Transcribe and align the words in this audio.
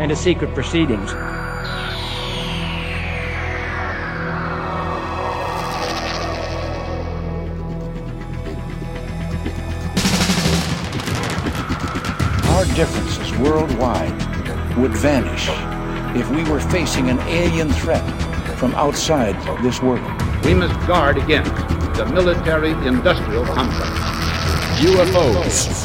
and 0.00 0.08
to 0.08 0.16
secret 0.16 0.54
proceedings. 0.54 1.12
Our 12.48 12.64
differences 12.74 13.30
worldwide 13.36 14.16
would 14.78 14.92
vanish 14.92 15.50
if 16.18 16.30
we 16.30 16.50
were 16.50 16.60
facing 16.60 17.10
an 17.10 17.18
alien 17.28 17.70
threat 17.70 18.02
from 18.56 18.74
outside 18.76 19.34
this 19.62 19.82
world. 19.82 20.00
We 20.46 20.54
must 20.54 20.74
guard 20.86 21.18
against 21.18 21.52
the 21.98 22.06
military 22.06 22.70
industrial 22.88 23.44
complex. 23.44 23.90
UFOs, 24.80 25.84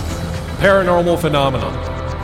paranormal 0.60 1.20
phenomena, 1.20 1.95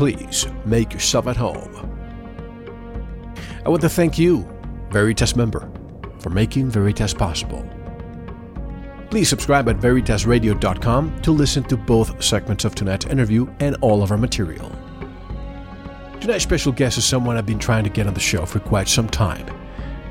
please 0.00 0.46
make 0.64 0.94
yourself 0.94 1.26
at 1.26 1.36
home. 1.36 1.76
I 3.66 3.68
want 3.68 3.82
to 3.82 3.88
thank 3.90 4.18
you, 4.18 4.48
Veritas 4.88 5.36
member, 5.36 5.70
for 6.20 6.30
making 6.30 6.70
Veritas 6.70 7.12
possible. 7.12 7.68
Please 9.10 9.28
subscribe 9.28 9.68
at 9.68 9.76
VeritasRadio.com 9.76 11.20
to 11.20 11.30
listen 11.32 11.64
to 11.64 11.76
both 11.76 12.24
segments 12.24 12.64
of 12.64 12.74
tonight's 12.74 13.04
interview 13.04 13.46
and 13.60 13.76
all 13.82 14.02
of 14.02 14.10
our 14.10 14.16
material. 14.16 14.72
Tonight's 16.18 16.44
special 16.44 16.72
guest 16.72 16.96
is 16.96 17.04
someone 17.04 17.36
I've 17.36 17.44
been 17.44 17.58
trying 17.58 17.84
to 17.84 17.90
get 17.90 18.06
on 18.06 18.14
the 18.14 18.20
show 18.20 18.46
for 18.46 18.58
quite 18.58 18.88
some 18.88 19.06
time. 19.06 19.46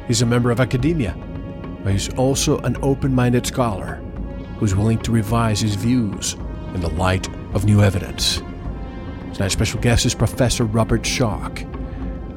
He's 0.06 0.22
a 0.22 0.26
member 0.28 0.52
of 0.52 0.60
academia, 0.60 1.16
but 1.84 1.94
he's 1.94 2.14
also 2.14 2.60
an 2.60 2.78
open 2.84 3.16
minded 3.16 3.48
scholar 3.48 3.96
who's 4.60 4.76
willing 4.76 5.00
to 5.00 5.12
revise 5.12 5.62
his 5.62 5.74
views 5.74 6.36
in 6.76 6.82
the 6.82 6.92
light 6.92 7.28
of 7.56 7.66
new 7.66 7.82
evidence. 7.82 8.44
Tonight's 9.34 9.54
special 9.54 9.80
guest 9.80 10.06
is 10.06 10.16
Professor 10.16 10.66
Robert 10.66 11.04
Schoch. 11.04 11.66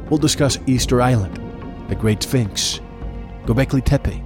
We'll 0.08 0.19
discuss 0.19 0.58
Easter 0.66 1.00
Island, 1.00 1.41
the 1.88 1.94
Great 1.94 2.22
Sphinx, 2.22 2.80
Göbekli 3.44 3.84
Tepe, 3.84 4.22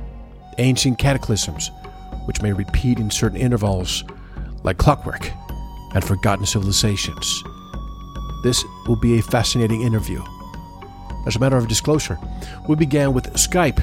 ancient 0.58 0.98
cataclysms, 0.98 1.70
which 2.26 2.42
may 2.42 2.52
repeat 2.52 2.98
in 2.98 3.10
certain 3.10 3.38
intervals 3.38 4.04
like 4.62 4.78
clockwork, 4.78 5.30
and 5.94 6.04
forgotten 6.04 6.44
civilizations. 6.44 7.42
This 8.42 8.64
will 8.86 8.96
be 8.96 9.18
a 9.18 9.22
fascinating 9.22 9.82
interview. 9.82 10.22
As 11.26 11.36
a 11.36 11.38
matter 11.38 11.56
of 11.56 11.68
disclosure, 11.68 12.18
we 12.68 12.74
began 12.74 13.12
with 13.12 13.32
Skype, 13.34 13.82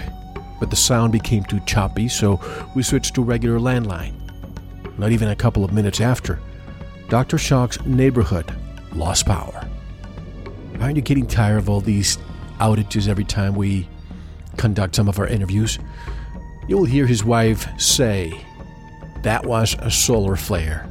but 0.60 0.70
the 0.70 0.76
sound 0.76 1.14
became 1.14 1.46
too 1.46 1.62
choppy, 1.62 2.10
so 2.10 2.40
we 2.76 2.84
switched 2.84 3.16
to 3.16 3.24
regular 3.24 3.60
landline. 3.60 4.14
Not 4.98 5.12
even 5.12 5.30
a 5.30 5.36
couple 5.36 5.64
of 5.64 5.74
minutes 5.74 6.02
after, 6.02 6.40
Dr. 7.10 7.38
Schoch's 7.38 7.84
neighborhood 7.86 8.54
lost 8.96 9.26
power. 9.26 9.68
Aren't 10.80 10.96
you 10.96 11.02
getting 11.02 11.28
tired 11.28 11.58
of 11.58 11.70
all 11.70 11.82
these 11.82 12.18
outages 12.60 13.08
every 13.08 13.24
time 13.24 13.56
we 13.56 13.88
conduct 14.58 14.96
some 14.96 15.08
of 15.08 15.20
our 15.20 15.28
interviews? 15.28 15.80
You 16.68 16.78
will 16.78 16.86
hear 16.86 17.06
his 17.06 17.24
wife 17.24 17.68
say, 17.80 18.46
That 19.22 19.46
was 19.46 19.76
a 19.80 19.92
solar 19.92 20.36
flare, 20.36 20.84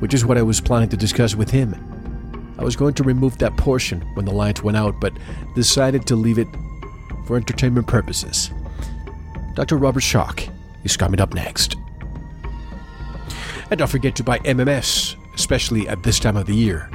which 0.00 0.14
is 0.14 0.24
what 0.24 0.38
I 0.38 0.42
was 0.42 0.60
planning 0.60 0.88
to 0.90 0.96
discuss 0.96 1.34
with 1.34 1.50
him. 1.50 1.74
I 2.58 2.64
was 2.64 2.76
going 2.76 2.94
to 2.94 3.02
remove 3.02 3.38
that 3.38 3.56
portion 3.56 4.00
when 4.14 4.24
the 4.24 4.32
lights 4.32 4.62
went 4.62 4.76
out, 4.76 5.00
but 5.00 5.12
decided 5.54 6.06
to 6.06 6.16
leave 6.16 6.38
it 6.38 6.48
for 7.26 7.36
entertainment 7.36 7.86
purposes. 7.86 8.50
Dr. 9.54 9.76
Robert 9.76 10.02
Schoch 10.02 10.48
is 10.84 10.96
coming 10.96 11.20
up 11.20 11.34
next. 11.34 11.76
And 13.70 13.78
don't 13.78 13.90
forget 13.90 14.14
to 14.16 14.24
buy 14.24 14.38
MMS, 14.40 15.16
especially 15.34 15.88
at 15.88 16.02
this 16.02 16.20
time 16.20 16.36
of 16.36 16.46
the 16.46 16.54
year. 16.54 16.90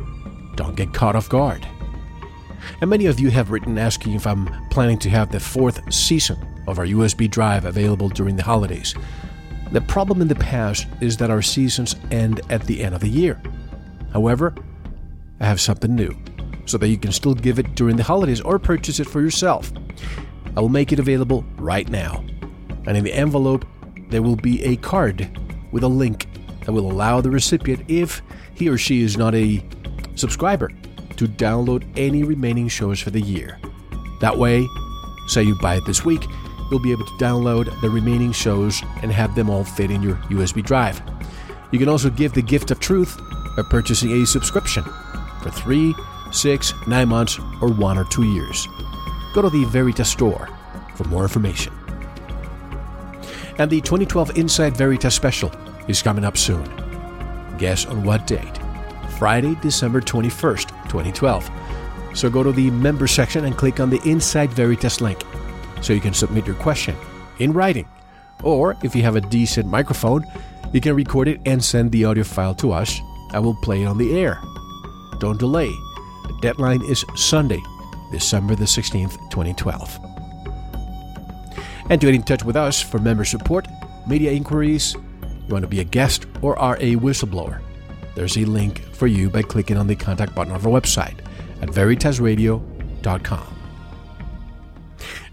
Don't 0.59 0.75
get 0.75 0.93
caught 0.93 1.15
off 1.15 1.29
guard. 1.29 1.65
And 2.81 2.89
many 2.89 3.05
of 3.05 3.17
you 3.17 3.29
have 3.29 3.49
written 3.49 3.77
asking 3.77 4.11
if 4.11 4.27
I'm 4.27 4.49
planning 4.67 4.99
to 4.99 5.09
have 5.09 5.31
the 5.31 5.39
fourth 5.39 5.93
season 5.93 6.37
of 6.67 6.79
our 6.79 6.85
USB 6.85 7.31
drive 7.31 7.63
available 7.63 8.09
during 8.09 8.35
the 8.35 8.43
holidays. 8.43 8.93
The 9.71 9.79
problem 9.79 10.21
in 10.21 10.27
the 10.27 10.35
past 10.35 10.85
is 10.99 11.15
that 11.15 11.31
our 11.31 11.41
seasons 11.41 11.95
end 12.11 12.41
at 12.49 12.63
the 12.65 12.83
end 12.83 12.93
of 12.93 12.99
the 12.99 13.07
year. 13.07 13.41
However, 14.11 14.53
I 15.39 15.45
have 15.45 15.61
something 15.61 15.95
new 15.95 16.13
so 16.65 16.77
that 16.77 16.89
you 16.89 16.97
can 16.97 17.13
still 17.13 17.35
give 17.35 17.57
it 17.57 17.75
during 17.75 17.95
the 17.95 18.03
holidays 18.03 18.41
or 18.41 18.59
purchase 18.59 18.99
it 18.99 19.07
for 19.07 19.21
yourself. 19.21 19.71
I 20.57 20.59
will 20.59 20.67
make 20.67 20.91
it 20.91 20.99
available 20.99 21.45
right 21.55 21.87
now. 21.87 22.21
And 22.85 22.97
in 22.97 23.05
the 23.05 23.13
envelope, 23.13 23.63
there 24.09 24.21
will 24.21 24.35
be 24.35 24.61
a 24.65 24.75
card 24.75 25.39
with 25.71 25.83
a 25.83 25.87
link 25.87 26.27
that 26.65 26.73
will 26.73 26.91
allow 26.91 27.21
the 27.21 27.31
recipient, 27.31 27.85
if 27.87 28.21
he 28.55 28.67
or 28.67 28.77
she 28.77 29.03
is 29.03 29.15
not 29.15 29.33
a 29.33 29.63
subscriber, 30.19 30.69
to 31.17 31.27
download 31.27 31.85
any 31.97 32.23
remaining 32.23 32.67
shows 32.67 32.99
for 32.99 33.09
the 33.09 33.21
year. 33.21 33.59
That 34.21 34.37
way, 34.37 34.67
say 35.27 35.43
you 35.43 35.57
buy 35.59 35.75
it 35.75 35.85
this 35.85 36.05
week, 36.05 36.25
you'll 36.69 36.79
be 36.79 36.91
able 36.91 37.05
to 37.05 37.23
download 37.23 37.79
the 37.81 37.89
remaining 37.89 38.31
shows 38.31 38.81
and 39.01 39.11
have 39.11 39.35
them 39.35 39.49
all 39.49 39.63
fit 39.63 39.91
in 39.91 40.01
your 40.01 40.15
USB 40.29 40.63
drive. 40.63 41.01
You 41.71 41.79
can 41.79 41.89
also 41.89 42.09
give 42.09 42.33
the 42.33 42.41
gift 42.41 42.71
of 42.71 42.79
truth 42.79 43.17
by 43.55 43.63
purchasing 43.69 44.11
a 44.21 44.25
subscription 44.25 44.83
for 45.41 45.49
three, 45.51 45.95
six, 46.31 46.73
nine 46.87 47.09
months, 47.09 47.39
or 47.61 47.69
one 47.69 47.97
or 47.97 48.05
two 48.05 48.23
years. 48.23 48.67
Go 49.33 49.41
to 49.41 49.49
the 49.49 49.65
Veritas 49.65 50.09
store 50.09 50.49
for 50.95 51.03
more 51.05 51.23
information. 51.23 51.73
And 53.57 53.69
the 53.69 53.81
2012 53.81 54.37
Inside 54.37 54.77
Veritas 54.77 55.13
special 55.13 55.51
is 55.87 56.01
coming 56.01 56.23
up 56.23 56.37
soon. 56.37 56.63
Guess 57.57 57.85
on 57.85 58.03
what 58.03 58.25
date? 58.25 58.58
Friday, 59.19 59.55
December 59.55 59.99
21st, 59.99 60.69
2012. 60.87 61.51
So 62.13 62.29
go 62.29 62.41
to 62.41 62.53
the 62.53 62.71
member 62.71 63.05
section 63.05 63.43
and 63.43 63.57
click 63.57 63.81
on 63.81 63.89
the 63.89 64.01
Inside 64.05 64.49
Veritas 64.51 65.01
link 65.01 65.21
so 65.81 65.91
you 65.91 65.99
can 65.99 66.13
submit 66.13 66.47
your 66.47 66.55
question 66.55 66.95
in 67.39 67.51
writing 67.51 67.85
Or 68.43 68.77
if 68.81 68.95
you 68.95 69.03
have 69.03 69.17
a 69.17 69.21
decent 69.21 69.67
microphone, 69.67 70.25
you 70.71 70.79
can 70.79 70.95
record 70.95 71.27
it 71.27 71.41
and 71.45 71.61
send 71.61 71.91
the 71.91 72.05
audio 72.05 72.23
file 72.23 72.55
to 72.55 72.71
us. 72.71 72.97
I 73.31 73.39
will 73.39 73.55
play 73.55 73.83
it 73.83 73.87
on 73.87 73.97
the 73.97 74.17
air. 74.17 74.41
Don't 75.19 75.37
delay. 75.37 75.69
The 76.27 76.37
deadline 76.41 76.81
is 76.83 77.03
Sunday, 77.15 77.61
December 78.13 78.55
the 78.55 78.63
16th, 78.63 79.17
2012. 79.31 79.99
And 81.89 81.99
to 81.99 82.07
get 82.07 82.15
in 82.15 82.23
touch 82.23 82.45
with 82.45 82.55
us 82.55 82.81
for 82.81 82.99
member 82.99 83.25
support, 83.25 83.67
media 84.07 84.31
inquiries, 84.31 84.93
you 84.93 85.53
want 85.53 85.63
to 85.63 85.67
be 85.67 85.81
a 85.81 85.83
guest 85.83 86.25
or 86.41 86.57
are 86.57 86.77
a 86.79 86.95
whistleblower, 86.95 87.61
there's 88.15 88.37
a 88.37 88.45
link 88.45 88.81
for 88.93 89.07
you 89.07 89.29
by 89.29 89.41
clicking 89.41 89.77
on 89.77 89.87
the 89.87 89.95
contact 89.95 90.35
button 90.35 90.53
of 90.53 90.65
our 90.65 90.71
website 90.71 91.19
at 91.61 91.69
veritasradio.com. 91.69 93.55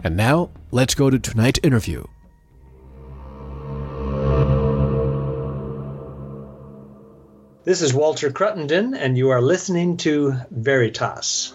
And 0.04 0.16
now, 0.16 0.50
let's 0.70 0.94
go 0.94 1.10
to 1.10 1.18
tonight's 1.18 1.60
interview. 1.62 2.04
This 7.64 7.82
is 7.82 7.92
Walter 7.92 8.30
Cruttenden, 8.30 8.96
and 8.96 9.18
you 9.18 9.30
are 9.30 9.42
listening 9.42 9.96
to 9.96 10.34
Veritas. 10.52 11.52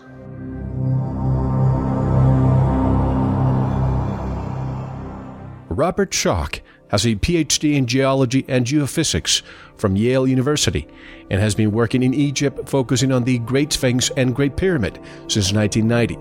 Robert 5.69 6.11
Schoch 6.11 6.59
has 6.89 7.05
a 7.05 7.15
PhD 7.15 7.75
in 7.75 7.87
geology 7.87 8.43
and 8.49 8.65
geophysics 8.65 9.41
from 9.81 9.95
Yale 9.95 10.27
University 10.27 10.87
and 11.29 11.41
has 11.41 11.55
been 11.55 11.71
working 11.71 12.03
in 12.03 12.13
Egypt 12.13 12.69
focusing 12.69 13.11
on 13.11 13.23
the 13.23 13.39
Great 13.39 13.73
Sphinx 13.73 14.11
and 14.15 14.35
Great 14.35 14.55
Pyramid 14.55 14.99
since 15.27 15.51
1990. 15.51 16.17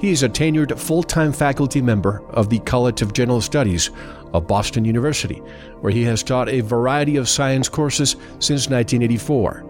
He 0.00 0.10
is 0.10 0.22
a 0.22 0.28
tenured 0.28 0.76
full 0.78 1.02
time 1.02 1.32
faculty 1.32 1.82
member 1.82 2.22
of 2.30 2.48
the 2.48 2.58
College 2.60 3.02
of 3.02 3.12
General 3.12 3.40
Studies 3.40 3.90
of 4.32 4.46
Boston 4.46 4.84
University, 4.84 5.36
where 5.80 5.92
he 5.92 6.02
has 6.02 6.22
taught 6.22 6.48
a 6.48 6.60
variety 6.62 7.16
of 7.16 7.28
science 7.28 7.68
courses 7.68 8.12
since 8.40 8.68
1984. 8.68 9.64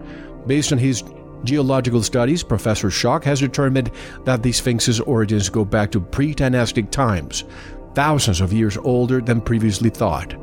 Based 0.47 0.71
on 0.71 0.77
his 0.77 1.03
geological 1.43 2.01
studies, 2.01 2.43
Professor 2.43 2.87
Schoch 2.87 3.23
has 3.23 3.39
determined 3.39 3.91
that 4.23 4.41
the 4.41 4.51
Sphinx's 4.51 4.99
origins 5.01 5.49
go 5.49 5.65
back 5.65 5.91
to 5.91 5.99
pre 5.99 6.33
dynastic 6.33 6.89
times, 6.89 7.43
thousands 7.93 8.41
of 8.41 8.53
years 8.53 8.77
older 8.77 9.21
than 9.21 9.41
previously 9.41 9.89
thought. 9.89 10.35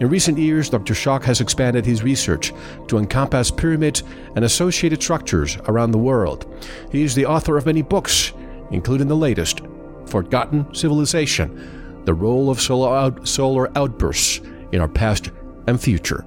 In 0.00 0.08
recent 0.08 0.38
years, 0.38 0.68
Dr. 0.68 0.94
Schoch 0.94 1.22
has 1.24 1.40
expanded 1.40 1.86
his 1.86 2.02
research 2.02 2.52
to 2.88 2.98
encompass 2.98 3.50
pyramids 3.50 4.02
and 4.34 4.44
associated 4.44 5.02
structures 5.02 5.56
around 5.68 5.92
the 5.92 5.98
world. 5.98 6.46
He 6.90 7.02
is 7.02 7.14
the 7.14 7.26
author 7.26 7.56
of 7.56 7.66
many 7.66 7.82
books, 7.82 8.32
including 8.70 9.08
the 9.08 9.16
latest, 9.16 9.60
Forgotten 10.06 10.74
Civilization 10.74 11.82
the 12.04 12.14
role 12.14 12.50
of 12.50 12.60
solar, 12.60 12.94
out, 12.94 13.26
solar 13.26 13.70
outbursts 13.78 14.40
in 14.72 14.80
our 14.80 14.88
past 14.88 15.30
and 15.66 15.80
future. 15.80 16.24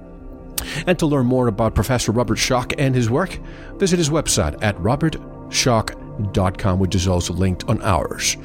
And 0.86 0.98
to 0.98 1.06
learn 1.06 1.26
more 1.26 1.46
about 1.46 1.74
Professor 1.74 2.12
Robert 2.12 2.38
Schoch 2.38 2.74
and 2.78 2.94
his 2.94 3.08
work, 3.08 3.38
visit 3.76 3.98
his 3.98 4.10
website 4.10 4.60
at 4.62 4.78
robertschoch.com, 6.18 6.78
which 6.78 6.94
is 6.94 7.08
also 7.08 7.32
linked 7.32 7.64
on 7.68 7.82
ours. 7.82 8.36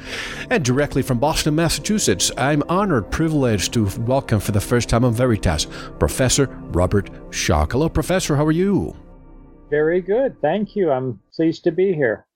And 0.50 0.64
directly 0.64 1.02
from 1.02 1.18
Boston, 1.18 1.54
Massachusetts, 1.54 2.30
I'm 2.36 2.62
honored, 2.68 3.10
privileged 3.10 3.72
to 3.74 3.86
welcome 4.00 4.40
for 4.40 4.52
the 4.52 4.60
first 4.60 4.88
time 4.88 5.04
on 5.04 5.12
Veritas 5.12 5.66
Professor 5.98 6.46
Robert 6.72 7.10
Schoch. 7.30 7.72
Hello, 7.72 7.88
Professor. 7.88 8.36
How 8.36 8.46
are 8.46 8.52
you? 8.52 8.96
Very 9.70 10.00
good. 10.00 10.40
Thank 10.40 10.76
you. 10.76 10.90
I'm 10.90 11.20
pleased 11.34 11.64
to 11.64 11.72
be 11.72 11.94
here. 11.94 12.26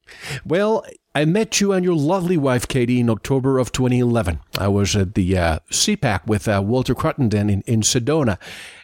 Well, 0.44 0.85
I 1.14 1.25
met 1.25 1.61
you 1.61 1.73
and 1.73 1.85
your 1.85 1.96
lovely 1.96 2.37
wife, 2.37 2.67
Katie, 2.67 3.00
in 3.00 3.11
October 3.11 3.58
of 3.58 3.73
2011. 3.73 4.40
I 4.56 4.69
was 4.69 4.96
at 4.96 5.14
the 5.14 5.37
uh, 5.37 5.58
CPAK 5.70 6.26
with 6.26 6.49
uh, 6.49 6.62
Walter 6.64 6.94
Cruttenden 6.94 7.50
in, 7.50 7.62
in 7.62 7.81
Sedona. 7.82 8.38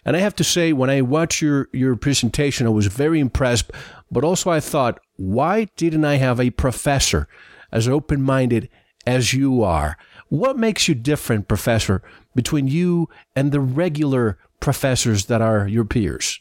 And 0.04 0.16
I 0.16 0.20
have 0.20 0.34
to 0.36 0.44
say, 0.44 0.72
when 0.72 0.90
I 0.90 1.00
watched 1.00 1.40
your, 1.40 1.68
your 1.72 1.96
presentation, 1.96 2.66
I 2.66 2.70
was 2.70 2.88
very 2.88 3.20
impressed. 3.20 3.70
But 4.10 4.24
also, 4.24 4.50
I 4.50 4.60
thought, 4.60 5.00
why 5.16 5.66
didn't 5.76 6.04
I 6.04 6.16
have 6.16 6.40
a 6.40 6.50
professor 6.50 7.28
as 7.70 7.88
open 7.88 8.22
minded 8.22 8.68
as 9.06 9.32
you 9.32 9.62
are? 9.62 9.96
What 10.28 10.58
makes 10.58 10.88
you 10.88 10.94
different, 10.94 11.48
professor, 11.48 12.02
between 12.34 12.68
you 12.68 13.08
and 13.36 13.52
the 13.52 13.60
regular 13.60 14.38
professors 14.60 15.26
that 15.26 15.40
are 15.40 15.68
your 15.68 15.84
peers? 15.84 16.40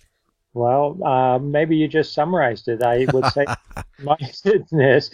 Well, 0.54 1.04
uh, 1.04 1.40
maybe 1.40 1.76
you 1.76 1.88
just 1.88 2.14
summarized 2.14 2.68
it. 2.68 2.84
I 2.84 3.06
would 3.12 3.26
say 3.34 3.46
my 4.00 4.16
mindedness, 4.20 5.10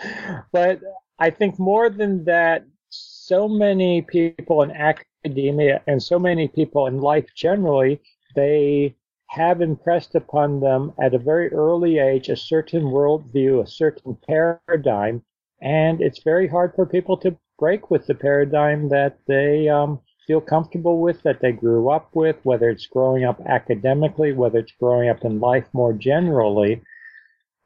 but 0.52 0.82
I 1.18 1.30
think 1.30 1.58
more 1.60 1.90
than 1.90 2.26
that, 2.26 2.66
so 2.90 3.48
many 3.48 4.02
people 4.02 4.64
in 4.64 4.72
academia 4.72 5.82
and 5.88 6.02
so 6.02 6.18
many 6.18 6.48
people 6.48 6.88
in 6.88 7.00
life 7.00 7.28
generally, 7.36 8.02
they 8.36 8.96
have 9.30 9.62
impressed 9.62 10.16
upon 10.16 10.60
them 10.60 10.92
at 11.00 11.14
a 11.14 11.20
very 11.20 11.52
early 11.54 12.00
age 12.00 12.30
a 12.30 12.36
certain 12.36 12.84
worldview, 12.84 13.64
a 13.64 13.68
certain 13.68 14.18
paradigm, 14.28 15.24
and 15.62 16.02
it's 16.02 16.24
very 16.24 16.48
hard 16.48 16.74
for 16.76 16.86
people 16.86 17.16
to 17.18 17.38
break 17.60 17.92
with 17.92 18.08
the 18.08 18.16
paradigm 18.16 18.90
that 18.90 19.20
they 19.28 19.70
um, 19.70 20.00
feel 20.26 20.42
comfortable 20.42 21.00
with, 21.00 21.22
that 21.24 21.42
they 21.42 21.52
grew 21.52 21.90
up 21.90 22.10
with, 22.16 22.38
whether 22.44 22.70
it's 22.70 22.88
growing 22.88 23.24
up 23.24 23.40
academically, 23.48 24.34
whether 24.34 24.60
it's 24.60 24.74
growing 24.80 25.10
up 25.10 25.24
in 25.24 25.40
life 25.40 25.68
more 25.74 25.94
generally. 25.94 26.82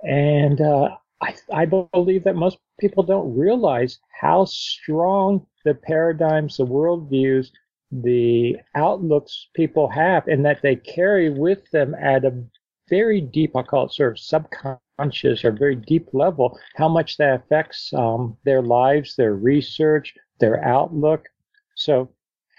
And 0.01 0.59
uh, 0.59 0.89
I, 1.21 1.35
I 1.53 1.65
believe 1.65 2.25
that 2.25 2.35
most 2.35 2.57
people 2.79 3.03
don't 3.03 3.37
realize 3.37 3.99
how 4.19 4.45
strong 4.45 5.45
the 5.63 5.75
paradigms, 5.75 6.57
the 6.57 6.65
worldviews, 6.65 7.47
the 8.01 8.57
outlooks 8.75 9.49
people 9.53 9.87
have, 9.89 10.27
and 10.27 10.45
that 10.45 10.61
they 10.61 10.75
carry 10.75 11.29
with 11.29 11.69
them 11.71 11.95
at 11.95 12.25
a 12.25 12.43
very 12.89 13.21
deep, 13.21 13.55
I'll 13.55 13.63
call 13.63 13.85
it 13.85 13.93
sort 13.93 14.11
of 14.11 14.19
subconscious 14.19 15.45
or 15.45 15.51
very 15.51 15.75
deep 15.75 16.07
level, 16.13 16.57
how 16.75 16.89
much 16.89 17.17
that 17.17 17.41
affects 17.41 17.93
um, 17.93 18.37
their 18.43 18.61
lives, 18.61 19.15
their 19.15 19.35
research, 19.35 20.13
their 20.39 20.63
outlook. 20.63 21.27
So 21.75 22.09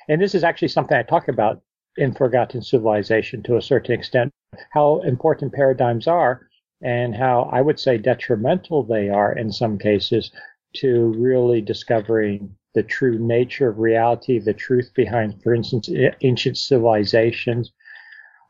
and 0.09 0.21
this 0.21 0.35
is 0.35 0.45
actually 0.45 0.69
something 0.69 0.97
I 0.97 1.03
talk 1.03 1.29
about 1.29 1.63
in 1.97 2.13
Forgotten 2.13 2.63
Civilization 2.63 3.43
to 3.45 3.57
a 3.57 3.63
certain 3.63 3.95
extent, 3.95 4.33
how 4.71 5.01
important 5.01 5.53
paradigms 5.53 6.07
are 6.07 6.49
and 6.83 7.15
how 7.15 7.49
I 7.53 7.63
would 7.63 7.81
say 7.81 7.97
detrimental 7.97 8.83
they 8.83 9.09
are 9.09 9.33
in 9.33 9.51
some 9.53 9.79
cases 9.79 10.31
to 10.77 11.15
really 11.17 11.61
discovering 11.61 12.57
the 12.75 12.83
true 12.83 13.19
nature 13.19 13.69
of 13.69 13.79
reality, 13.79 14.39
the 14.39 14.53
truth 14.53 14.91
behind, 14.95 15.43
for 15.43 15.55
instance, 15.55 15.89
ancient 16.23 16.59
civilizations. 16.59 17.73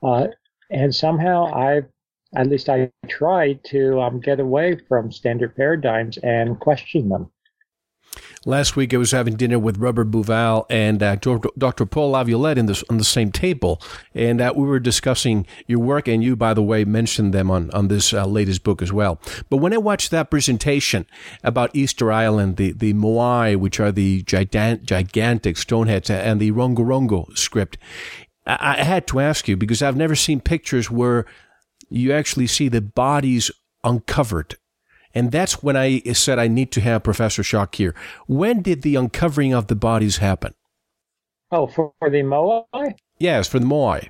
Uh, 0.03 0.29
and 0.71 0.95
somehow 0.95 1.53
I've, 1.55 1.87
at 2.35 2.49
least 2.49 2.69
I 2.69 2.91
tried 3.09 3.63
to 3.65 4.01
um, 4.01 4.21
get 4.21 4.41
away 4.41 4.79
from 4.89 5.13
standard 5.13 5.55
paradigms 5.55 6.19
and 6.19 6.59
question 6.59 7.09
them. 7.09 7.31
Last 8.47 8.77
week, 8.77 8.93
I 8.93 8.99
was 8.99 9.13
having 9.13 9.37
dinner 9.37 9.59
with 9.59 9.79
Robert 9.79 10.11
Bauval 10.11 10.67
and 10.69 11.03
uh, 11.03 11.17
Dr. 11.17 11.87
Paul 11.87 12.11
Laviolette 12.11 12.59
in 12.59 12.67
this, 12.67 12.85
on 12.91 12.99
the 12.99 13.05
same 13.05 13.33
table, 13.33 13.81
and 14.13 14.39
uh, 14.39 14.53
we 14.55 14.67
were 14.67 14.79
discussing 14.79 15.47
your 15.67 15.79
work. 15.79 16.09
And 16.09 16.23
you, 16.23 16.37
by 16.37 16.53
the 16.53 16.63
way, 16.63 16.85
mentioned 16.85 17.33
them 17.33 17.51
on 17.51 17.71
on 17.71 17.89
this 17.89 18.13
uh, 18.13 18.27
latest 18.27 18.63
book 18.63 18.83
as 18.83 18.93
well. 18.93 19.19
But 19.49 19.59
when 19.59 19.73
I 19.73 19.79
watched 19.79 20.11
that 20.11 20.31
presentation 20.31 21.07
about 21.43 21.75
Easter 21.75 22.13
Island, 22.13 22.59
the 22.59 22.73
the 22.73 22.93
Moai, 22.93 23.57
which 23.57 23.81
are 23.81 23.91
the 23.91 24.23
gigantic, 24.25 24.85
gigantic 24.85 25.57
stoneheads, 25.57 26.11
and 26.11 26.39
the 26.39 26.53
Rongorongo 26.53 27.39
script, 27.39 27.79
I, 28.47 28.77
I 28.79 28.85
had 28.85 29.07
to 29.07 29.21
ask 29.21 29.49
you 29.49 29.57
because 29.57 29.81
I've 29.81 29.97
never 29.97 30.15
seen 30.15 30.41
pictures 30.41 30.91
where 30.91 31.25
you 31.89 32.13
actually 32.13 32.49
see 32.49 32.69
the 32.69 32.83
bodies 32.83 33.51
uncovered 33.83 34.57
and 35.15 35.31
that's 35.31 35.63
when 35.63 35.77
I 35.77 36.01
said 36.13 36.39
I 36.39 36.49
need 36.49 36.73
to 36.73 36.81
have 36.81 37.05
Professor 37.05 37.43
Schoch 37.43 37.75
here. 37.77 37.95
When 38.27 38.63
did 38.63 38.83
the 38.83 38.97
uncovering 38.97 39.55
of 39.55 39.69
the 39.69 39.77
bodies 39.77 40.19
happen? 40.19 40.55
Oh, 41.51 41.67
for, 41.69 41.93
for 41.99 42.11
the 42.11 42.23
Moai? 42.23 42.95
Yes, 43.19 43.47
for 43.47 43.61
the 43.61 43.67
Moai. 43.67 44.09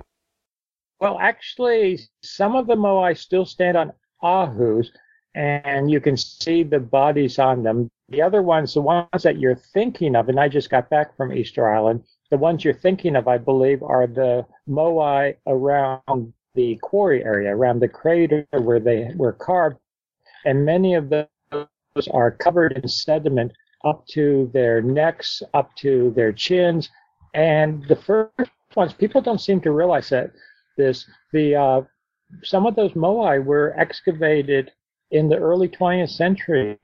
Well, 0.99 1.19
actually, 1.19 1.99
some 2.23 2.55
of 2.55 2.67
the 2.67 2.75
Moai 2.75 3.17
still 3.17 3.45
stand 3.45 3.77
on 3.77 3.91
ahus, 4.23 4.87
and 5.35 5.91
you 5.91 5.99
can 5.99 6.17
see 6.17 6.63
the 6.63 6.79
bodies 6.79 7.37
on 7.37 7.63
them. 7.63 7.89
The 8.09 8.21
other 8.21 8.41
ones, 8.41 8.73
the 8.73 8.81
ones 8.81 9.23
that 9.23 9.39
you're 9.39 9.55
thinking 9.55 10.15
of, 10.15 10.29
and 10.29 10.39
I 10.39 10.47
just 10.47 10.69
got 10.69 10.89
back 10.89 11.15
from 11.15 11.33
Easter 11.33 11.71
Island, 11.71 12.03
the 12.31 12.37
ones 12.37 12.63
you're 12.63 12.73
thinking 12.73 13.15
of, 13.15 13.27
I 13.27 13.37
believe, 13.37 13.83
are 13.83 14.07
the 14.07 14.45
Moai 14.67 15.35
around 15.45 16.33
the 16.55 16.77
quarry 16.77 17.23
area, 17.23 17.55
around 17.55 17.79
the 17.79 17.87
crater 17.87 18.47
where 18.51 18.79
they 18.79 19.11
were 19.15 19.33
carved 19.33 19.77
and 20.45 20.65
many 20.65 20.95
of 20.95 21.09
those 21.09 22.07
are 22.11 22.31
covered 22.31 22.73
in 22.73 22.87
sediment 22.87 23.51
up 23.83 24.05
to 24.07 24.49
their 24.53 24.81
necks, 24.81 25.43
up 25.53 25.75
to 25.75 26.11
their 26.15 26.33
chins. 26.33 26.89
And 27.33 27.85
the 27.87 27.95
first 27.95 28.51
ones, 28.75 28.93
people 28.93 29.21
don't 29.21 29.41
seem 29.41 29.61
to 29.61 29.71
realize 29.71 30.09
that 30.09 30.31
this, 30.77 31.05
the, 31.31 31.55
uh, 31.55 31.81
some 32.43 32.65
of 32.65 32.75
those 32.75 32.93
moai 32.93 33.43
were 33.43 33.73
excavated 33.77 34.71
in 35.11 35.29
the 35.29 35.37
early 35.37 35.67
20th 35.67 36.09
century. 36.09 36.77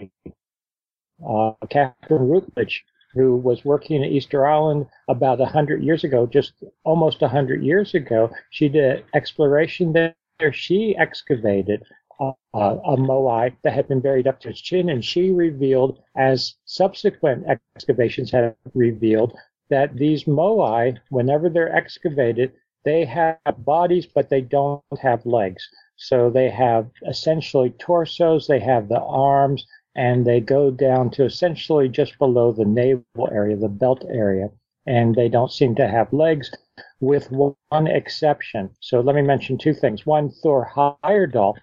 Uh, 1.27 1.51
Catherine 1.69 2.29
Routledge 2.29 2.83
who 3.13 3.35
was 3.35 3.65
working 3.65 4.03
at 4.03 4.11
Easter 4.11 4.45
Island 4.45 4.85
about 5.09 5.39
100 5.39 5.83
years 5.83 6.03
ago, 6.03 6.25
just 6.25 6.53
almost 6.83 7.21
100 7.21 7.63
years 7.63 7.93
ago. 7.93 8.31
She 8.51 8.69
did 8.69 9.03
exploration 9.13 9.93
there. 9.93 10.15
She 10.51 10.95
excavated 10.97 11.83
uh, 12.19 12.33
a 12.53 12.97
moai 12.97 13.53
that 13.63 13.73
had 13.73 13.87
been 13.87 14.01
buried 14.01 14.27
up 14.27 14.39
to 14.41 14.49
its 14.49 14.61
chin, 14.61 14.89
and 14.89 15.03
she 15.03 15.31
revealed, 15.31 15.99
as 16.15 16.55
subsequent 16.65 17.45
excavations 17.75 18.31
have 18.31 18.55
revealed, 18.73 19.37
that 19.69 19.95
these 19.95 20.25
moai, 20.25 20.97
whenever 21.09 21.49
they're 21.49 21.75
excavated, 21.75 22.51
they 22.83 23.05
have 23.05 23.37
bodies, 23.59 24.05
but 24.05 24.29
they 24.29 24.41
don't 24.41 24.83
have 25.01 25.25
legs. 25.25 25.67
So 25.95 26.29
they 26.29 26.49
have 26.49 26.89
essentially 27.07 27.69
torsos, 27.71 28.47
they 28.47 28.59
have 28.59 28.89
the 28.89 29.01
arms, 29.01 29.65
and 29.95 30.25
they 30.25 30.39
go 30.39 30.71
down 30.71 31.11
to 31.11 31.25
essentially 31.25 31.89
just 31.89 32.17
below 32.17 32.51
the 32.51 32.65
navel 32.65 33.29
area, 33.31 33.55
the 33.55 33.69
belt 33.69 34.03
area, 34.09 34.49
and 34.87 35.13
they 35.13 35.29
don't 35.29 35.51
seem 35.51 35.75
to 35.75 35.87
have 35.87 36.11
legs, 36.11 36.51
with 36.99 37.29
one 37.31 37.87
exception. 37.87 38.69
So 38.79 38.99
let 39.01 39.15
me 39.15 39.21
mention 39.21 39.57
two 39.57 39.73
things. 39.73 40.05
One, 40.05 40.31
Thor 40.41 40.71
Heyerdahl, 40.75 41.55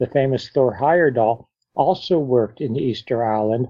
the 0.00 0.06
famous 0.06 0.48
Thor 0.48 0.76
Heyerdahl, 0.76 1.46
also 1.74 2.18
worked 2.18 2.60
in 2.60 2.76
Easter 2.76 3.24
Island 3.24 3.68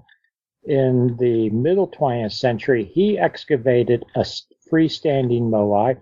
in 0.65 1.17
the 1.19 1.51
middle 1.51 1.89
20th 1.89 2.33
century. 2.33 2.85
He 2.85 3.19
excavated 3.19 4.05
a 4.15 4.25
freestanding 4.71 5.51
moai 5.51 6.01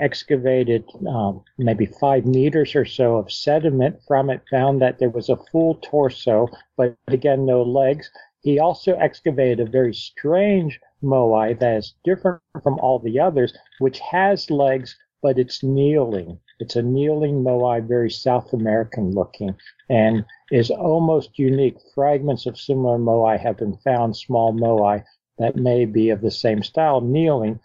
excavated 0.00 0.84
um, 1.06 1.42
maybe 1.58 1.86
five 1.86 2.24
meters 2.24 2.74
or 2.74 2.84
so 2.84 3.16
of 3.16 3.32
sediment 3.32 4.00
from 4.06 4.30
it, 4.30 4.42
found 4.50 4.80
that 4.80 4.98
there 4.98 5.10
was 5.10 5.28
a 5.28 5.36
full 5.50 5.74
torso, 5.82 6.48
but 6.76 6.96
again, 7.08 7.44
no 7.44 7.62
legs. 7.62 8.10
He 8.40 8.58
also 8.58 8.96
excavated 8.96 9.60
a 9.60 9.70
very 9.70 9.94
strange 9.94 10.80
moai 11.02 11.58
that 11.58 11.76
is 11.76 11.94
different 12.04 12.40
from 12.62 12.78
all 12.80 12.98
the 12.98 13.20
others, 13.20 13.52
which 13.78 13.98
has 14.00 14.50
legs, 14.50 14.96
but 15.20 15.38
it's 15.38 15.62
kneeling. 15.62 16.38
It's 16.60 16.76
a 16.76 16.82
kneeling 16.82 17.42
moai, 17.42 17.86
very 17.86 18.10
South 18.10 18.52
American 18.52 19.12
looking, 19.12 19.54
and 19.88 20.24
is 20.50 20.70
almost 20.70 21.38
unique. 21.38 21.76
Fragments 21.94 22.46
of 22.46 22.58
similar 22.58 22.98
moai 22.98 23.38
have 23.40 23.56
been 23.56 23.76
found, 23.78 24.16
small 24.16 24.52
moai 24.52 25.04
that 25.38 25.56
may 25.56 25.84
be 25.84 26.10
of 26.10 26.20
the 26.20 26.30
same 26.30 26.62
style, 26.62 27.00
kneeling, 27.00 27.58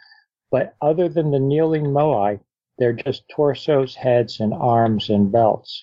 but 0.52 0.76
other 0.82 1.10
than 1.10 1.32
the 1.32 1.40
kneeling 1.40 1.86
moai, 1.86 2.40
they're 2.78 2.94
just 2.94 3.28
torsos, 3.30 3.96
heads, 3.96 4.40
and 4.40 4.54
arms 4.54 5.10
and 5.10 5.32
belts. 5.32 5.82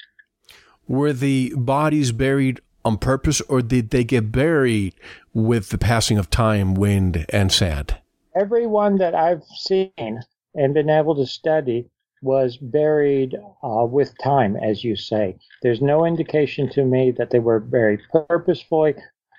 Were 0.88 1.12
the 1.12 1.52
bodies 1.56 2.12
buried 2.12 2.60
on 2.84 2.98
purpose, 2.98 3.40
or 3.42 3.62
did 3.62 3.90
they 3.90 4.04
get 4.04 4.32
buried 4.32 4.94
with 5.32 5.70
the 5.70 5.78
passing 5.78 6.18
of 6.18 6.30
time, 6.30 6.74
wind, 6.74 7.26
and 7.30 7.50
sand? 7.50 7.96
Everyone 8.36 8.96
that 8.98 9.14
I've 9.14 9.44
seen 9.44 10.20
and 10.54 10.74
been 10.74 10.90
able 10.90 11.14
to 11.16 11.26
study 11.26 11.88
was 12.24 12.56
buried 12.56 13.36
uh, 13.62 13.86
with 13.88 14.18
time, 14.18 14.56
as 14.56 14.82
you 14.82 14.96
say. 14.96 15.36
There's 15.62 15.82
no 15.82 16.04
indication 16.04 16.68
to 16.70 16.84
me 16.84 17.12
that 17.12 17.30
they 17.30 17.38
were 17.38 17.60
buried 17.60 18.00
purposefully 18.10 18.94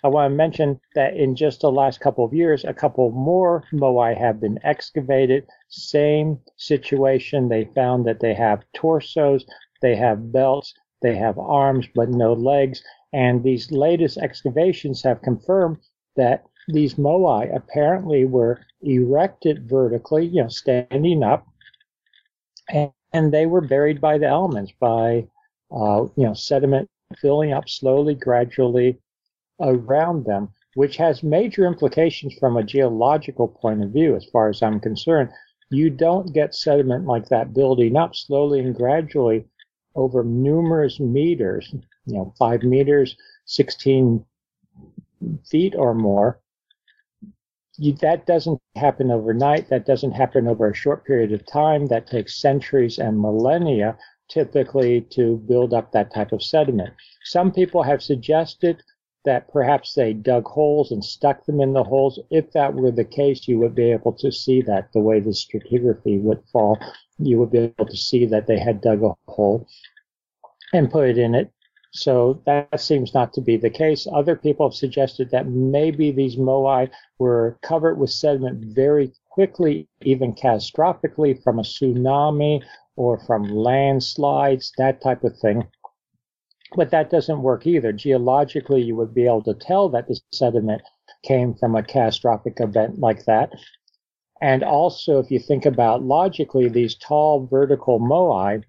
I 0.06 0.08
want 0.08 0.32
to 0.32 0.36
mention 0.36 0.80
that 0.94 1.18
in 1.18 1.36
just 1.36 1.62
the 1.62 1.72
last 1.72 2.00
couple 2.00 2.24
of 2.24 2.32
years, 2.32 2.64
a 2.64 2.76
couple 2.76 3.10
more 3.10 3.64
moai 3.74 4.16
have 4.16 4.40
been 4.40 4.60
excavated. 4.64 5.48
Same 5.70 6.40
situation. 6.58 7.50
They 7.50 7.66
found 7.74 8.06
that 8.06 8.20
they 8.20 8.36
have 8.36 8.64
torsos, 8.76 9.48
they 9.82 9.96
have 9.96 10.32
belts, 10.32 10.76
they 11.02 11.16
have 11.16 11.40
arms, 11.40 11.88
but 11.96 12.10
no 12.10 12.34
legs. 12.34 12.84
And 13.14 13.42
these 13.42 13.72
latest 13.72 14.20
excavations 14.20 15.02
have 15.02 15.24
confirmed 15.24 15.78
that 16.16 16.44
these 16.68 17.00
moai 17.00 17.50
apparently 17.56 18.26
were 18.26 18.60
erected 18.84 19.68
vertically, 19.68 20.28
you 20.28 20.44
know, 20.44 20.50
standing 20.50 21.24
up, 21.24 21.48
and, 22.70 22.92
and 23.14 23.34
they 23.34 23.46
were 23.46 23.62
buried 23.62 24.02
by 24.02 24.18
the 24.18 24.28
elements, 24.28 24.72
by 24.80 25.28
uh, 25.72 26.06
you 26.16 26.26
know, 26.26 26.34
sediment 26.34 26.90
filling 27.20 27.54
up 27.54 27.70
slowly, 27.70 28.16
gradually, 28.16 28.98
around 29.60 30.26
them, 30.26 30.50
which 30.76 30.98
has 30.98 31.24
major 31.24 31.66
implications 31.66 32.34
from 32.40 32.58
a 32.58 32.64
geological 32.64 33.48
point 33.48 33.84
of 33.84 33.92
view, 33.92 34.16
as 34.16 34.26
far 34.26 34.50
as 34.50 34.62
I'm 34.62 34.80
concerned. 34.80 35.30
You 35.72 35.90
don't 35.90 36.34
get 36.34 36.54
sediment 36.54 37.06
like 37.06 37.28
that 37.30 37.54
building 37.54 37.96
up 37.96 38.16
slowly 38.16 38.60
and 38.60 38.76
gradually 38.76 39.46
over 39.96 40.24
numerous 40.24 41.00
meters, 41.00 41.74
you 42.06 42.14
know, 42.14 42.34
five 42.38 42.64
meters, 42.64 43.16
16 43.46 44.24
feet 45.50 45.76
or 45.76 45.94
more. 45.94 46.40
You, 47.78 47.94
that 48.02 48.26
doesn't 48.26 48.62
happen 48.76 49.12
overnight. 49.12 49.70
That 49.70 49.86
doesn't 49.86 50.12
happen 50.12 50.48
over 50.48 50.70
a 50.70 50.76
short 50.76 51.06
period 51.06 51.34
of 51.34 51.46
time. 51.46 51.88
That 51.88 52.08
takes 52.08 52.40
centuries 52.40 53.00
and 53.00 53.20
millennia 53.20 53.98
typically 54.30 55.02
to 55.02 55.38
build 55.38 55.74
up 55.74 55.92
that 55.92 56.14
type 56.14 56.32
of 56.32 56.42
sediment. 56.42 56.94
Some 57.24 57.52
people 57.52 57.84
have 57.84 58.02
suggested 58.02 58.82
that 59.26 59.52
perhaps 59.52 59.94
they 59.94 60.14
dug 60.14 60.46
holes 60.46 60.92
and 60.92 61.04
stuck 61.04 61.46
them 61.46 61.60
in 61.60 61.74
the 61.74 61.84
holes. 61.84 62.20
If 62.30 62.52
that 62.52 62.74
were 62.74 62.92
the 62.92 63.04
case, 63.04 63.48
you 63.48 63.60
would 63.60 63.76
be 63.76 63.92
able 63.92 64.14
to 64.14 64.32
see 64.32 64.62
that 64.64 64.92
the 64.94 65.00
way 65.00 65.20
the 65.20 65.32
stratigraphy 65.32 66.22
would 66.22 66.44
fall. 66.52 66.80
You 67.18 67.40
would 67.40 67.52
be 67.52 67.60
able 67.60 67.88
to 67.88 67.98
see 67.98 68.26
that 68.28 68.48
they 68.48 68.60
had 68.60 68.82
dug 68.82 69.04
a 69.04 69.16
hole 69.28 69.68
and 70.74 70.92
put 70.92 71.10
it 71.10 71.18
in 71.18 71.36
it. 71.36 71.52
So 71.96 72.42
that 72.46 72.82
seems 72.82 73.14
not 73.14 73.32
to 73.34 73.42
be 73.42 73.56
the 73.56 73.70
case. 73.70 74.06
Other 74.14 74.36
people 74.36 74.68
have 74.68 74.76
suggested 74.76 75.30
that 75.32 75.48
maybe 75.48 76.12
these 76.12 76.36
moai 76.36 76.90
were 77.20 77.58
covered 77.62 77.98
with 77.98 78.10
sediment 78.10 78.76
very 78.76 79.14
quickly, 79.30 79.88
even 80.02 80.36
catastrophically 80.36 81.42
from 81.42 81.58
a 81.58 81.62
tsunami 81.62 82.62
or 82.98 83.18
from 83.20 83.44
landslides, 83.44 84.74
that 84.78 85.02
type 85.02 85.24
of 85.24 85.38
thing. 85.38 85.66
But 86.76 86.92
that 86.92 87.10
doesn't 87.10 87.42
work 87.42 87.66
either. 87.66 87.94
Geologically, 87.94 88.82
you 88.82 88.98
would 88.98 89.14
be 89.14 89.26
able 89.26 89.44
to 89.44 89.54
tell 89.54 89.88
that 89.90 90.10
the 90.10 90.20
sediment 90.34 90.82
came 91.24 91.54
from 91.54 91.78
a 91.78 91.84
catastrophic 91.84 92.60
event 92.60 93.00
like 93.00 93.24
that. 93.24 93.54
And 94.42 94.64
also, 94.64 95.20
if 95.20 95.32
you 95.32 95.40
think 95.40 95.66
about 95.66 96.04
logically, 96.04 96.68
these 96.68 96.96
tall 96.96 97.48
vertical 97.48 98.02
moai, 98.02 98.64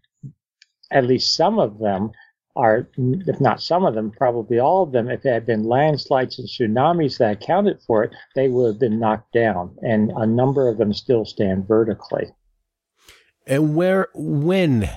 at 0.93 1.05
least 1.05 1.35
some 1.35 1.59
of 1.59 1.81
them 1.81 2.13
are, 2.57 2.89
if 2.97 3.41
not 3.41 3.63
some 3.63 3.85
of 3.85 3.95
them, 3.95 4.11
probably 4.11 4.59
all 4.59 4.83
of 4.83 4.93
them, 4.93 5.09
if 5.11 5.25
it 5.25 5.33
had 5.33 5.47
been 5.47 5.65
landslides 5.65 6.39
and 6.39 6.49
tsunamis 6.49 7.19
that 7.19 7.43
accounted 7.43 7.81
for 7.87 8.03
it, 8.05 8.15
they 8.35 8.49
would 8.49 8.67
have 8.67 8.81
been 8.81 8.99
knocked 8.99 9.33
down. 9.33 9.77
And 9.83 10.11
a 10.17 10.27
number 10.27 10.69
of 10.69 10.79
them 10.79 10.93
still 10.93 11.25
stand 11.25 11.69
vertically. 11.69 12.27
And 13.47 13.77
where, 13.77 14.09
when 14.15 14.89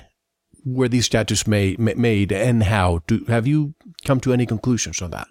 were 0.64 0.88
these 0.88 1.06
statues 1.06 1.46
made, 1.46 1.78
made 1.78 2.32
and 2.32 2.62
how? 2.64 3.02
Do, 3.06 3.24
have 3.28 3.46
you 3.46 3.74
come 4.04 4.20
to 4.20 4.32
any 4.32 4.46
conclusions 4.46 5.00
on 5.00 5.10
that? 5.10 5.28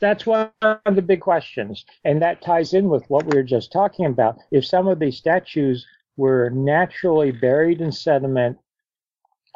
that's 0.00 0.26
one 0.26 0.50
of 0.62 0.94
the 0.94 1.02
big 1.02 1.20
questions. 1.20 1.84
And 2.04 2.20
that 2.20 2.42
ties 2.42 2.74
in 2.74 2.90
with 2.90 3.04
what 3.08 3.24
we 3.24 3.36
were 3.36 3.42
just 3.42 3.72
talking 3.72 4.04
about. 4.04 4.36
If 4.50 4.66
some 4.66 4.86
of 4.86 4.98
these 4.98 5.16
statues 5.16 5.86
were 6.16 6.50
naturally 6.50 7.32
buried 7.32 7.80
in 7.80 7.90
sediment 7.90 8.58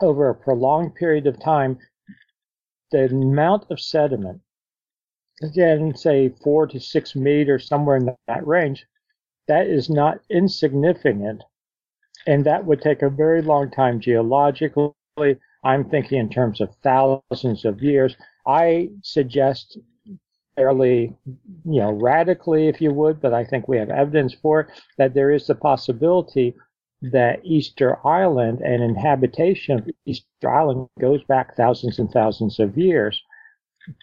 over 0.00 0.28
a 0.28 0.34
prolonged 0.34 0.94
period 0.94 1.26
of 1.26 1.40
time, 1.40 1.78
the 2.90 3.06
amount 3.06 3.70
of 3.70 3.80
sediment, 3.80 4.40
again, 5.42 5.96
say 5.96 6.28
four 6.42 6.66
to 6.66 6.80
six 6.80 7.14
meters, 7.16 7.66
somewhere 7.66 7.96
in 7.96 8.14
that 8.26 8.46
range, 8.46 8.86
that 9.48 9.66
is 9.66 9.90
not 9.90 10.20
insignificant 10.30 11.42
and 12.26 12.44
that 12.44 12.64
would 12.64 12.80
take 12.80 13.02
a 13.02 13.10
very 13.10 13.42
long 13.42 13.70
time 13.70 14.00
geologically. 14.00 14.92
I'm 15.64 15.88
thinking 15.88 16.18
in 16.18 16.28
terms 16.28 16.60
of 16.60 16.74
thousands 16.82 17.64
of 17.64 17.82
years. 17.82 18.16
I 18.46 18.90
suggest 19.02 19.78
fairly, 20.56 21.14
you 21.64 21.80
know, 21.80 21.92
radically, 21.92 22.68
if 22.68 22.80
you 22.80 22.92
would, 22.92 23.20
but 23.20 23.34
I 23.34 23.44
think 23.44 23.66
we 23.66 23.78
have 23.78 23.90
evidence 23.90 24.34
for 24.34 24.60
it, 24.60 24.66
that 24.98 25.14
there 25.14 25.30
is 25.30 25.46
the 25.46 25.54
possibility 25.54 26.54
that 27.12 27.40
Easter 27.44 27.99
Island 28.06 28.61
and 28.61 28.82
inhabitation 28.82 29.78
of 29.78 29.90
Easter 30.06 30.50
Island 30.50 30.88
goes 31.00 31.23
back 31.25 31.56
thousands 31.56 31.99
and 31.99 32.11
thousands 32.11 32.58
of 32.58 32.78
years, 32.78 33.23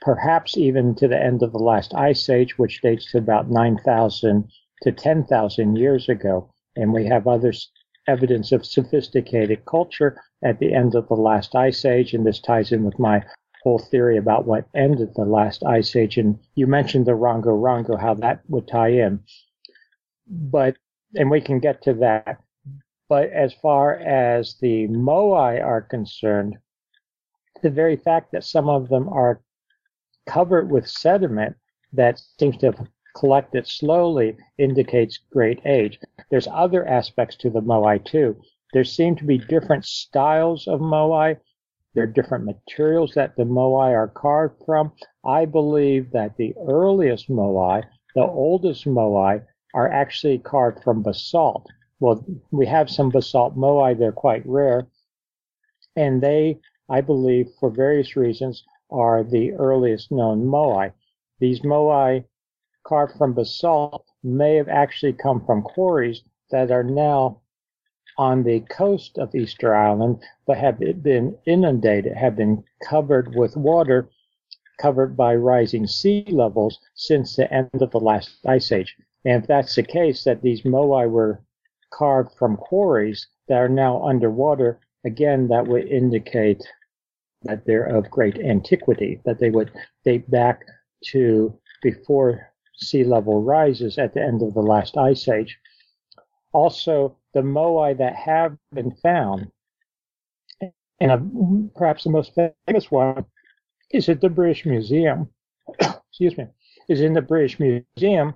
perhaps 0.01 0.57
even 0.57 0.93
to 0.95 1.07
the 1.07 1.21
end 1.21 1.41
of 1.41 1.51
the 1.51 1.59
last 1.59 1.93
ice 1.95 2.29
age, 2.29 2.57
which 2.57 2.81
dates 2.81 3.11
to 3.11 3.17
about 3.17 3.49
9,000 3.49 4.47
to 4.83 4.91
10,000 4.91 5.75
years 5.75 6.09
ago. 6.09 6.51
And 6.75 6.93
we 6.93 7.05
have 7.07 7.27
other 7.27 7.53
evidence 8.07 8.51
of 8.51 8.65
sophisticated 8.65 9.65
culture 9.65 10.21
at 10.43 10.59
the 10.59 10.73
end 10.73 10.95
of 10.95 11.07
the 11.07 11.15
last 11.15 11.55
ice 11.55 11.85
age. 11.85 12.13
And 12.13 12.25
this 12.25 12.39
ties 12.39 12.71
in 12.71 12.83
with 12.83 12.99
my 12.99 13.23
whole 13.63 13.79
theory 13.79 14.17
about 14.17 14.45
what 14.45 14.65
ended 14.75 15.13
the 15.15 15.25
last 15.25 15.63
ice 15.63 15.95
age. 15.95 16.17
And 16.17 16.37
you 16.55 16.67
mentioned 16.67 17.05
the 17.05 17.11
Rongo 17.11 17.59
Rongo, 17.59 17.99
how 17.99 18.13
that 18.15 18.41
would 18.47 18.67
tie 18.67 18.89
in. 18.89 19.21
But, 20.27 20.77
and 21.15 21.31
we 21.31 21.41
can 21.41 21.59
get 21.59 21.81
to 21.83 21.93
that. 21.95 22.39
But 23.11 23.29
as 23.31 23.53
far 23.53 23.95
as 23.95 24.55
the 24.61 24.87
Moai 24.87 25.61
are 25.61 25.81
concerned, 25.81 26.57
the 27.61 27.69
very 27.69 27.97
fact 27.97 28.31
that 28.31 28.45
some 28.45 28.69
of 28.69 28.87
them 28.87 29.09
are 29.09 29.41
covered 30.25 30.71
with 30.71 30.87
sediment 30.87 31.57
that 31.91 32.19
seems 32.39 32.55
to 32.59 32.67
have 32.67 32.87
collected 33.17 33.67
slowly 33.67 34.37
indicates 34.57 35.19
great 35.29 35.59
age. 35.65 35.99
There's 36.29 36.47
other 36.47 36.87
aspects 36.87 37.35
to 37.39 37.49
the 37.49 37.59
moai 37.59 38.01
too. 38.01 38.39
There 38.71 38.85
seem 38.85 39.17
to 39.17 39.25
be 39.25 39.37
different 39.37 39.83
styles 39.83 40.65
of 40.65 40.79
moai. 40.79 41.37
There 41.93 42.05
are 42.05 42.07
different 42.07 42.45
materials 42.45 43.13
that 43.15 43.35
the 43.35 43.43
moai 43.43 43.91
are 43.91 44.07
carved 44.07 44.63
from. 44.65 44.93
I 45.25 45.43
believe 45.43 46.11
that 46.11 46.37
the 46.37 46.55
earliest 46.65 47.27
moai, 47.29 47.83
the 48.15 48.23
oldest 48.23 48.85
moai, 48.85 49.45
are 49.73 49.91
actually 49.91 50.37
carved 50.37 50.81
from 50.81 51.03
basalt. 51.03 51.67
Well, 52.01 52.25
we 52.49 52.65
have 52.65 52.89
some 52.89 53.11
basalt 53.11 53.55
moai, 53.55 53.95
they're 53.95 54.11
quite 54.11 54.43
rare. 54.47 54.87
And 55.95 56.19
they, 56.19 56.59
I 56.89 56.99
believe, 57.01 57.51
for 57.59 57.69
various 57.69 58.15
reasons, 58.15 58.63
are 58.89 59.23
the 59.23 59.53
earliest 59.53 60.11
known 60.11 60.43
moai. 60.43 60.93
These 61.39 61.61
moai 61.61 62.25
carved 62.83 63.19
from 63.19 63.35
basalt 63.35 64.03
may 64.23 64.55
have 64.55 64.67
actually 64.67 65.13
come 65.13 65.45
from 65.45 65.61
quarries 65.61 66.23
that 66.49 66.71
are 66.71 66.83
now 66.83 67.41
on 68.17 68.41
the 68.41 68.61
coast 68.61 69.19
of 69.19 69.35
Easter 69.35 69.75
Island, 69.75 70.23
but 70.47 70.57
have 70.57 70.79
been 70.79 71.37
inundated, 71.45 72.17
have 72.17 72.35
been 72.35 72.63
covered 72.83 73.35
with 73.35 73.55
water, 73.55 74.09
covered 74.79 75.15
by 75.15 75.35
rising 75.35 75.85
sea 75.85 76.25
levels 76.29 76.79
since 76.95 77.35
the 77.35 77.53
end 77.53 77.69
of 77.79 77.91
the 77.91 77.99
last 77.99 78.39
ice 78.43 78.71
age. 78.71 78.97
And 79.23 79.43
if 79.43 79.47
that's 79.47 79.75
the 79.75 79.83
case, 79.83 80.23
that 80.23 80.41
these 80.41 80.63
moai 80.63 81.07
were 81.07 81.43
carved 81.91 82.33
from 82.37 82.57
quarries 82.57 83.27
that 83.47 83.57
are 83.57 83.69
now 83.69 84.03
underwater, 84.03 84.79
again, 85.05 85.47
that 85.49 85.67
would 85.67 85.87
indicate 85.87 86.63
that 87.43 87.65
they're 87.65 87.85
of 87.85 88.09
great 88.09 88.39
antiquity, 88.39 89.21
that 89.25 89.39
they 89.39 89.49
would 89.49 89.71
date 90.05 90.29
back 90.29 90.63
to 91.03 91.57
before 91.81 92.51
sea 92.75 93.03
level 93.03 93.41
rises 93.41 93.97
at 93.97 94.13
the 94.13 94.21
end 94.21 94.41
of 94.41 94.53
the 94.53 94.61
last 94.61 94.97
ice 94.97 95.27
age. 95.27 95.57
Also, 96.53 97.17
the 97.33 97.41
moai 97.41 97.97
that 97.97 98.15
have 98.15 98.57
been 98.73 98.91
found, 98.91 99.51
and 100.99 101.11
a, 101.11 101.77
perhaps 101.77 102.03
the 102.03 102.09
most 102.09 102.37
famous 102.67 102.91
one 102.91 103.25
is 103.91 104.09
at 104.09 104.21
the 104.21 104.29
British 104.29 104.65
Museum. 104.65 105.29
Excuse 105.79 106.37
me, 106.37 106.45
is 106.89 107.01
in 107.01 107.13
the 107.13 107.21
British 107.21 107.59
Museum. 107.59 108.33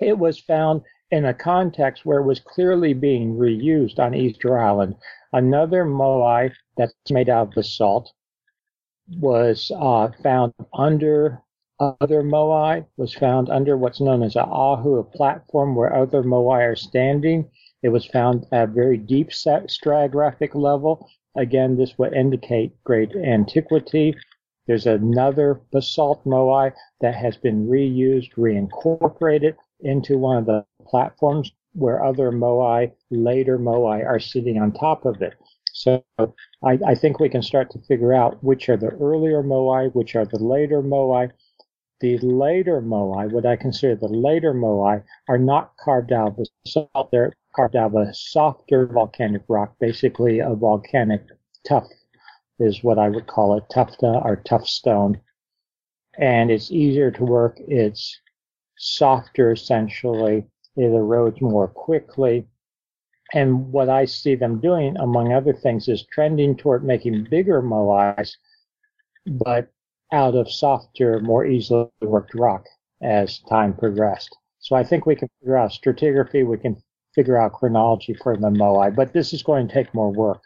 It 0.00 0.18
was 0.18 0.38
found 0.38 0.82
in 1.10 1.24
a 1.24 1.34
context 1.34 2.04
where 2.04 2.18
it 2.18 2.26
was 2.26 2.40
clearly 2.40 2.92
being 2.92 3.36
reused 3.36 3.98
on 3.98 4.14
Easter 4.14 4.58
Island. 4.58 4.96
Another 5.32 5.84
moai 5.84 6.52
that's 6.76 6.94
made 7.10 7.28
out 7.28 7.48
of 7.48 7.54
basalt 7.54 8.12
was 9.08 9.70
uh, 9.76 10.08
found 10.22 10.52
under 10.74 11.40
other 11.78 12.22
moai, 12.22 12.84
was 12.96 13.14
found 13.14 13.48
under 13.50 13.76
what's 13.76 14.00
known 14.00 14.22
as 14.22 14.34
a 14.34 14.44
ahu, 14.44 14.96
a 14.96 15.04
platform 15.04 15.76
where 15.76 15.94
other 15.94 16.22
moai 16.22 16.72
are 16.72 16.76
standing. 16.76 17.48
It 17.82 17.90
was 17.90 18.06
found 18.06 18.46
at 18.50 18.64
a 18.64 18.72
very 18.72 18.96
deep 18.96 19.28
stratigraphic 19.28 20.54
level. 20.54 21.08
Again, 21.36 21.76
this 21.76 21.96
would 21.98 22.14
indicate 22.14 22.82
great 22.82 23.14
antiquity. 23.14 24.16
There's 24.66 24.86
another 24.86 25.60
basalt 25.70 26.24
moai 26.24 26.72
that 27.00 27.14
has 27.14 27.36
been 27.36 27.68
reused, 27.68 28.32
reincorporated 28.34 29.54
into 29.80 30.18
one 30.18 30.38
of 30.38 30.46
the 30.46 30.64
platforms 30.86 31.52
where 31.72 32.02
other 32.02 32.30
moai, 32.30 32.90
later 33.10 33.58
moai, 33.58 34.04
are 34.04 34.18
sitting 34.18 34.58
on 34.58 34.72
top 34.72 35.04
of 35.04 35.20
it. 35.20 35.34
So 35.72 36.02
I, 36.18 36.78
I, 36.86 36.94
think 36.94 37.20
we 37.20 37.28
can 37.28 37.42
start 37.42 37.70
to 37.72 37.82
figure 37.86 38.14
out 38.14 38.42
which 38.42 38.70
are 38.70 38.78
the 38.78 38.88
earlier 38.88 39.42
moai, 39.42 39.94
which 39.94 40.16
are 40.16 40.24
the 40.24 40.42
later 40.42 40.82
moai. 40.82 41.30
The 42.00 42.16
later 42.18 42.80
moai, 42.80 43.30
what 43.30 43.44
I 43.44 43.56
consider 43.56 43.94
the 43.94 44.08
later 44.08 44.54
moai, 44.54 45.02
are 45.28 45.38
not 45.38 45.76
carved 45.78 46.12
out 46.12 46.28
of 46.28 46.46
basalt. 46.64 47.10
They're 47.10 47.34
carved 47.54 47.76
out 47.76 47.94
of 47.94 48.08
a 48.08 48.14
softer 48.14 48.86
volcanic 48.86 49.42
rock, 49.48 49.74
basically 49.78 50.38
a 50.38 50.54
volcanic 50.54 51.22
tuff 51.66 51.86
is 52.58 52.82
what 52.82 52.98
I 52.98 53.08
would 53.08 53.26
call 53.26 53.56
it, 53.56 53.64
tuffta 53.70 54.24
or 54.24 54.36
tuff 54.36 54.66
stone. 54.66 55.20
And 56.18 56.50
it's 56.50 56.70
easier 56.70 57.10
to 57.10 57.24
work. 57.24 57.58
It's 57.58 58.18
softer 58.78 59.52
essentially. 59.52 60.46
It 60.76 60.90
erodes 60.90 61.40
more 61.40 61.68
quickly. 61.68 62.46
And 63.32 63.72
what 63.72 63.88
I 63.88 64.04
see 64.04 64.34
them 64.34 64.60
doing, 64.60 64.96
among 64.98 65.32
other 65.32 65.52
things, 65.52 65.88
is 65.88 66.06
trending 66.12 66.56
toward 66.56 66.84
making 66.84 67.26
bigger 67.30 67.60
moais, 67.60 68.30
but 69.26 69.72
out 70.12 70.34
of 70.36 70.50
softer, 70.50 71.20
more 71.20 71.44
easily 71.44 71.88
worked 72.00 72.34
rock 72.34 72.64
as 73.02 73.40
time 73.48 73.74
progressed. 73.74 74.34
So 74.60 74.76
I 74.76 74.84
think 74.84 75.06
we 75.06 75.16
can 75.16 75.28
figure 75.40 75.56
out 75.56 75.70
stratigraphy, 75.70 76.46
we 76.46 76.58
can 76.58 76.76
figure 77.14 77.36
out 77.36 77.54
chronology 77.54 78.14
for 78.14 78.36
the 78.36 78.48
moai, 78.48 78.94
but 78.94 79.12
this 79.12 79.32
is 79.32 79.42
going 79.42 79.66
to 79.66 79.74
take 79.74 79.92
more 79.94 80.12
work. 80.12 80.42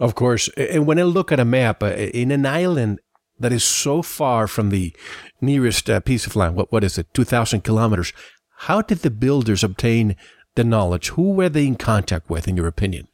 Of 0.00 0.14
course. 0.14 0.48
And 0.56 0.86
when 0.86 0.98
I 0.98 1.02
look 1.02 1.30
at 1.30 1.40
a 1.40 1.44
map, 1.44 1.82
uh, 1.82 1.88
in 1.88 2.30
an 2.30 2.46
island 2.46 3.00
that 3.38 3.52
is 3.52 3.64
so 3.64 4.02
far 4.02 4.46
from 4.46 4.70
the 4.70 4.94
nearest 5.40 5.88
uh, 5.90 6.00
piece 6.00 6.26
of 6.26 6.36
land, 6.36 6.56
what, 6.56 6.72
what 6.72 6.84
is 6.84 6.98
it, 6.98 7.12
2,000 7.14 7.62
kilometers, 7.62 8.12
how 8.58 8.80
did 8.80 8.98
the 8.98 9.10
builders 9.10 9.62
obtain 9.62 10.16
the 10.54 10.64
knowledge? 10.64 11.08
Who 11.10 11.32
were 11.32 11.48
they 11.48 11.66
in 11.66 11.76
contact 11.76 12.30
with, 12.30 12.48
in 12.48 12.56
your 12.56 12.66
opinion? 12.66 13.08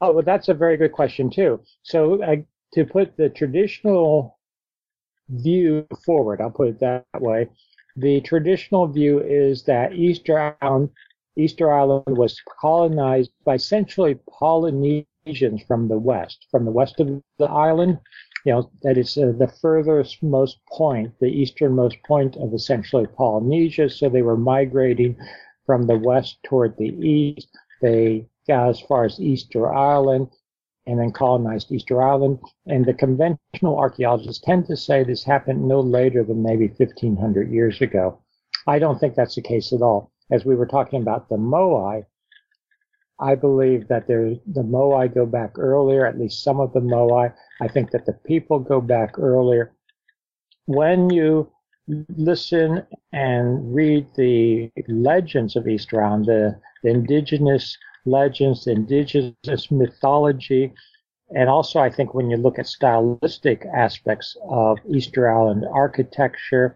Oh, 0.00 0.12
well, 0.12 0.24
that's 0.24 0.48
a 0.48 0.54
very 0.54 0.76
good 0.76 0.92
question, 0.92 1.30
too. 1.30 1.60
So, 1.82 2.22
uh, 2.22 2.36
to 2.74 2.84
put 2.84 3.16
the 3.16 3.28
traditional 3.28 4.38
view 5.28 5.86
forward, 6.04 6.40
I'll 6.40 6.50
put 6.50 6.68
it 6.68 6.80
that 6.80 7.04
way. 7.20 7.48
The 7.96 8.20
traditional 8.22 8.86
view 8.86 9.20
is 9.20 9.64
that 9.64 9.92
Easter 9.92 10.56
Island, 10.60 10.90
Easter 11.36 11.72
Island 11.72 12.16
was 12.18 12.40
colonized 12.60 13.30
by 13.44 13.54
essentially 13.54 14.18
Polynesians 14.28 15.62
from 15.66 15.88
the 15.88 15.98
west, 15.98 16.46
from 16.50 16.64
the 16.64 16.70
west 16.70 17.00
of 17.00 17.22
the 17.38 17.44
island. 17.44 17.98
You 18.44 18.52
know, 18.52 18.70
that 18.82 18.98
is 18.98 19.16
uh, 19.16 19.32
the 19.38 19.46
furthest 19.60 20.22
most 20.22 20.58
point, 20.70 21.12
the 21.20 21.26
easternmost 21.26 21.96
point 22.04 22.36
of 22.36 22.52
essentially 22.52 23.06
Polynesia. 23.06 23.88
So 23.88 24.08
they 24.08 24.22
were 24.22 24.36
migrating 24.36 25.16
from 25.64 25.86
the 25.86 25.98
west 25.98 26.38
toward 26.42 26.76
the 26.76 26.88
east. 26.88 27.48
They 27.80 28.26
got 28.48 28.68
as 28.68 28.80
far 28.80 29.04
as 29.04 29.20
Easter 29.20 29.72
Island 29.72 30.28
and 30.86 30.98
then 30.98 31.12
colonized 31.12 31.70
Easter 31.70 32.02
Island. 32.02 32.40
And 32.66 32.84
the 32.84 32.94
conventional 32.94 33.78
archaeologists 33.78 34.42
tend 34.44 34.66
to 34.66 34.76
say 34.76 35.04
this 35.04 35.22
happened 35.22 35.66
no 35.66 35.80
later 35.80 36.24
than 36.24 36.42
maybe 36.42 36.66
1500 36.68 37.50
years 37.50 37.80
ago. 37.80 38.18
I 38.66 38.78
don't 38.78 38.98
think 38.98 39.14
that's 39.14 39.36
the 39.36 39.42
case 39.42 39.72
at 39.72 39.82
all. 39.82 40.10
As 40.30 40.44
we 40.44 40.54
were 40.54 40.66
talking 40.66 41.00
about 41.02 41.28
the 41.28 41.36
Moai, 41.36 42.04
I 43.20 43.34
believe 43.34 43.88
that 43.88 44.06
there, 44.06 44.34
the 44.46 44.62
Moai 44.62 45.12
go 45.12 45.26
back 45.26 45.58
earlier, 45.58 46.06
at 46.06 46.18
least 46.18 46.42
some 46.42 46.60
of 46.60 46.72
the 46.72 46.80
Moai. 46.80 47.32
I 47.60 47.68
think 47.68 47.90
that 47.92 48.06
the 48.06 48.14
people 48.14 48.58
go 48.58 48.80
back 48.80 49.18
earlier. 49.18 49.72
When 50.66 51.10
you 51.10 51.50
listen 52.16 52.86
and 53.12 53.74
read 53.74 54.06
the 54.16 54.70
legends 54.88 55.56
of 55.56 55.68
Easter 55.68 56.02
Island, 56.02 56.26
the, 56.26 56.60
the 56.82 56.90
indigenous 56.90 57.76
legends, 58.04 58.64
the 58.64 58.72
indigenous 58.72 59.70
mythology, 59.70 60.72
and 61.34 61.48
also 61.48 61.80
I 61.80 61.90
think 61.90 62.14
when 62.14 62.30
you 62.30 62.36
look 62.36 62.58
at 62.58 62.66
stylistic 62.66 63.64
aspects 63.74 64.36
of 64.48 64.78
Easter 64.88 65.30
Island 65.30 65.64
architecture 65.72 66.74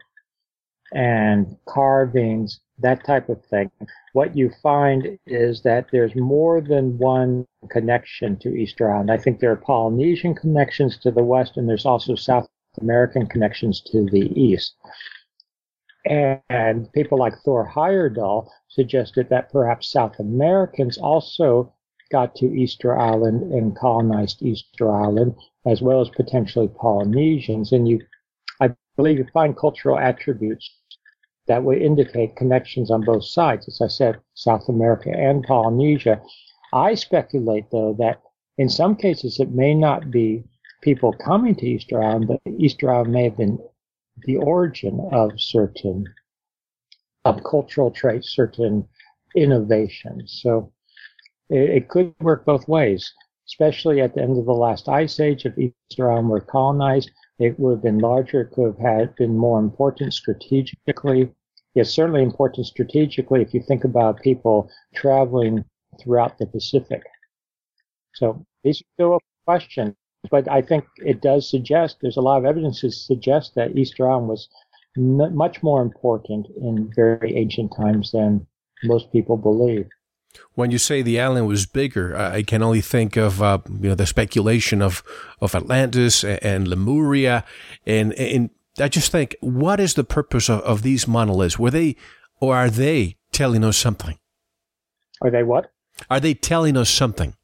and 0.92 1.56
carvings, 1.66 2.60
that 2.78 3.04
type 3.06 3.28
of 3.28 3.42
thing, 3.46 3.70
what 4.12 4.36
you 4.36 4.50
find 4.62 5.18
is 5.26 5.62
that 5.62 5.86
there's 5.92 6.14
more 6.14 6.60
than 6.60 6.98
one 6.98 7.46
connection 7.70 8.36
to 8.38 8.54
Easter 8.54 8.92
Island. 8.92 9.10
I 9.10 9.16
think 9.16 9.40
there 9.40 9.52
are 9.52 9.56
Polynesian 9.56 10.34
connections 10.34 10.98
to 10.98 11.10
the 11.10 11.24
west, 11.24 11.56
and 11.56 11.68
there's 11.68 11.86
also 11.86 12.14
South 12.14 12.48
American 12.80 13.26
connections 13.26 13.80
to 13.92 14.04
the 14.10 14.30
east. 14.38 14.74
And 16.04 16.92
people 16.92 17.18
like 17.18 17.34
Thor 17.44 17.68
Heyerdahl 17.74 18.48
suggested 18.68 19.28
that 19.30 19.50
perhaps 19.50 19.90
South 19.90 20.18
Americans 20.20 20.98
also 20.98 21.72
got 22.12 22.36
to 22.36 22.46
Easter 22.46 22.96
Island 22.96 23.52
and 23.52 23.76
colonized 23.76 24.42
Easter 24.42 24.90
Island, 24.92 25.34
as 25.64 25.82
well 25.82 26.00
as 26.00 26.08
potentially 26.10 26.68
Polynesians. 26.68 27.72
And 27.72 27.88
you, 27.88 28.00
I 28.60 28.70
believe, 28.96 29.18
you 29.18 29.26
find 29.32 29.56
cultural 29.56 29.98
attributes 29.98 30.70
that 31.46 31.62
would 31.62 31.80
indicate 31.80 32.36
connections 32.36 32.90
on 32.90 33.04
both 33.04 33.24
sides. 33.24 33.68
As 33.68 33.80
I 33.80 33.88
said, 33.88 34.20
South 34.34 34.68
America 34.68 35.10
and 35.10 35.44
Polynesia. 35.44 36.20
I 36.72 36.94
speculate, 36.94 37.70
though, 37.70 37.94
that 37.98 38.20
in 38.58 38.68
some 38.68 38.96
cases 38.96 39.38
it 39.38 39.50
may 39.50 39.74
not 39.74 40.10
be 40.10 40.44
people 40.82 41.12
coming 41.12 41.54
to 41.56 41.66
Easter 41.66 42.02
Island, 42.02 42.28
but 42.28 42.40
Easter 42.58 42.92
Island 42.92 43.12
may 43.12 43.24
have 43.24 43.36
been 43.36 43.58
the 44.24 44.36
origin 44.36 45.08
of 45.12 45.40
certain 45.40 46.06
of 47.24 47.42
cultural 47.42 47.90
traits, 47.90 48.30
certain 48.30 48.88
innovations. 49.34 50.38
So 50.42 50.72
it, 51.50 51.70
it, 51.70 51.88
could 51.88 52.14
work 52.20 52.44
both 52.44 52.68
ways, 52.68 53.12
especially 53.48 54.00
at 54.00 54.14
the 54.14 54.22
end 54.22 54.38
of 54.38 54.46
the 54.46 54.52
last 54.52 54.88
ice 54.88 55.18
age. 55.18 55.44
If 55.44 55.58
Easter 55.58 56.10
Island 56.10 56.28
were 56.28 56.40
colonized, 56.40 57.10
it 57.38 57.58
would 57.58 57.72
have 57.72 57.82
been 57.82 57.98
larger. 57.98 58.42
It 58.42 58.52
could 58.52 58.66
have 58.66 58.78
had 58.78 59.16
been 59.16 59.36
more 59.36 59.58
important 59.58 60.14
strategically. 60.14 61.32
It's 61.76 61.90
certainly 61.90 62.22
important 62.22 62.66
strategically 62.66 63.42
if 63.42 63.52
you 63.52 63.62
think 63.62 63.84
about 63.84 64.22
people 64.22 64.70
traveling 64.94 65.64
throughout 66.00 66.38
the 66.38 66.46
Pacific. 66.46 67.02
So 68.14 68.44
these 68.64 68.80
are 68.80 68.90
still 68.94 69.20
questions, 69.44 69.94
but 70.30 70.50
I 70.50 70.62
think 70.62 70.84
it 70.98 71.20
does 71.20 71.48
suggest 71.48 71.98
there's 72.00 72.16
a 72.16 72.22
lot 72.22 72.38
of 72.38 72.44
evidence 72.44 72.80
to 72.80 72.90
suggest 72.90 73.54
that 73.54 73.76
Easter 73.76 74.08
Island 74.08 74.28
was 74.28 74.48
n- 74.96 75.36
much 75.36 75.62
more 75.62 75.82
important 75.82 76.46
in 76.60 76.90
very 76.96 77.36
ancient 77.36 77.72
times 77.76 78.12
than 78.12 78.46
most 78.84 79.12
people 79.12 79.36
believe. 79.36 79.86
When 80.54 80.70
you 80.70 80.78
say 80.78 81.02
the 81.02 81.20
island 81.20 81.46
was 81.46 81.66
bigger, 81.66 82.16
I 82.16 82.42
can 82.42 82.62
only 82.62 82.82
think 82.82 83.16
of 83.16 83.42
uh, 83.42 83.58
you 83.80 83.90
know 83.90 83.94
the 83.94 84.06
speculation 84.06 84.82
of 84.82 85.02
of 85.40 85.54
Atlantis 85.54 86.24
and 86.24 86.68
Lemuria, 86.68 87.44
and 87.86 88.12
and 88.14 88.50
I 88.78 88.88
just 88.88 89.10
think, 89.10 89.36
what 89.40 89.80
is 89.80 89.94
the 89.94 90.04
purpose 90.04 90.48
of, 90.48 90.60
of 90.60 90.82
these 90.82 91.08
monoliths? 91.08 91.58
Were 91.58 91.70
they, 91.70 91.96
or 92.40 92.54
are 92.56 92.70
they 92.70 93.16
telling 93.32 93.64
us 93.64 93.76
something? 93.76 94.18
Are 95.22 95.30
they 95.30 95.42
what? 95.42 95.70
Are 96.10 96.20
they 96.20 96.34
telling 96.34 96.76
us 96.76 96.90
something? 96.90 97.34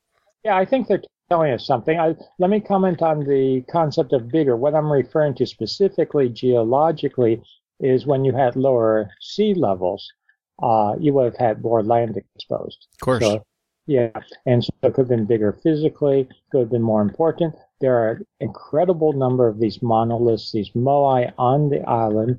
Yeah, 0.45 0.57
I 0.57 0.65
think 0.65 0.89
they're 0.89 1.03
telling 1.31 1.53
us 1.53 1.67
something. 1.67 1.99
I, 1.99 2.15
let 2.39 2.51
me 2.51 2.61
comment 2.61 3.01
on 3.01 3.21
the 3.21 3.65
concept 3.71 4.13
of 4.13 4.29
bigger. 4.29 4.57
What 4.57 4.75
I'm 4.75 4.93
referring 4.93 5.35
to 5.37 5.47
specifically 5.47 6.29
geologically 6.29 7.43
is 7.81 8.07
when 8.07 8.25
you 8.25 8.33
had 8.33 8.55
lower 8.57 9.11
sea 9.21 9.55
levels, 9.55 10.07
uh, 10.63 10.95
you 11.01 11.13
would 11.15 11.25
have 11.25 11.37
had 11.37 11.63
more 11.63 11.83
land 11.83 12.17
exposed. 12.37 12.87
Of 12.95 13.01
course. 13.01 13.25
So, 13.25 13.45
yeah, 13.87 14.11
and 14.47 14.63
so 14.63 14.71
it 14.83 14.95
could 14.95 15.03
have 15.03 15.09
been 15.09 15.25
bigger 15.25 15.59
physically, 15.63 16.29
could 16.51 16.61
have 16.61 16.71
been 16.71 16.83
more 16.83 17.03
important. 17.03 17.55
There 17.83 17.99
are 17.99 18.11
an 18.13 18.27
incredible 18.39 19.13
number 19.13 19.49
of 19.49 19.59
these 19.59 19.83
monoliths, 19.83 20.53
these 20.53 20.71
moai 20.71 21.33
on 21.37 21.69
the 21.69 21.81
island. 21.81 22.39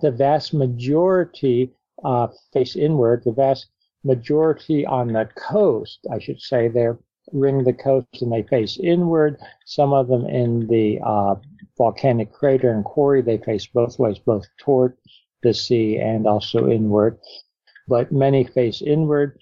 The 0.00 0.10
vast 0.10 0.54
majority 0.54 1.74
uh, 2.02 2.28
face 2.50 2.74
inward. 2.74 3.22
The 3.24 3.32
vast 3.32 3.66
majority 4.02 4.86
on 4.86 5.08
the 5.08 5.28
coast, 5.36 6.06
I 6.10 6.18
should 6.18 6.40
say, 6.40 6.68
they 6.68 6.88
ring 7.32 7.64
the 7.64 7.74
coast 7.74 8.22
and 8.22 8.32
they 8.32 8.42
face 8.44 8.78
inward. 8.82 9.38
Some 9.66 9.92
of 9.92 10.08
them 10.08 10.24
in 10.24 10.66
the 10.68 11.00
uh, 11.04 11.34
volcanic 11.76 12.32
crater 12.32 12.72
and 12.72 12.82
quarry, 12.82 13.20
they 13.20 13.36
face 13.36 13.66
both 13.66 13.98
ways, 13.98 14.18
both 14.18 14.46
toward 14.58 14.96
the 15.42 15.52
sea 15.52 15.98
and 15.98 16.26
also 16.26 16.70
inward. 16.70 17.20
But 17.88 18.10
many 18.10 18.44
face 18.44 18.80
inward. 18.80 19.38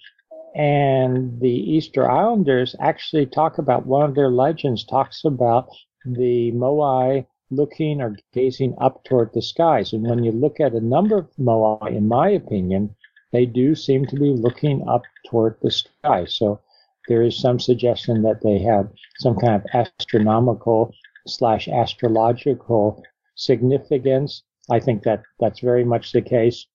And 0.55 1.39
the 1.39 1.49
Easter 1.49 2.09
Islanders 2.09 2.75
actually 2.79 3.25
talk 3.27 3.57
about 3.57 3.85
one 3.85 4.09
of 4.09 4.15
their 4.15 4.31
legends 4.31 4.83
talks 4.83 5.23
about 5.23 5.69
the 6.05 6.51
Moai 6.53 7.25
looking 7.51 8.01
or 8.01 8.17
gazing 8.33 8.75
up 8.79 9.03
toward 9.03 9.31
the 9.33 9.41
skies. 9.41 9.93
And 9.93 10.03
when 10.03 10.23
you 10.23 10.31
look 10.31 10.59
at 10.59 10.73
a 10.73 10.81
number 10.81 11.17
of 11.17 11.29
Moai, 11.39 11.95
in 11.95 12.07
my 12.07 12.29
opinion, 12.29 12.95
they 13.31 13.45
do 13.45 13.75
seem 13.75 14.05
to 14.07 14.15
be 14.15 14.31
looking 14.31 14.87
up 14.87 15.03
toward 15.27 15.57
the 15.61 15.71
sky. 15.71 16.25
So 16.25 16.59
there 17.07 17.21
is 17.21 17.39
some 17.39 17.59
suggestion 17.59 18.21
that 18.23 18.41
they 18.41 18.59
have 18.59 18.91
some 19.19 19.35
kind 19.35 19.55
of 19.55 19.65
astronomical 19.73 20.93
slash 21.27 21.67
astrological 21.67 23.03
significance. 23.35 24.43
I 24.69 24.79
think 24.79 25.03
that 25.03 25.23
that's 25.39 25.59
very 25.59 25.83
much 25.83 26.11
the 26.11 26.21
case. 26.21 26.67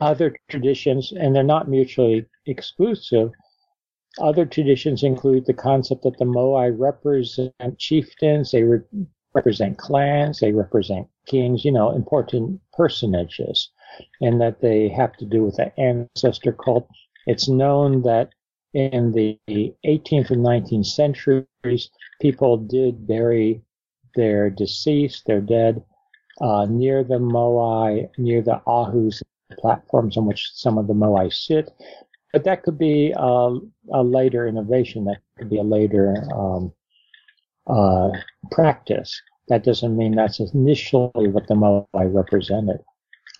Other 0.00 0.36
traditions, 0.48 1.12
and 1.12 1.34
they're 1.34 1.42
not 1.42 1.68
mutually 1.68 2.26
exclusive, 2.46 3.30
other 4.18 4.46
traditions 4.46 5.02
include 5.02 5.46
the 5.46 5.54
concept 5.54 6.02
that 6.02 6.18
the 6.18 6.24
Moai 6.24 6.74
represent 6.76 7.78
chieftains, 7.78 8.50
they 8.50 8.62
re- 8.62 8.80
represent 9.34 9.76
clans, 9.78 10.40
they 10.40 10.52
represent 10.52 11.08
kings, 11.26 11.64
you 11.64 11.72
know, 11.72 11.90
important 11.90 12.60
personages 12.72 13.70
and 14.20 14.40
that 14.40 14.60
they 14.60 14.88
have 14.88 15.16
to 15.16 15.24
do 15.24 15.44
with 15.44 15.56
the 15.56 15.78
ancestor 15.78 16.52
cult. 16.52 16.88
It's 17.26 17.48
known 17.48 18.02
that 18.02 18.30
in 18.74 19.12
the 19.12 19.38
18th 19.48 20.30
and 20.30 20.44
19th 20.44 20.86
centuries, 20.86 21.90
people 22.20 22.56
did 22.58 23.06
bury 23.06 23.62
their 24.14 24.50
deceased, 24.50 25.26
their 25.26 25.40
dead, 25.40 25.82
uh, 26.40 26.66
near 26.68 27.02
the 27.04 27.18
moai, 27.18 28.08
near 28.18 28.42
the 28.42 28.60
ahus, 28.66 29.22
platforms 29.58 30.16
on 30.16 30.26
which 30.26 30.50
some 30.54 30.78
of 30.78 30.86
the 30.86 30.94
moai 30.94 31.32
sit. 31.32 31.70
But 32.32 32.44
that 32.44 32.62
could 32.62 32.78
be 32.78 33.12
a, 33.16 33.56
a 33.92 34.02
later 34.02 34.46
innovation. 34.46 35.04
That 35.04 35.18
could 35.38 35.48
be 35.48 35.58
a 35.58 35.62
later 35.62 36.14
um, 36.34 36.72
uh, 37.66 38.10
practice. 38.50 39.20
That 39.48 39.64
doesn't 39.64 39.96
mean 39.96 40.14
that's 40.14 40.40
initially 40.40 41.28
what 41.28 41.46
the 41.46 41.54
moai 41.54 41.86
represented. 41.94 42.80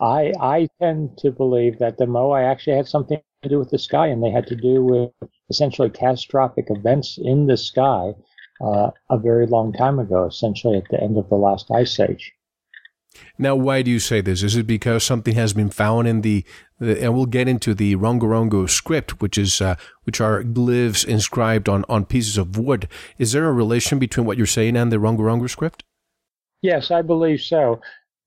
I 0.01 0.33
I 0.41 0.69
tend 0.81 1.17
to 1.19 1.31
believe 1.31 1.79
that 1.79 1.97
the 1.97 2.05
Moai 2.05 2.45
actually 2.45 2.77
had 2.77 2.89
something 2.89 3.21
to 3.43 3.49
do 3.49 3.59
with 3.59 3.71
the 3.71 3.79
sky, 3.79 4.09
and 4.09 4.23
they 4.23 4.31
had 4.31 4.47
to 4.49 4.57
do 4.57 4.85
with 4.85 5.11
essentially 5.49 5.91
catastrophic 5.91 6.67
events 6.69 7.19
in 7.19 7.47
the 7.47 7.57
sky 7.57 8.15
uh, 8.61 8.91
a 9.11 9.19
very 9.19 9.47
long 9.47 9.73
time 9.73 9.99
ago, 9.99 10.27
essentially 10.27 10.77
at 10.77 10.89
the 10.91 11.03
end 11.03 11.17
of 11.17 11.29
the 11.29 11.37
last 11.37 11.71
ice 11.71 11.99
age. 11.99 12.36
Now, 13.39 13.55
why 13.55 13.83
do 13.83 13.91
you 13.91 13.99
say 13.99 14.21
this? 14.21 14.43
Is 14.43 14.57
it 14.57 14.67
because 14.67 15.05
something 15.05 15.35
has 15.35 15.53
been 15.53 15.71
found 15.71 16.09
in 16.09 16.23
the, 16.23 16.45
the 16.79 17.03
and 17.03 17.15
we'll 17.15 17.27
get 17.27 17.49
into 17.49 17.75
the 17.75 17.97
Rongorongo 17.97 18.69
script, 18.69 19.21
which 19.21 19.39
is 19.39 19.61
uh, 19.61 19.77
which 20.05 20.21
are 20.21 20.43
glyphs 20.43 21.05
inscribed 21.05 21.69
on 21.69 21.85
on 21.89 22.05
pieces 22.05 22.39
of 22.39 22.59
wood. 22.59 22.89
Is 23.19 23.33
there 23.33 23.47
a 23.47 23.53
relation 23.53 23.99
between 23.99 24.27
what 24.27 24.37
you're 24.37 24.47
saying 24.47 24.77
and 24.77 24.93
the 24.93 24.97
Rongorongo 24.97 25.49
script? 25.49 25.85
Yes, 26.63 26.91
I 26.91 27.03
believe 27.03 27.41
so 27.41 27.81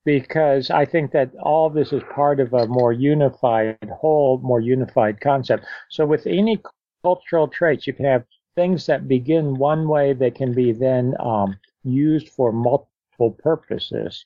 because 0.06 0.72
I 0.72 0.86
think 0.86 1.12
that 1.12 1.32
all 1.36 1.70
this 1.70 1.94
is 1.94 2.02
part 2.14 2.40
of 2.40 2.54
a 2.54 2.68
more 2.68 2.94
unified 2.94 3.78
whole, 3.92 4.40
more 4.40 4.60
unified 4.60 5.20
concept. 5.22 5.66
So 5.90 6.06
with 6.06 6.26
any 6.26 6.60
cultural 7.04 7.48
traits, 7.48 7.86
you 7.86 7.94
can 7.94 8.06
have 8.06 8.24
things 8.56 8.86
that 8.88 9.08
begin 9.08 9.56
one 9.56 9.88
way 9.88 10.14
that 10.14 10.36
can 10.36 10.54
be 10.54 10.72
then 10.72 11.16
um, 11.20 11.58
used 11.84 12.30
for 12.30 12.52
multiple 12.52 13.32
purposes. 13.40 14.26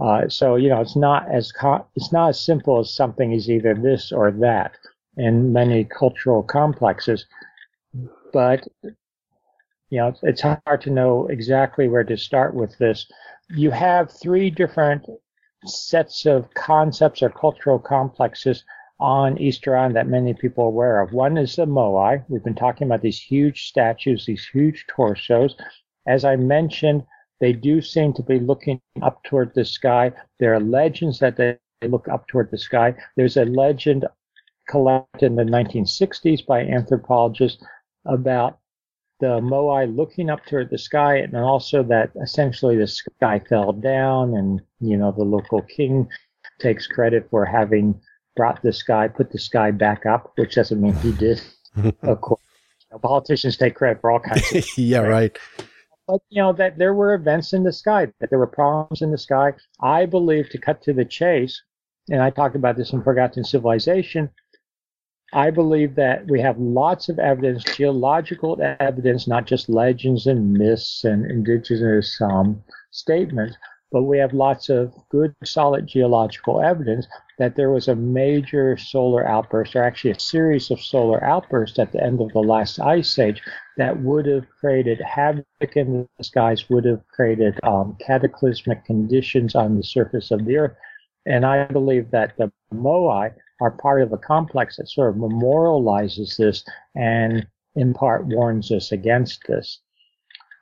Uh, 0.00 0.28
so 0.28 0.56
you 0.56 0.68
know, 0.68 0.80
it's 0.80 0.96
not 0.96 1.30
as 1.30 1.52
co- 1.52 1.86
it's 1.96 2.12
not 2.12 2.30
as 2.30 2.40
simple 2.40 2.78
as 2.78 2.94
something 2.94 3.32
is 3.32 3.50
either 3.50 3.74
this 3.74 4.12
or 4.12 4.30
that 4.30 4.76
in 5.16 5.52
many 5.52 5.84
cultural 5.84 6.42
complexes. 6.42 7.26
But 8.32 8.66
you 9.90 9.98
know, 9.98 10.08
it's, 10.08 10.20
it's 10.22 10.40
hard 10.42 10.80
to 10.82 10.90
know 10.90 11.26
exactly 11.28 11.88
where 11.88 12.04
to 12.04 12.16
start 12.16 12.54
with 12.54 12.78
this 12.78 13.06
you 13.56 13.70
have 13.70 14.10
three 14.10 14.50
different 14.50 15.06
sets 15.66 16.24
of 16.26 16.52
concepts 16.54 17.22
or 17.22 17.30
cultural 17.30 17.78
complexes 17.78 18.64
on 19.00 19.38
Easter 19.38 19.76
Island 19.76 19.96
that 19.96 20.06
many 20.06 20.34
people 20.34 20.64
are 20.64 20.68
aware 20.68 21.00
of. 21.00 21.12
One 21.12 21.36
is 21.36 21.56
the 21.56 21.66
Moai. 21.66 22.24
We've 22.28 22.44
been 22.44 22.54
talking 22.54 22.86
about 22.86 23.02
these 23.02 23.20
huge 23.20 23.66
statues, 23.66 24.26
these 24.26 24.46
huge 24.46 24.86
torsos. 24.88 25.56
As 26.06 26.24
I 26.24 26.36
mentioned, 26.36 27.04
they 27.40 27.52
do 27.52 27.80
seem 27.80 28.12
to 28.14 28.22
be 28.22 28.38
looking 28.38 28.80
up 29.02 29.22
toward 29.24 29.54
the 29.54 29.64
sky. 29.64 30.12
There 30.38 30.54
are 30.54 30.60
legends 30.60 31.18
that 31.20 31.36
they 31.36 31.58
look 31.82 32.06
up 32.08 32.26
toward 32.28 32.50
the 32.50 32.58
sky. 32.58 32.94
There's 33.16 33.36
a 33.36 33.44
legend 33.44 34.06
collected 34.68 35.26
in 35.26 35.36
the 35.36 35.44
1960s 35.44 36.46
by 36.46 36.60
anthropologists 36.60 37.64
about 38.04 38.58
the 39.20 39.40
Moai 39.40 39.94
looking 39.94 40.30
up 40.30 40.44
toward 40.46 40.70
the 40.70 40.78
sky, 40.78 41.16
and 41.16 41.36
also 41.36 41.82
that 41.82 42.10
essentially 42.22 42.76
the 42.76 42.86
sky 42.86 43.40
fell 43.48 43.72
down, 43.72 44.34
and 44.34 44.62
you 44.80 44.96
know 44.96 45.12
the 45.12 45.24
local 45.24 45.60
king 45.62 46.08
takes 46.58 46.86
credit 46.86 47.28
for 47.30 47.44
having 47.44 48.00
brought 48.36 48.62
the 48.62 48.72
sky, 48.72 49.08
put 49.08 49.30
the 49.30 49.38
sky 49.38 49.70
back 49.70 50.06
up, 50.06 50.32
which 50.36 50.54
doesn't 50.54 50.80
mean 50.80 50.94
he 50.94 51.12
did. 51.12 51.42
of 52.02 52.20
course, 52.22 52.40
you 52.80 52.86
know, 52.92 52.98
politicians 52.98 53.56
take 53.58 53.74
credit 53.74 54.00
for 54.00 54.10
all 54.10 54.20
kinds. 54.20 54.50
of 54.54 54.64
Yeah, 54.78 55.00
right. 55.00 55.36
But 56.10 56.22
you 56.30 56.42
know 56.42 56.52
that 56.54 56.76
there 56.76 56.92
were 56.92 57.14
events 57.14 57.52
in 57.52 57.62
the 57.62 57.72
sky, 57.72 58.08
that 58.18 58.30
there 58.30 58.38
were 58.40 58.46
problems 58.48 59.00
in 59.00 59.12
the 59.12 59.18
sky. 59.18 59.52
I 59.80 60.06
believe, 60.06 60.48
to 60.50 60.58
cut 60.58 60.82
to 60.82 60.92
the 60.92 61.04
chase, 61.04 61.62
and 62.10 62.20
I 62.20 62.30
talked 62.30 62.56
about 62.56 62.76
this 62.76 62.92
in 62.92 63.02
Forgotten 63.02 63.44
Civilization, 63.44 64.30
I 65.32 65.50
believe 65.50 65.94
that 65.94 66.26
we 66.28 66.40
have 66.40 66.58
lots 66.58 67.08
of 67.08 67.20
evidence, 67.20 67.62
geological 67.62 68.60
evidence, 68.80 69.28
not 69.28 69.46
just 69.46 69.68
legends 69.68 70.26
and 70.26 70.52
myths 70.52 71.04
and 71.04 71.30
indigenous 71.30 72.20
um, 72.20 72.64
statements, 72.90 73.56
but 73.92 74.02
we 74.02 74.18
have 74.18 74.34
lots 74.34 74.68
of 74.68 74.92
good, 75.10 75.32
solid 75.44 75.86
geological 75.86 76.60
evidence 76.60 77.06
that 77.40 77.56
there 77.56 77.70
was 77.70 77.88
a 77.88 77.96
major 77.96 78.76
solar 78.76 79.26
outburst, 79.26 79.74
or 79.74 79.82
actually 79.82 80.10
a 80.10 80.20
series 80.20 80.70
of 80.70 80.78
solar 80.78 81.24
outbursts 81.24 81.78
at 81.78 81.90
the 81.90 82.04
end 82.04 82.20
of 82.20 82.30
the 82.34 82.38
last 82.38 82.78
ice 82.78 83.18
age 83.18 83.40
that 83.78 83.98
would 84.02 84.26
have 84.26 84.44
created 84.60 85.00
havoc 85.00 85.46
in 85.74 86.06
the 86.18 86.24
skies, 86.24 86.68
would 86.68 86.84
have 86.84 87.00
created 87.08 87.58
um, 87.62 87.96
cataclysmic 87.98 88.84
conditions 88.84 89.54
on 89.54 89.74
the 89.74 89.82
surface 89.82 90.30
of 90.30 90.44
the 90.44 90.58
earth. 90.58 90.76
And 91.24 91.46
I 91.46 91.64
believe 91.64 92.10
that 92.10 92.36
the 92.36 92.52
Moai 92.74 93.32
are 93.62 93.70
part 93.70 94.02
of 94.02 94.12
a 94.12 94.18
complex 94.18 94.76
that 94.76 94.90
sort 94.90 95.08
of 95.08 95.16
memorializes 95.16 96.36
this 96.36 96.62
and 96.94 97.46
in 97.74 97.94
part 97.94 98.26
warns 98.26 98.70
us 98.70 98.92
against 98.92 99.46
this, 99.48 99.80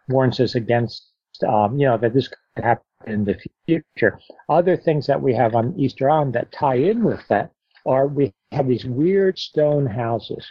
warns 0.08 0.38
us 0.38 0.54
against, 0.54 1.10
um, 1.44 1.76
you 1.76 1.86
know, 1.86 1.98
that 1.98 2.14
this 2.14 2.28
happen 2.60 2.84
in 3.06 3.24
the 3.24 3.36
future. 3.66 4.18
Other 4.48 4.76
things 4.76 5.06
that 5.06 5.20
we 5.20 5.34
have 5.34 5.54
on 5.54 5.74
Easter 5.78 6.10
Island 6.10 6.34
that 6.34 6.52
tie 6.52 6.76
in 6.76 7.04
with 7.04 7.26
that 7.28 7.52
are 7.86 8.06
we 8.06 8.32
have 8.52 8.68
these 8.68 8.84
weird 8.84 9.38
stone 9.38 9.86
houses. 9.86 10.46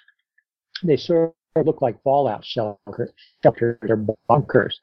They 0.83 0.97
sort 0.97 1.33
of 1.55 1.65
look 1.65 1.81
like 1.81 2.01
fallout 2.03 2.45
shelters, 2.45 3.11
shelters 3.43 3.77
or 3.89 4.05
bunkers. 4.27 4.79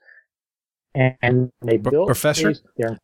And 0.94 1.50
they 1.62 1.76
built 1.76 2.06
Professor? 2.06 2.48
These, 2.48 2.62
they're 2.76 2.98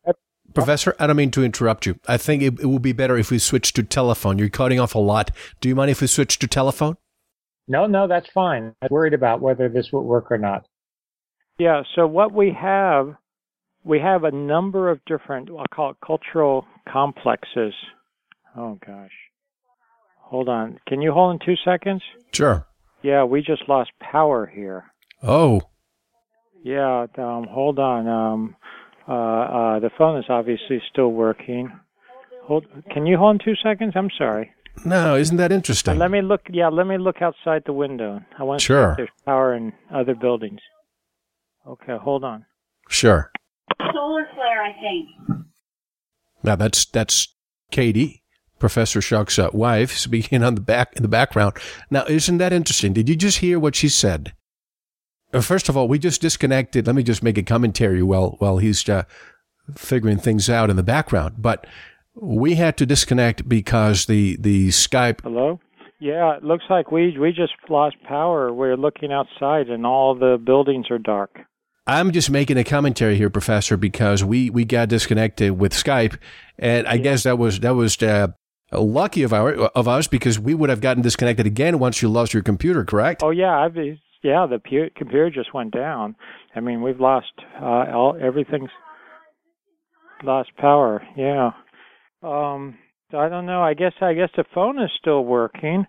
Professor, 0.53 0.95
I 0.99 1.07
don't 1.07 1.15
mean 1.15 1.31
to 1.31 1.43
interrupt 1.43 1.85
you. 1.85 1.99
I 2.07 2.17
think 2.17 2.43
it, 2.43 2.59
it 2.59 2.65
would 2.65 2.81
be 2.81 2.91
better 2.91 3.17
if 3.17 3.31
we 3.31 3.39
switch 3.39 3.73
to 3.73 3.83
telephone. 3.83 4.37
You're 4.37 4.49
cutting 4.49 4.79
off 4.79 4.95
a 4.95 4.99
lot. 4.99 5.31
Do 5.61 5.69
you 5.69 5.75
mind 5.75 5.91
if 5.91 6.01
we 6.01 6.07
switch 6.07 6.39
to 6.39 6.47
telephone? 6.47 6.97
No, 7.67 7.85
no, 7.85 8.07
that's 8.07 8.29
fine. 8.33 8.73
I'm 8.81 8.89
worried 8.89 9.13
about 9.13 9.41
whether 9.41 9.69
this 9.69 9.91
would 9.93 10.01
work 10.01 10.31
or 10.31 10.37
not. 10.37 10.65
Yeah, 11.57 11.83
so 11.95 12.07
what 12.07 12.33
we 12.33 12.51
have, 12.51 13.15
we 13.83 13.99
have 13.99 14.23
a 14.23 14.31
number 14.31 14.89
of 14.89 15.03
different, 15.05 15.49
I'll 15.49 15.65
call 15.73 15.91
it 15.91 15.97
cultural 16.05 16.65
complexes. 16.91 17.73
Oh, 18.55 18.77
gosh. 18.85 19.11
Hold 20.19 20.49
on. 20.49 20.79
Can 20.87 21.01
you 21.01 21.11
hold 21.11 21.33
in 21.41 21.45
two 21.45 21.55
seconds? 21.65 22.01
Sure. 22.31 22.65
Yeah, 23.01 23.23
we 23.23 23.41
just 23.41 23.67
lost 23.67 23.91
power 23.99 24.45
here. 24.45 24.85
Oh, 25.23 25.61
Yeah, 26.63 27.07
um, 27.17 27.47
hold 27.49 27.79
on. 27.79 28.07
Um, 28.07 28.55
uh, 29.07 29.11
uh, 29.13 29.79
the 29.79 29.89
phone 29.97 30.19
is 30.19 30.25
obviously 30.29 30.81
still 30.91 31.09
working. 31.11 31.71
Hold. 32.43 32.65
Can 32.91 33.05
you 33.07 33.17
hold 33.17 33.35
in 33.41 33.45
two 33.45 33.55
seconds? 33.61 33.93
I'm 33.95 34.09
sorry. 34.17 34.51
no, 34.85 35.15
isn't 35.15 35.37
that 35.37 35.51
interesting? 35.51 35.97
Let 35.97 36.11
me 36.11 36.21
look. 36.21 36.41
Yeah, 36.49 36.69
let 36.69 36.85
me 36.87 36.97
look 36.97 37.21
outside 37.21 37.63
the 37.65 37.73
window. 37.73 38.21
I 38.37 38.43
want 38.43 38.59
to 38.59 38.63
see 38.63 38.67
Sure. 38.67 38.91
if 38.91 38.97
there's 38.97 39.09
power 39.25 39.55
in 39.55 39.73
other 39.93 40.13
buildings. 40.15 40.61
Okay, 41.67 41.97
hold 41.97 42.23
on. 42.23 42.45
Sure. 42.89 43.31
Solar 43.93 44.27
flare, 44.33 44.63
I 44.63 44.73
think. 44.81 45.45
Now 46.43 46.55
that's 46.55 46.85
that's 46.85 47.35
Katie, 47.71 48.23
Professor 48.59 49.01
Schoch's 49.01 49.39
uh, 49.39 49.49
wife, 49.53 49.91
speaking 49.97 50.43
on 50.43 50.55
the 50.55 50.61
back 50.61 50.93
in 50.95 51.01
the 51.01 51.07
background. 51.09 51.57
Now, 51.89 52.05
isn't 52.05 52.37
that 52.37 52.53
interesting? 52.53 52.93
Did 52.93 53.09
you 53.09 53.15
just 53.15 53.39
hear 53.39 53.59
what 53.59 53.75
she 53.75 53.89
said? 53.89 54.33
Uh, 55.33 55.41
First 55.41 55.69
of 55.69 55.77
all, 55.77 55.87
we 55.87 55.99
just 55.99 56.21
disconnected. 56.21 56.87
Let 56.87 56.95
me 56.95 57.03
just 57.03 57.23
make 57.23 57.37
a 57.37 57.43
commentary 57.43 58.03
while 58.03 58.35
while 58.39 58.57
he's 58.57 58.87
uh, 58.87 59.03
figuring 59.75 60.17
things 60.17 60.49
out 60.49 60.69
in 60.69 60.75
the 60.75 60.83
background. 60.83 61.35
But 61.37 61.65
we 62.15 62.55
had 62.55 62.77
to 62.77 62.85
disconnect 62.85 63.47
because 63.47 64.05
the 64.05 64.37
the 64.37 64.69
Skype. 64.69 65.21
Hello. 65.21 65.59
Yeah, 65.99 66.35
it 66.35 66.43
looks 66.43 66.63
like 66.69 66.91
we 66.91 67.15
we 67.17 67.31
just 67.31 67.53
lost 67.69 67.95
power. 68.07 68.51
We're 68.51 68.75
looking 68.75 69.11
outside, 69.11 69.69
and 69.69 69.85
all 69.85 70.15
the 70.15 70.41
buildings 70.43 70.87
are 70.89 70.97
dark. 70.97 71.37
I'm 71.87 72.11
just 72.11 72.29
making 72.29 72.57
a 72.57 72.63
commentary 72.63 73.17
here, 73.17 73.29
Professor, 73.29 73.75
because 73.75 74.23
we 74.23 74.49
we 74.49 74.65
got 74.65 74.89
disconnected 74.89 75.59
with 75.59 75.73
Skype, 75.73 76.17
and 76.59 76.87
I 76.87 76.97
guess 76.97 77.23
that 77.23 77.39
was 77.39 77.59
that 77.61 77.75
was 77.75 78.01
uh, 78.03 78.27
lucky 78.71 79.23
of 79.23 79.33
our 79.33 79.53
of 79.53 79.87
us 79.87 80.07
because 80.07 80.39
we 80.39 80.53
would 80.53 80.69
have 80.69 80.81
gotten 80.81 81.01
disconnected 81.01 81.47
again 81.47 81.79
once 81.79 82.01
you 82.01 82.09
lost 82.09 82.33
your 82.33 82.43
computer. 82.43 82.85
Correct? 82.85 83.23
Oh 83.23 83.31
yeah, 83.31 83.57
I've 83.57 83.75
yeah. 83.75 84.45
The 84.45 84.59
pu- 84.59 84.91
computer 84.95 85.31
just 85.31 85.53
went 85.53 85.73
down. 85.73 86.15
I 86.55 86.59
mean, 86.59 86.83
we've 86.83 86.99
lost 86.99 87.31
uh, 87.59 87.85
all 87.91 88.15
everything's 88.21 88.69
lost 90.23 90.51
power. 90.57 91.01
Yeah. 91.17 91.51
Um. 92.21 92.77
I 93.13 93.27
don't 93.27 93.45
know. 93.45 93.61
I 93.61 93.73
guess 93.73 93.93
I 94.01 94.13
guess 94.13 94.29
the 94.37 94.45
phone 94.53 94.81
is 94.81 94.91
still 94.99 95.25
working. 95.25 95.85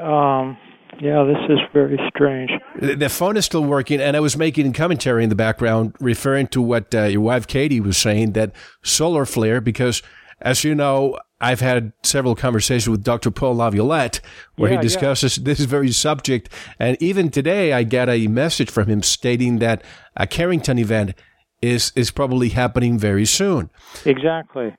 Um. 0.00 0.56
Yeah, 1.00 1.24
this 1.24 1.38
is 1.48 1.58
very 1.72 1.98
strange. 2.14 2.50
The 2.80 3.08
phone 3.08 3.36
is 3.36 3.44
still 3.44 3.64
working, 3.64 4.00
and 4.00 4.16
I 4.16 4.20
was 4.20 4.36
making 4.36 4.72
commentary 4.72 5.24
in 5.24 5.30
the 5.30 5.34
background 5.34 5.94
referring 6.00 6.46
to 6.48 6.62
what 6.62 6.94
uh, 6.94 7.04
your 7.04 7.22
wife 7.22 7.46
Katie 7.46 7.80
was 7.80 7.96
saying 7.96 8.32
that 8.32 8.52
solar 8.82 9.24
flare, 9.24 9.60
because 9.60 10.02
as 10.40 10.64
you 10.64 10.74
know, 10.74 11.18
I've 11.40 11.60
had 11.60 11.92
several 12.02 12.34
conversations 12.36 12.88
with 12.88 13.02
Dr. 13.02 13.30
Paul 13.30 13.56
Laviolette 13.56 14.20
where 14.56 14.70
Yeah, 14.70 14.74
he 14.74 14.78
yeah. 14.78 14.82
discusses 14.82 15.36
this 15.36 15.60
very 15.60 15.90
subject. 15.90 16.48
And 16.78 16.96
even 17.00 17.30
today, 17.30 17.72
I 17.72 17.82
got 17.84 18.08
a 18.08 18.28
message 18.28 18.70
from 18.70 18.88
him 18.88 19.02
stating 19.02 19.58
that 19.58 19.82
a 20.16 20.26
Carrington 20.26 20.78
event 20.78 21.14
is, 21.60 21.92
is 21.96 22.10
probably 22.10 22.50
happening 22.50 22.98
very 22.98 23.24
soon. 23.24 23.70
Exactly. 24.04 24.74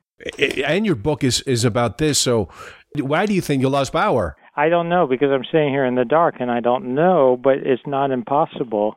And 0.65 0.85
your 0.85 0.95
book 0.95 1.23
is, 1.23 1.41
is 1.41 1.65
about 1.65 1.97
this. 1.97 2.17
So 2.19 2.49
why 2.97 3.25
do 3.25 3.33
you 3.33 3.41
think 3.41 3.61
you 3.61 3.69
lost 3.69 3.91
power? 3.91 4.37
I 4.55 4.69
don't 4.69 4.89
know 4.89 5.07
because 5.07 5.29
I'm 5.31 5.45
sitting 5.51 5.69
here 5.69 5.85
in 5.85 5.95
the 5.95 6.05
dark 6.05 6.35
and 6.39 6.51
I 6.51 6.59
don't 6.59 6.93
know, 6.95 7.39
but 7.41 7.57
it's 7.57 7.81
not 7.87 8.11
impossible 8.11 8.95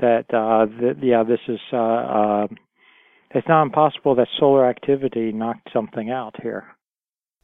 that 0.00 0.26
uh 0.32 0.66
that 0.80 0.96
yeah, 1.02 1.22
this 1.24 1.40
is 1.48 1.60
uh, 1.72 1.76
uh 1.76 2.46
it's 3.30 3.48
not 3.48 3.62
impossible 3.62 4.14
that 4.16 4.28
solar 4.38 4.68
activity 4.68 5.32
knocked 5.32 5.68
something 5.72 6.10
out 6.10 6.34
here. 6.42 6.64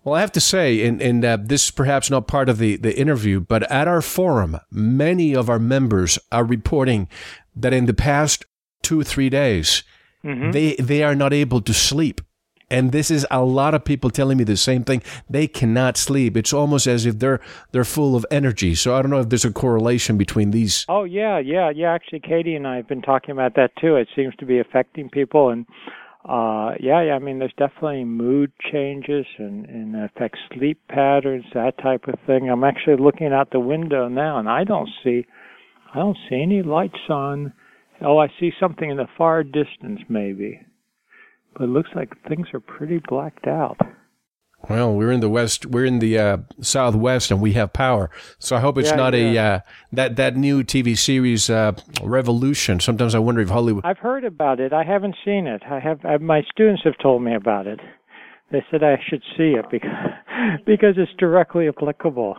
Well, 0.02 0.14
I 0.16 0.20
have 0.20 0.32
to 0.32 0.40
say, 0.40 0.86
and, 0.86 1.00
and 1.00 1.24
uh, 1.24 1.38
this 1.42 1.64
is 1.64 1.70
perhaps 1.70 2.10
not 2.10 2.26
part 2.26 2.50
of 2.50 2.58
the, 2.58 2.76
the 2.76 2.94
interview, 2.98 3.40
but 3.40 3.70
at 3.70 3.88
our 3.88 4.02
forum, 4.02 4.58
many 4.70 5.34
of 5.34 5.48
our 5.48 5.58
members 5.58 6.18
are 6.30 6.44
reporting 6.44 7.08
that 7.56 7.72
in 7.72 7.86
the 7.86 7.94
past 7.94 8.44
two, 8.82 9.02
three 9.02 9.30
days, 9.30 9.82
Mhm. 10.22 10.52
they, 10.52 10.74
they 10.76 11.02
are 11.02 11.14
not 11.14 11.32
able 11.32 11.60
to 11.60 11.74
sleep. 11.74 12.20
And 12.70 12.92
this 12.92 13.10
is 13.10 13.26
a 13.30 13.44
lot 13.44 13.74
of 13.74 13.84
people 13.84 14.10
telling 14.10 14.38
me 14.38 14.44
the 14.44 14.56
same 14.56 14.84
thing. 14.84 15.02
They 15.28 15.46
cannot 15.46 15.96
sleep. 15.96 16.36
It's 16.36 16.52
almost 16.52 16.86
as 16.86 17.06
if 17.06 17.18
they're 17.18 17.40
they're 17.72 17.84
full 17.84 18.16
of 18.16 18.24
energy. 18.30 18.74
So 18.74 18.94
I 18.96 19.02
don't 19.02 19.10
know 19.10 19.20
if 19.20 19.28
there's 19.28 19.44
a 19.44 19.52
correlation 19.52 20.16
between 20.16 20.50
these. 20.50 20.84
Oh 20.88 21.04
yeah, 21.04 21.38
yeah, 21.38 21.70
yeah. 21.70 21.92
Actually, 21.92 22.20
Katie 22.20 22.54
and 22.54 22.66
I 22.66 22.76
have 22.76 22.88
been 22.88 23.02
talking 23.02 23.30
about 23.32 23.54
that 23.56 23.70
too. 23.80 23.96
It 23.96 24.08
seems 24.16 24.34
to 24.36 24.46
be 24.46 24.58
affecting 24.58 25.10
people, 25.10 25.50
and 25.50 25.66
uh, 26.28 26.72
yeah, 26.80 27.02
yeah. 27.02 27.14
I 27.14 27.18
mean, 27.18 27.38
there's 27.38 27.52
definitely 27.58 28.04
mood 28.04 28.50
changes 28.72 29.26
and 29.38 29.66
and 29.66 29.94
it 29.94 30.10
affects 30.14 30.38
sleep 30.54 30.80
patterns, 30.88 31.44
that 31.52 31.76
type 31.78 32.08
of 32.08 32.14
thing. 32.26 32.48
I'm 32.48 32.64
actually 32.64 32.96
looking 32.96 33.32
out 33.32 33.50
the 33.50 33.60
window 33.60 34.08
now, 34.08 34.38
and 34.38 34.48
I 34.48 34.64
don't 34.64 34.88
see, 35.02 35.26
I 35.92 35.98
don't 35.98 36.16
see 36.28 36.40
any 36.42 36.62
lights 36.62 37.10
on. 37.10 37.52
Oh, 38.00 38.18
I 38.18 38.28
see 38.40 38.52
something 38.58 38.90
in 38.90 38.96
the 38.96 39.06
far 39.16 39.44
distance, 39.44 40.00
maybe, 40.08 40.60
but 41.56 41.64
it 41.64 41.68
looks 41.70 41.90
like 41.94 42.12
things 42.28 42.48
are 42.52 42.60
pretty 42.60 43.00
blacked 43.08 43.46
out. 43.46 43.78
Well, 44.68 44.94
we're 44.94 45.12
in 45.12 45.20
the 45.20 45.28
west. 45.28 45.66
We're 45.66 45.84
in 45.84 45.98
the 45.98 46.18
uh, 46.18 46.36
southwest, 46.60 47.30
and 47.30 47.40
we 47.40 47.52
have 47.52 47.72
power. 47.72 48.10
So 48.38 48.56
I 48.56 48.60
hope 48.60 48.78
it's 48.78 48.90
Yeah, 48.90 48.96
not 48.96 49.14
a 49.14 49.38
uh, 49.38 49.60
that 49.92 50.16
that 50.16 50.36
new 50.36 50.62
TV 50.62 50.96
series 50.96 51.50
uh, 51.50 51.72
Revolution. 52.02 52.80
Sometimes 52.80 53.14
I 53.14 53.18
wonder 53.18 53.42
if 53.42 53.50
Hollywood. 53.50 53.84
I've 53.84 53.98
heard 53.98 54.24
about 54.24 54.60
it. 54.60 54.72
I 54.72 54.84
haven't 54.84 55.16
seen 55.24 55.46
it. 55.46 55.62
I 55.68 55.80
have. 55.80 56.04
I, 56.04 56.16
my 56.16 56.42
students 56.50 56.82
have 56.84 56.96
told 57.02 57.22
me 57.22 57.34
about 57.34 57.66
it. 57.66 57.80
They 58.52 58.64
said 58.70 58.82
I 58.82 58.96
should 59.08 59.22
see 59.36 59.52
it 59.58 59.66
because 59.70 59.90
because 60.66 60.94
it's 60.96 61.12
directly 61.18 61.68
applicable. 61.68 62.36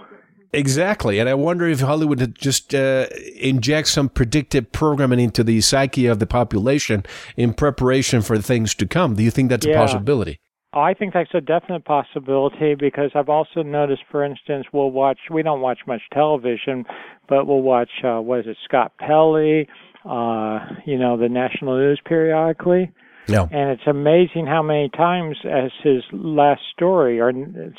Exactly, 0.56 1.20
and 1.20 1.28
I 1.28 1.34
wonder 1.34 1.68
if 1.68 1.82
Hollywood 1.82 2.20
had 2.20 2.36
just 2.36 2.74
uh, 2.74 3.08
inject 3.36 3.88
some 3.88 4.10
predictive 4.10 4.72
programming 4.72 5.20
into 5.20 5.44
the 5.44 5.62
psyche 5.62 6.06
of 6.08 6.20
the 6.20 6.28
population 6.28 7.04
in 7.36 7.54
preparation 7.54 8.22
for 8.22 8.38
things 8.38 8.74
to 8.76 8.86
come. 8.86 9.15
Do 9.15 9.24
you 9.24 9.32
think 9.32 9.50
that's 9.50 9.65
a 9.65 9.74
possibility? 9.74 10.39
I 10.74 10.94
think 10.94 11.13
that's 11.13 11.34
a 11.34 11.39
definite 11.39 11.86
possibility 11.86 12.76
because 12.76 13.12
I've 13.15 13.30
also 13.30 13.63
noticed, 13.63 14.04
for 14.12 14.26
instance, 14.26 14.65
we'll 14.74 14.91
watch. 14.91 15.20
We 15.32 15.41
don't 15.41 15.62
watch 15.62 15.80
much 15.88 16.02
television, 16.13 16.84
but 17.30 17.48
we'll 17.48 17.62
watch. 17.62 17.89
Uh, 18.04 18.20
what 18.20 18.39
is 18.39 18.48
it? 18.48 18.58
Scott 18.65 18.91
Pelley. 19.00 19.70
Uh, 20.04 20.60
you 20.86 21.00
know, 21.00 21.18
the 21.18 21.30
national 21.30 21.78
news 21.78 22.00
periodically. 22.06 22.91
No. 23.28 23.50
And 23.52 23.72
it's 23.72 23.88
amazing 23.88 24.46
how 24.46 24.62
many 24.62 24.90
times, 24.90 25.38
as 25.46 25.72
his 25.84 26.04
last 26.12 26.62
story, 26.74 27.20
or 27.20 27.32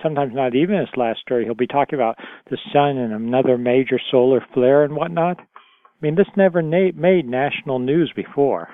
sometimes 0.03 0.33
not 0.35 0.55
even 0.55 0.79
his 0.79 0.89
last 0.97 1.21
story, 1.21 1.45
he'll 1.45 1.55
be 1.55 1.67
talking 1.67 1.99
about 1.99 2.17
the 2.51 2.59
sun 2.73 2.99
and 2.99 3.13
another 3.13 3.57
major 3.57 4.01
solar 4.11 4.45
flare 4.53 4.83
and 4.85 4.97
whatnot. 4.97 5.39
I 5.39 5.99
mean, 6.01 6.17
this 6.17 6.27
never 6.37 6.63
na- 6.63 6.93
made 6.95 7.29
national 7.29 7.79
news 7.79 8.13
before. 8.15 8.69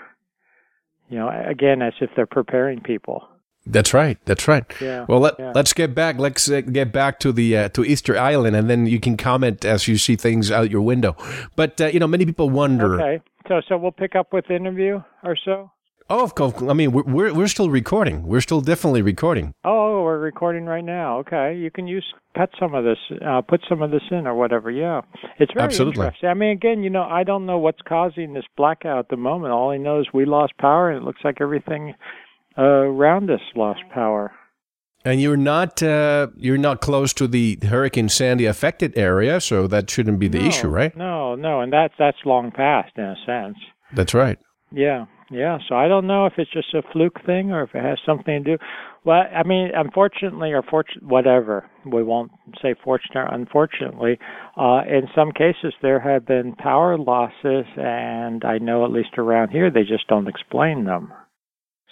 You 1.09 1.19
know, 1.19 1.29
again, 1.47 1.83
as 1.83 1.93
if 2.01 2.11
they're 2.17 2.27
preparing 2.27 2.81
people. 2.81 3.29
That's 3.65 3.95
right. 3.95 4.19
That's 4.25 4.49
right. 4.49 4.65
Yeah, 4.81 5.07
Well, 5.09 5.21
let, 5.21 5.35
yeah. 5.39 5.53
let's 5.55 5.73
get 5.73 5.95
back. 5.95 6.19
Let's 6.19 6.51
uh, 6.51 6.63
get 6.63 6.93
back 6.93 7.21
to 7.21 7.31
the 7.33 7.57
uh, 7.57 7.69
to 7.71 7.85
Easter 7.85 8.19
Island, 8.19 8.57
and 8.57 8.69
then 8.69 8.87
you 8.87 8.99
can 8.99 9.17
comment 9.17 9.65
as 9.65 9.87
you 9.87 9.99
see 9.99 10.17
things 10.17 10.51
out 10.51 10.69
your 10.71 10.81
window. 10.83 11.17
But 11.55 11.81
uh, 11.81 11.87
you 11.87 12.01
know, 12.01 12.09
many 12.09 12.27
people 12.27 12.51
wonder. 12.51 13.01
Okay, 13.01 13.23
so 13.47 13.61
so 13.69 13.79
we'll 13.79 13.93
pick 13.93 14.17
up 14.17 14.33
with 14.33 14.51
interview 14.51 15.01
or 15.23 15.37
so. 15.45 15.71
Oh, 16.11 16.25
of 16.25 16.35
course. 16.35 16.55
I 16.63 16.73
mean, 16.73 16.93
we're, 16.93 17.03
we're 17.03 17.35
we're 17.35 17.49
still 17.49 17.71
recording. 17.71 18.25
We're 18.25 18.41
still 18.41 18.61
definitely 18.61 19.03
recording. 19.03 19.55
Oh, 19.65 20.03
we're 20.03 20.19
recording 20.19 20.67
right 20.67 20.85
now. 20.85 21.19
Okay, 21.19 21.57
you 21.57 21.71
can 21.71 21.87
use 21.87 22.05
cut 22.37 22.51
some 22.59 22.75
of 22.75 22.85
this, 22.85 22.99
uh, 23.25 23.41
put 23.43 23.61
some 23.69 23.83
of 23.83 23.91
this 23.91 24.03
in 24.11 24.27
or 24.27 24.35
whatever. 24.35 24.71
Yeah, 24.71 25.03
it's 25.39 25.53
very 25.53 25.65
Absolutely. 25.65 26.05
interesting. 26.05 26.29
I 26.29 26.35
mean, 26.35 26.51
again, 26.51 26.83
you 26.83 26.91
know, 26.91 27.03
I 27.03 27.25
don't 27.25 27.47
know 27.47 27.59
what's 27.59 27.81
causing 27.87 28.33
this 28.35 28.45
blackout 28.57 28.99
at 28.99 29.09
the 29.09 29.17
moment. 29.17 29.53
All 29.53 29.71
I 29.71 29.77
know 29.77 30.01
is 30.01 30.07
we 30.13 30.25
lost 30.25 30.53
power, 30.59 30.91
and 30.91 31.03
it 31.03 31.05
looks 31.05 31.21
like 31.25 31.41
everything 31.41 31.95
uh, 32.59 32.63
around 32.63 33.31
us 33.31 33.41
lost 33.55 33.81
power. 33.93 34.33
And 35.05 35.21
you're 35.21 35.37
not 35.37 35.83
uh, 35.83 36.29
you're 36.37 36.59
not 36.59 36.81
close 36.81 37.13
to 37.15 37.27
the 37.27 37.59
Hurricane 37.63 38.09
Sandy 38.09 38.47
affected 38.47 38.97
area, 38.97 39.41
so 39.41 39.67
that 39.67 39.91
shouldn't 39.91 40.21
be 40.21 40.29
the 40.29 40.39
no, 40.39 40.47
issue, 40.47 40.69
right? 40.69 40.97
No, 40.97 41.35
no, 41.35 41.61
and 41.61 41.73
that's 41.73 41.95
that's 41.99 42.19
long 42.25 42.53
past 42.53 42.93
in 42.97 43.05
a 43.05 43.17
sense. 43.27 43.57
That's 43.93 44.15
right. 44.15 44.39
Yeah, 44.71 45.07
Yeah, 45.33 45.57
so 45.67 45.75
I 45.75 45.89
don't 45.89 46.07
know 46.07 46.27
if 46.27 46.35
it's 46.37 46.53
just 46.53 46.75
a 46.75 46.83
fluke 46.93 47.25
thing 47.25 47.53
or 47.53 47.63
if 47.63 47.75
it 47.75 47.83
has 47.83 47.99
something 48.05 48.45
to 48.45 48.57
do. 48.57 48.65
Well, 49.05 49.23
I 49.35 49.43
mean, 49.45 49.71
unfortunately 49.75 50.53
or 50.53 50.63
fortunate, 50.63 51.05
whatever. 51.05 51.65
We 51.91 52.03
won't 52.03 52.33
say 52.61 52.75
fortunate 52.85 53.17
or 53.17 53.35
unfortunately. 53.35 54.19
Uh, 54.57 54.83
in 54.87 55.09
some 55.15 55.33
cases, 55.33 55.73
there 55.81 56.01
have 56.01 56.27
been 56.27 56.55
power 56.57 56.99
losses, 56.99 57.65
and 57.77 58.45
I 58.45 58.59
know 58.59 58.85
at 58.85 58.93
least 58.93 59.17
around 59.17 59.49
here 59.51 59.71
they 59.71 59.85
just 59.85 60.07
don't 60.07 60.29
explain 60.29 60.85
them. 60.85 61.13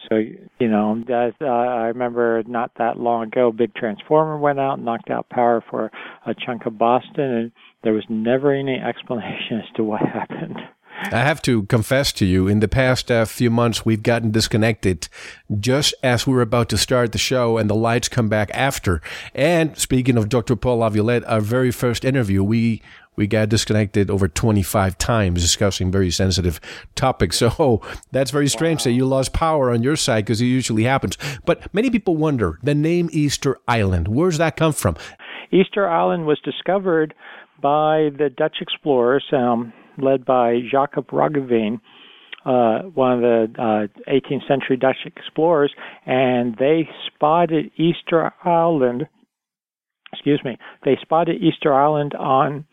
So 0.08 0.16
you 0.16 0.68
know, 0.68 1.02
that, 1.06 1.32
uh, 1.40 1.46
I 1.46 1.86
remember 1.86 2.42
not 2.46 2.72
that 2.78 2.98
long 2.98 3.24
ago, 3.28 3.52
big 3.52 3.74
transformer 3.74 4.38
went 4.38 4.60
out, 4.60 4.80
knocked 4.80 5.10
out 5.10 5.30
power 5.30 5.64
for 5.70 5.90
a 6.26 6.34
chunk 6.34 6.66
of 6.66 6.78
Boston, 6.78 7.24
and 7.24 7.52
there 7.84 7.94
was 7.94 8.04
never 8.10 8.52
any 8.52 8.78
explanation 8.86 9.62
as 9.62 9.74
to 9.76 9.84
what 9.84 10.02
happened. 10.02 10.56
I 11.02 11.20
have 11.20 11.40
to 11.42 11.62
confess 11.64 12.12
to 12.12 12.26
you, 12.26 12.46
in 12.46 12.60
the 12.60 12.68
past 12.68 13.10
uh, 13.10 13.24
few 13.24 13.50
months, 13.50 13.84
we've 13.84 14.02
gotten 14.02 14.30
disconnected 14.30 15.08
just 15.58 15.94
as 16.02 16.26
we 16.26 16.34
were 16.34 16.42
about 16.42 16.68
to 16.68 16.78
start 16.78 17.12
the 17.12 17.18
show 17.18 17.56
and 17.56 17.70
the 17.70 17.74
lights 17.74 18.08
come 18.08 18.28
back 18.28 18.50
after. 18.52 19.00
And 19.34 19.76
speaking 19.78 20.16
of 20.16 20.28
Dr. 20.28 20.56
Paul 20.56 20.78
Laviolette, 20.78 21.24
our 21.24 21.40
very 21.40 21.70
first 21.70 22.04
interview, 22.04 22.44
we, 22.44 22.82
we 23.16 23.26
got 23.26 23.48
disconnected 23.48 24.10
over 24.10 24.28
25 24.28 24.98
times 24.98 25.40
discussing 25.40 25.90
very 25.90 26.10
sensitive 26.10 26.60
topics. 26.94 27.42
So 27.50 27.80
that's 28.12 28.30
very 28.30 28.48
strange 28.48 28.80
wow. 28.80 28.84
that 28.84 28.92
you 28.92 29.06
lost 29.06 29.32
power 29.32 29.70
on 29.70 29.82
your 29.82 29.96
side 29.96 30.26
because 30.26 30.40
it 30.40 30.46
usually 30.46 30.84
happens. 30.84 31.16
But 31.44 31.72
many 31.74 31.90
people 31.90 32.16
wonder 32.16 32.58
the 32.62 32.74
name 32.74 33.08
Easter 33.12 33.58
Island, 33.66 34.08
where's 34.08 34.38
that 34.38 34.56
come 34.56 34.72
from? 34.72 34.96
Easter 35.50 35.88
Island 35.88 36.26
was 36.26 36.38
discovered 36.44 37.14
by 37.60 38.10
the 38.16 38.30
Dutch 38.36 38.56
explorers. 38.60 39.24
Um, 39.32 39.72
led 40.00 40.24
by 40.24 40.60
Jacob 40.70 41.08
Roggeveen, 41.08 41.80
uh, 42.44 42.82
one 42.94 43.12
of 43.12 43.20
the 43.20 43.46
uh, 43.58 44.10
18th 44.10 44.48
century 44.48 44.76
Dutch 44.76 44.96
explorers, 45.04 45.72
and 46.06 46.56
they 46.58 46.88
spotted 47.06 47.70
Easter 47.76 48.32
Island. 48.44 49.06
Excuse 50.12 50.40
me. 50.44 50.56
They 50.84 50.96
spotted 51.02 51.42
Easter 51.42 51.72
Island 51.74 52.14
on. 52.14 52.64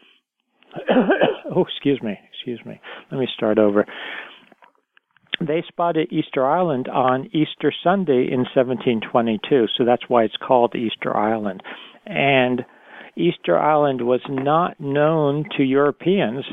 oh, 1.56 1.66
excuse 1.66 2.02
me. 2.02 2.18
Excuse 2.34 2.60
me. 2.66 2.80
Let 3.12 3.20
me 3.20 3.28
start 3.36 3.60
over. 3.60 3.86
They 5.40 5.64
spotted 5.68 6.12
Easter 6.12 6.48
Island 6.48 6.88
on 6.88 7.26
Easter 7.28 7.72
Sunday 7.84 8.28
in 8.32 8.46
1722, 8.56 9.68
so 9.78 9.86
that's 9.86 10.04
why 10.08 10.24
it's 10.24 10.38
called 10.38 10.76
Easter 10.76 11.16
Island. 11.16 11.62
And 12.08 12.66
Easter 13.16 13.58
Island 13.58 14.02
was 14.02 14.22
not 14.30 14.80
known 14.80 15.46
to 15.58 15.64
Europeans 15.64 16.46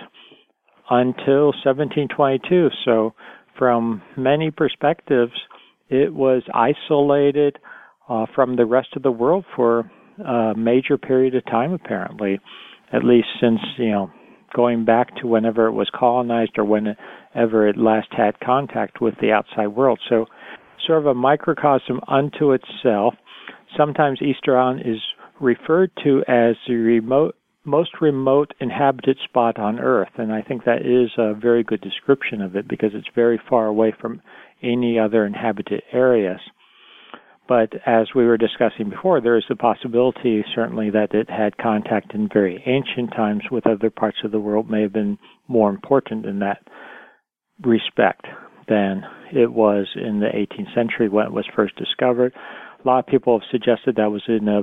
until 0.91 1.47
1722. 1.65 2.69
So, 2.85 3.15
from 3.59 4.03
many 4.17 4.51
perspectives, 4.51 5.33
it 5.89 6.13
was 6.13 6.43
isolated 6.53 7.59
uh, 8.09 8.27
from 8.35 8.57
the 8.57 8.67
rest 8.67 8.89
of 8.97 9.03
the 9.03 9.11
world 9.11 9.45
for 9.55 9.91
a 10.25 10.55
major 10.57 10.99
period 10.99 11.35
of 11.35 11.45
time, 11.47 11.73
apparently, 11.73 12.41
at 12.93 13.05
least 13.05 13.29
since, 13.41 13.61
you 13.79 13.91
know, 13.91 14.11
going 14.55 14.85
back 14.85 15.17
to 15.17 15.27
whenever 15.27 15.67
it 15.67 15.73
was 15.73 15.91
colonized 15.99 16.59
or 16.59 16.65
whenever 16.65 17.69
it 17.69 17.77
last 17.77 18.09
had 18.11 18.39
contact 18.41 19.01
with 19.01 19.15
the 19.21 19.33
outside 19.33 19.69
world. 19.69 19.99
So, 20.09 20.27
sort 20.87 20.99
of 20.99 21.07
a 21.07 21.15
microcosm 21.15 22.01
unto 22.09 22.53
itself. 22.53 23.15
Sometimes 23.77 24.21
Easter 24.21 24.59
Island 24.59 24.83
is 24.85 25.01
referred 25.41 25.91
to 26.05 26.23
as 26.29 26.57
the 26.67 26.75
remote 26.75 27.37
most 27.65 28.01
remote 28.01 28.53
inhabited 28.61 29.19
spot 29.25 29.59
on 29.59 29.81
Earth, 29.81 30.11
and 30.17 30.33
I 30.33 30.43
think 30.43 30.65
that 30.65 30.83
is 30.83 31.11
a 31.17 31.35
very 31.35 31.63
good 31.63 31.81
description 31.81 32.43
of 32.43 32.57
it 32.57 32.69
because 32.69 32.91
it's 32.95 33.09
very 33.15 33.41
far 33.49 33.67
away 33.67 33.95
from 33.99 34.21
any 34.63 34.99
other 34.99 35.25
inhabited 35.25 35.83
areas. 35.93 36.41
But 37.47 37.75
as 37.87 38.09
we 38.15 38.25
were 38.25 38.39
discussing 38.39 38.89
before, 38.89 39.21
there 39.21 39.37
is 39.37 39.45
the 39.49 39.57
possibility, 39.57 40.43
certainly, 40.55 40.91
that 40.91 41.13
it 41.13 41.29
had 41.29 41.59
contact 41.59 42.15
in 42.15 42.29
very 42.33 42.63
ancient 42.67 43.11
times 43.13 43.43
with 43.51 43.67
other 43.67 43.91
parts 43.91 44.19
of 44.25 44.31
the 44.31 44.41
world, 44.41 44.71
may 44.71 44.83
have 44.83 44.95
been 44.95 45.19
more 45.47 45.69
important 45.69 46.25
in 46.25 46.39
that 46.39 46.63
respect 47.63 48.27
than 48.67 49.03
it 49.33 49.53
was 49.53 49.89
in 49.95 50.21
the 50.21 50.27
18th 50.27 50.75
century 50.75 51.09
when 51.09 51.27
it 51.27 51.33
was 51.33 51.47
first 51.55 51.77
discovered. 51.77 52.33
A 52.83 52.89
lot 52.89 53.01
of 53.01 53.07
people 53.07 53.39
have 53.39 53.49
suggested 53.51 53.97
that 53.97 54.11
was 54.11 54.23
in 54.27 54.49
a 54.49 54.63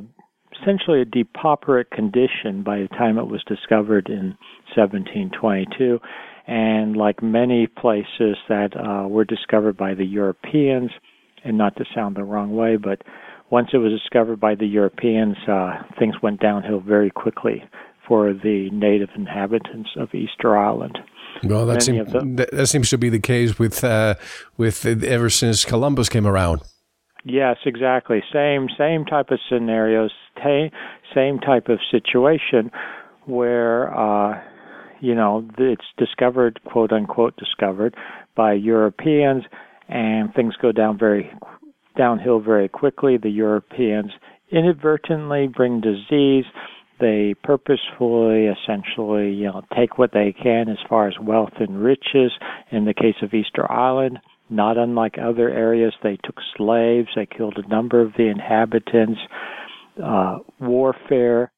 essentially 0.60 1.02
a 1.02 1.06
depauperic 1.06 1.92
condition 1.92 2.64
by 2.64 2.80
the 2.80 2.88
time 2.90 3.18
it 3.18 3.28
was 3.28 3.44
discovered 3.48 4.08
in 4.10 4.38
1722. 4.76 6.00
And 6.48 6.98
like 6.98 7.22
many 7.22 7.68
places 7.68 8.36
that 8.50 8.72
uh, 8.76 9.08
were 9.08 9.26
discovered 9.26 9.78
by 9.78 9.94
the 9.94 10.06
Europeans, 10.06 10.92
and 11.44 11.58
not 11.58 11.76
to 11.78 11.86
sound 11.96 12.16
the 12.16 12.24
wrong 12.24 12.56
way, 12.56 12.78
but 12.78 13.02
once 13.52 13.70
it 13.74 13.78
was 13.78 13.92
discovered 13.92 14.40
by 14.40 14.56
the 14.56 14.66
Europeans, 14.66 15.36
uh, 15.48 15.84
things 16.00 16.16
went 16.24 16.40
downhill 16.40 16.80
very 16.80 17.12
quickly 17.12 17.64
for 18.08 18.34
the 18.34 18.70
native 18.72 19.10
inhabitants 19.16 19.90
of 19.98 20.14
Easter 20.14 20.58
Island. 20.58 20.98
Well, 21.44 21.66
that, 21.68 21.84
seem, 21.84 22.04
that 22.06 22.68
seems 22.68 22.90
to 22.90 22.98
be 22.98 23.10
the 23.10 23.20
case 23.20 23.58
with 23.58 23.84
uh, 23.84 24.16
with 24.58 24.86
ever 24.86 25.30
since 25.30 25.66
Columbus 25.66 26.10
came 26.10 26.28
around. 26.28 26.62
Yes, 27.24 27.58
exactly. 27.66 28.24
Same 28.34 28.68
same 28.78 29.06
type 29.06 29.30
of 29.30 29.40
scenarios, 29.50 30.12
same 30.44 31.40
type 31.40 31.70
of 31.70 31.80
situation 31.92 32.72
where 33.26 33.94
uh, 33.98 34.42
you 35.00 35.14
know 35.14 35.48
it's 35.58 35.86
discovered, 35.98 36.60
quote 36.66 36.92
unquote, 36.92 37.36
discovered 37.38 37.96
by 38.36 38.54
Europeans, 38.54 39.44
and 39.88 40.34
things 40.34 40.56
go 40.62 40.72
down 40.72 40.98
very 40.98 41.32
downhill 41.98 42.40
very 42.40 42.68
quickly. 42.68 43.18
The 43.18 43.30
Europeans 43.30 44.12
inadvertently 44.52 45.48
bring 45.48 45.82
disease. 45.82 46.46
They 47.00 47.34
purposefully, 47.44 48.46
essentially, 48.46 49.32
you 49.32 49.46
know, 49.46 49.64
take 49.76 49.98
what 49.98 50.12
they 50.14 50.34
can 50.34 50.70
as 50.70 50.78
far 50.88 51.08
as 51.08 51.16
wealth 51.20 51.54
and 51.60 51.84
riches. 51.84 52.32
In 52.72 52.86
the 52.86 52.94
case 52.94 53.16
of 53.24 53.34
Easter 53.34 53.70
Island, 53.72 54.20
not 54.52 54.78
unlike 54.78 55.16
other 55.18 55.50
areas, 55.50 55.94
they 56.04 56.18
took 56.24 56.36
slaves, 56.58 57.10
they 57.16 57.26
killed 57.26 57.58
a 57.58 57.68
number 57.68 58.02
of 58.02 58.14
the 58.18 58.28
inhabitants. 58.28 59.20
Uh, 60.04 60.40
warfare 60.60 61.52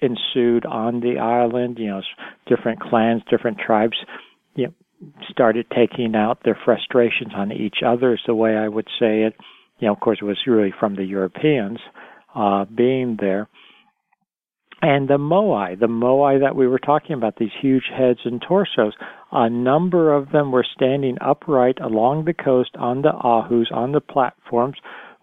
ensued 0.00 0.64
on 0.66 1.00
the 1.00 1.18
island. 1.18 1.78
You 1.78 1.88
know, 1.88 2.02
different 2.46 2.80
clans, 2.80 3.22
different 3.30 3.58
tribes, 3.58 3.96
you 4.54 4.66
know, 4.66 5.10
started 5.30 5.66
taking 5.74 6.14
out 6.14 6.38
their 6.44 6.58
frustrations 6.64 7.32
on 7.34 7.52
each 7.52 7.78
other. 7.84 8.14
Is 8.14 8.20
the 8.26 8.34
way 8.34 8.56
I 8.56 8.68
would 8.68 8.88
say 8.98 9.22
it. 9.22 9.34
You 9.78 9.88
know, 9.88 9.92
of 9.92 10.00
course, 10.00 10.18
it 10.22 10.24
was 10.24 10.38
really 10.46 10.72
from 10.78 10.96
the 10.96 11.04
Europeans 11.04 11.78
uh, 12.34 12.64
being 12.64 13.16
there. 13.20 13.48
And 14.86 15.08
the 15.08 15.18
moai, 15.18 15.76
the 15.76 15.88
moai 15.88 16.38
that 16.38 16.54
we 16.54 16.68
were 16.68 16.78
talking 16.78 17.14
about, 17.14 17.38
these 17.40 17.50
huge 17.60 17.90
heads 17.92 18.20
and 18.24 18.40
torsos, 18.40 18.92
a 19.32 19.50
number 19.50 20.14
of 20.14 20.30
them 20.30 20.52
were 20.52 20.64
standing 20.76 21.18
upright 21.20 21.80
along 21.80 22.24
the 22.24 22.32
coast 22.32 22.70
on 22.78 23.02
the 23.02 23.10
ahus, 23.10 23.72
on 23.72 23.90
the 23.90 24.00
platforms, 24.00 24.76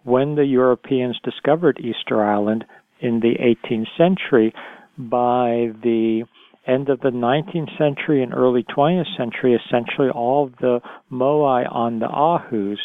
when 0.03 0.35
the 0.35 0.43
Europeans 0.43 1.17
discovered 1.23 1.79
Easter 1.79 2.25
Island 2.25 2.65
in 2.99 3.21
the 3.21 3.35
18th 3.39 3.87
century. 3.97 4.53
By 4.97 5.71
the 5.81 6.25
end 6.67 6.89
of 6.89 6.99
the 6.99 7.11
19th 7.11 7.77
century 7.77 8.21
and 8.21 8.33
early 8.33 8.63
20th 8.63 9.15
century, 9.15 9.53
essentially 9.53 10.09
all 10.09 10.47
of 10.47 10.57
the 10.57 10.81
moai 11.09 11.73
on 11.73 11.99
the 11.99 12.07
ahus 12.07 12.79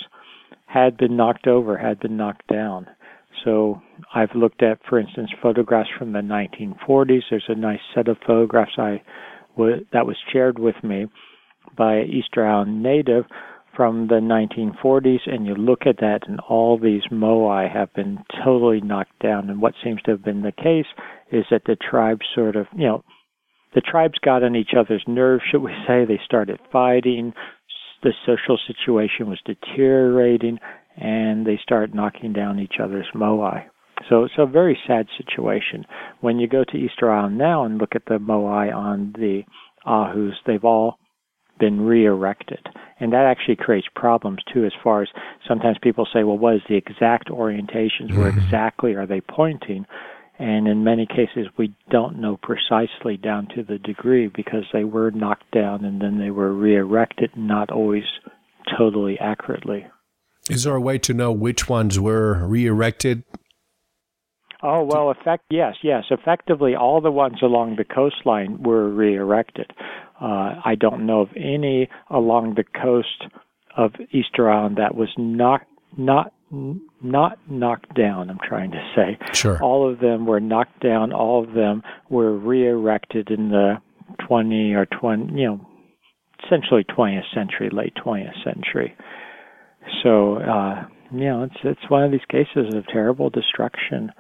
had 0.67 0.97
been 0.97 1.17
knocked 1.17 1.49
over, 1.49 1.77
had 1.77 1.99
been 1.99 2.17
knocked 2.17 2.47
down. 2.47 2.87
So 3.45 3.81
I've 4.15 4.35
looked 4.35 4.63
at, 4.63 4.79
for 4.89 4.99
instance, 4.99 5.31
photographs 5.43 5.91
from 5.99 6.13
the 6.13 6.21
1940s. 6.21 7.23
There's 7.31 7.45
a 7.49 7.55
nice 7.55 7.81
set 7.95 8.09
of 8.09 8.17
photographs 8.27 8.73
I 8.79 9.03
w- 9.57 9.85
that 9.93 10.07
was 10.07 10.17
shared 10.33 10.59
with 10.59 10.77
me 10.83 11.07
by 11.77 12.03
Easter 12.03 12.47
Island 12.47 12.83
native 12.83 13.25
from 13.77 14.09
the 14.09 14.21
1940s, 14.21 15.21
and 15.27 15.47
you 15.47 15.55
look 15.55 15.87
at 15.87 15.99
that, 15.99 16.27
and 16.27 16.41
all 16.41 16.79
these 16.79 17.03
moai 17.13 17.73
have 17.73 17.93
been 17.95 18.19
totally 18.45 18.81
knocked 18.81 19.19
down. 19.21 19.49
And 19.49 19.63
what 19.63 19.75
seems 19.85 20.03
to 20.03 20.11
have 20.13 20.25
been 20.25 20.43
the 20.43 20.53
case 20.53 20.87
is 21.31 21.45
that 21.51 21.63
the 21.65 21.77
tribes 21.77 22.27
sort 22.35 22.57
of, 22.57 22.67
you 22.75 22.87
know, 22.89 23.05
the 23.75 23.81
tribes 23.81 24.19
got 24.25 24.43
on 24.43 24.57
each 24.57 24.73
other's 24.77 25.05
nerves, 25.07 25.45
should 25.49 25.63
we 25.63 25.73
say. 25.87 26.05
They 26.05 26.21
started 26.25 26.59
fighting. 26.73 27.35
The 28.03 28.13
social 28.27 28.59
situation 28.67 29.29
was 29.29 29.41
deteriorating, 29.45 30.59
and 31.01 31.47
they 31.47 31.59
start 31.63 31.95
knocking 31.95 32.33
down 32.33 32.59
each 32.59 32.77
other's 32.83 33.09
moai. 33.15 33.65
So 34.09 34.25
it's 34.25 34.35
a 34.39 34.47
very 34.47 34.79
sad 34.87 35.07
situation. 35.17 35.85
When 36.21 36.39
you 36.39 36.49
go 36.49 36.65
to 36.65 36.77
Easter 36.77 37.11
Island 37.11 37.39
now 37.39 37.65
and 37.65 37.79
look 37.79 37.95
at 37.95 38.05
the 38.07 38.19
moai 38.19 38.75
on 38.75 39.13
the 39.17 39.43
ahus, 39.87 40.35
they've 40.47 40.65
all 40.65 40.99
been 41.59 41.81
re-erected. 41.81 42.61
And 43.01 43.13
that 43.13 43.27
actually 43.27 43.57
creates 43.57 43.89
problems 43.95 44.39
too 44.53 44.65
as 44.65 44.73
far 44.83 45.03
as 45.03 45.09
sometimes 45.47 45.77
people 45.83 46.07
say, 46.13 46.23
well, 46.23 46.39
what 46.39 46.55
is 46.55 46.63
the 46.69 46.77
exact 46.77 47.29
orientations? 47.29 48.17
Where 48.17 48.31
mm-hmm. 48.31 48.41
exactly 48.41 48.95
are 48.95 49.07
they 49.07 49.21
pointing? 49.21 49.85
And 50.39 50.69
in 50.69 50.85
many 50.85 51.07
cases, 51.07 51.49
we 51.57 51.75
don't 51.91 52.21
know 52.21 52.39
precisely 52.41 53.17
down 53.17 53.49
to 53.57 53.65
the 53.65 53.79
degree 53.79 54.29
because 54.29 54.65
they 54.73 54.85
were 54.85 55.11
knocked 55.11 55.51
down 55.51 55.85
and 55.85 56.01
then 56.01 56.19
they 56.19 56.31
were 56.31 56.53
re-erected, 56.53 57.31
not 57.37 57.71
always 57.71 58.05
totally 58.79 59.19
accurately. 59.19 59.87
Is 60.49 60.65
there 60.65 60.75
a 60.75 60.81
way 60.81 60.99
to 60.99 61.15
know 61.15 61.33
which 61.33 61.69
ones 61.69 61.99
were 62.01 62.47
re-erected? 62.47 63.25
Oh 64.63 64.83
well, 64.83 65.11
effect 65.11 65.45
yes, 65.51 65.77
yes. 65.83 66.05
Effectively, 66.11 66.75
all 66.75 67.01
the 67.01 67.13
ones 67.13 67.39
along 67.43 67.77
the 67.77 67.85
coastline 67.85 68.63
were 68.63 68.89
re-erected. 68.89 69.71
Uh, 70.21 70.55
I 70.65 70.75
don't 70.79 71.07
know 71.07 71.21
of 71.21 71.29
any 71.37 71.89
along 72.11 72.55
the 72.55 72.65
coast 72.65 73.25
of 73.77 73.93
Easter 74.11 74.51
Island 74.51 74.77
that 74.79 74.97
was 74.97 75.11
not 75.17 75.61
not 75.97 76.33
not 76.51 77.39
knocked 77.49 77.95
down. 77.95 78.31
I'm 78.31 78.41
trying 78.43 78.73
to 78.73 78.93
say. 78.97 79.19
Sure. 79.33 79.63
All 79.63 79.89
of 79.89 80.01
them 80.01 80.27
were 80.27 80.41
knocked 80.41 80.81
down. 80.81 81.13
All 81.13 81.45
of 81.45 81.55
them 81.55 81.83
were 82.11 82.37
re-erected 82.37 83.31
in 83.31 83.51
the 83.51 83.75
20 84.27 84.73
or 84.73 84.87
20, 84.87 85.39
you 85.39 85.47
know, 85.47 85.67
essentially 86.45 86.85
20th 86.85 87.23
century, 87.35 87.69
late 87.71 87.93
20th 87.95 88.43
century. 88.43 88.97
So, 90.03 90.37
uh, 90.37 90.85
you 91.13 91.25
know, 91.25 91.45
it's 91.45 91.57
it's 91.65 91.91
one 91.91 92.05
of 92.05 92.11
these 92.11 92.25
cases 92.31 92.75
of 92.75 92.87
terrible 92.87 93.31
destruction 93.31 94.13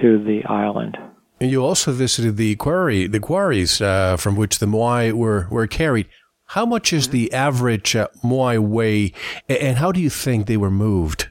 to 0.00 0.22
the 0.22 0.44
island. 0.48 0.96
And 1.40 1.50
you 1.50 1.64
also 1.64 1.92
visited 1.92 2.36
the 2.36 2.56
quarry, 2.56 3.06
the 3.06 3.20
quarries 3.20 3.80
uh, 3.80 4.16
from 4.16 4.36
which 4.36 4.58
the 4.58 4.66
moai 4.66 5.12
were 5.12 5.48
were 5.50 5.66
carried. 5.66 6.08
How 6.48 6.66
much 6.66 6.92
is 6.92 7.08
the 7.08 7.32
average 7.32 7.96
uh, 7.96 8.08
moai 8.22 8.58
weigh, 8.58 9.12
and 9.48 9.78
how 9.78 9.92
do 9.92 10.00
you 10.00 10.10
think 10.10 10.46
they 10.46 10.56
were 10.56 10.70
moved? 10.70 11.28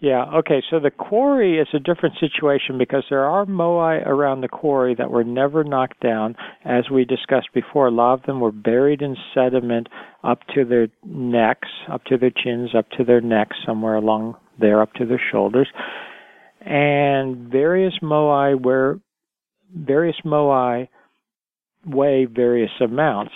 Yeah, 0.00 0.24
okay, 0.36 0.62
so 0.70 0.80
the 0.80 0.90
quarry 0.90 1.58
is 1.58 1.68
a 1.74 1.78
different 1.78 2.14
situation 2.18 2.78
because 2.78 3.04
there 3.10 3.26
are 3.26 3.44
moai 3.44 4.04
around 4.06 4.40
the 4.40 4.48
quarry 4.48 4.94
that 4.94 5.10
were 5.10 5.24
never 5.24 5.62
knocked 5.62 6.00
down. 6.00 6.36
As 6.64 6.84
we 6.90 7.04
discussed 7.04 7.48
before, 7.52 7.88
a 7.88 7.90
lot 7.90 8.14
of 8.14 8.22
them 8.22 8.40
were 8.40 8.50
buried 8.50 9.02
in 9.02 9.14
sediment 9.34 9.90
up 10.24 10.38
to 10.54 10.64
their 10.64 10.88
necks, 11.04 11.68
up 11.92 12.04
to 12.04 12.16
their 12.16 12.30
chins, 12.30 12.70
up 12.74 12.88
to 12.96 13.04
their 13.04 13.20
necks, 13.20 13.58
somewhere 13.66 13.96
along 13.96 14.36
there, 14.58 14.80
up 14.80 14.94
to 14.94 15.04
their 15.04 15.20
shoulders. 15.30 15.68
And 16.62 17.50
various 17.50 17.94
moai 18.02 18.58
were 18.58 19.00
various 19.74 20.16
moai 20.24 20.88
weigh 21.86 22.24
various 22.24 22.72
amounts. 22.80 23.32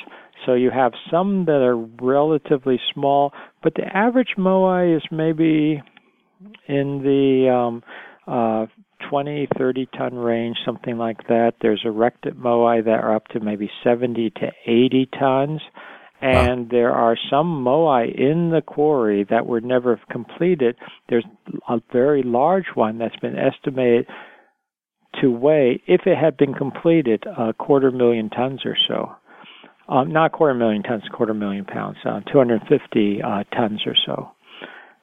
So 0.47 0.55
you 0.55 0.71
have 0.71 0.93
some 1.11 1.45
that 1.45 1.63
are 1.63 1.77
relatively 1.77 2.81
small, 2.95 3.33
but 3.63 3.75
the 3.75 3.85
average 3.95 4.35
moai 4.39 4.97
is 4.97 5.03
maybe 5.11 5.83
in 6.69 7.03
the 7.03 7.51
um, 7.51 7.83
uh, 8.27 8.67
20, 9.11 9.49
30 9.59 9.89
ton 9.97 10.15
range, 10.15 10.57
something 10.65 10.97
like 10.97 11.27
that. 11.29 11.55
There's 11.61 11.83
erected 11.85 12.37
moai 12.37 12.85
that 12.85 13.05
are 13.05 13.15
up 13.15 13.29
to 13.29 13.41
maybe 13.41 13.71
70 13.83 14.31
to 14.31 14.51
80 14.67 15.09
tons. 15.19 15.61
And 16.21 16.63
wow. 16.63 16.69
there 16.71 16.93
are 16.93 17.19
some 17.31 17.65
moai 17.65 18.15
in 18.15 18.51
the 18.51 18.63
quarry 18.63 19.27
that 19.29 19.47
were 19.47 19.61
never 19.61 20.01
completed. 20.11 20.77
There's 21.09 21.27
a 21.69 21.81
very 21.93 22.23
large 22.23 22.67
one 22.75 22.99
that's 22.99 23.17
been 23.17 23.37
estimated 23.37 24.07
to 25.21 25.31
weigh, 25.31 25.83
if 25.87 26.03
it 26.07 26.17
had 26.17 26.37
been 26.37 26.55
completed, 26.55 27.25
a 27.27 27.53
quarter 27.53 27.91
million 27.91 28.31
tons 28.31 28.63
or 28.65 28.77
so. 28.89 29.13
Um, 29.87 30.13
not 30.13 30.33
quarter 30.33 30.55
million 30.55 30.83
tons, 30.83 31.03
quarter 31.13 31.35
million 31.35 31.67
pounds, 31.67 31.99
uh, 32.07 32.21
250 32.33 33.21
uh, 33.23 33.45
tons 33.55 33.83
or 33.87 33.95
so. 34.07 34.31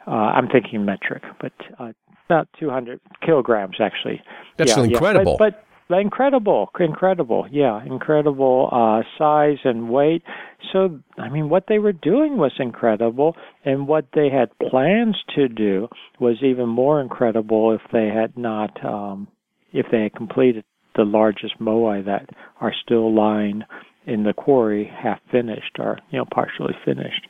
Uh, 0.08 0.12
I'm 0.12 0.47
thinking 0.47 0.84
metric, 0.86 1.24
but 1.39 1.54
uh, 1.80 1.91
about 2.32 2.47
200 2.60 2.99
kilograms 3.26 3.78
actually. 3.80 4.22
That's 4.58 4.76
yeah, 4.76 4.84
incredible. 4.84 5.34
Yeah. 5.34 5.49
But, 5.49 5.64
but, 5.89 5.99
incredible, 5.99 6.70
incredible, 6.80 7.45
yeah, 7.52 7.84
incredible 7.86 8.70
uh, 8.72 9.04
size 9.18 9.58
and 9.66 9.89
weight. 9.89 10.24
So, 10.72 11.02
I 11.18 11.28
mean, 11.28 11.49
what 11.49 11.66
they 11.68 11.80
were 11.80 11.91
doing 11.91 12.38
was 12.38 12.54
incredible, 12.60 13.36
and 13.66 13.89
what 13.89 14.06
they 14.14 14.30
had 14.30 14.58
plans 14.70 15.18
to 15.36 15.49
do 15.49 15.89
was 16.18 16.38
even 16.41 16.70
more 16.70 17.02
incredible 17.02 17.74
if 17.74 17.82
they 17.91 18.08
had 18.08 18.38
not, 18.38 18.84
um, 18.86 19.28
if 19.74 19.88
they 19.91 20.04
had 20.04 20.16
completed 20.16 20.64
the 20.95 21.04
largest 21.04 21.60
moai 21.60 22.06
that 22.06 22.30
are 22.62 22.74
still 22.86 23.14
lying 23.14 23.64
in 24.06 24.24
the 24.24 24.34
quarry, 24.34 24.86
half 24.86 25.20
finished 25.30 25.78
or 25.78 25.99
you 26.10 26.20
know 26.20 26.26
partially 26.32 26.74
finished. 26.86 27.28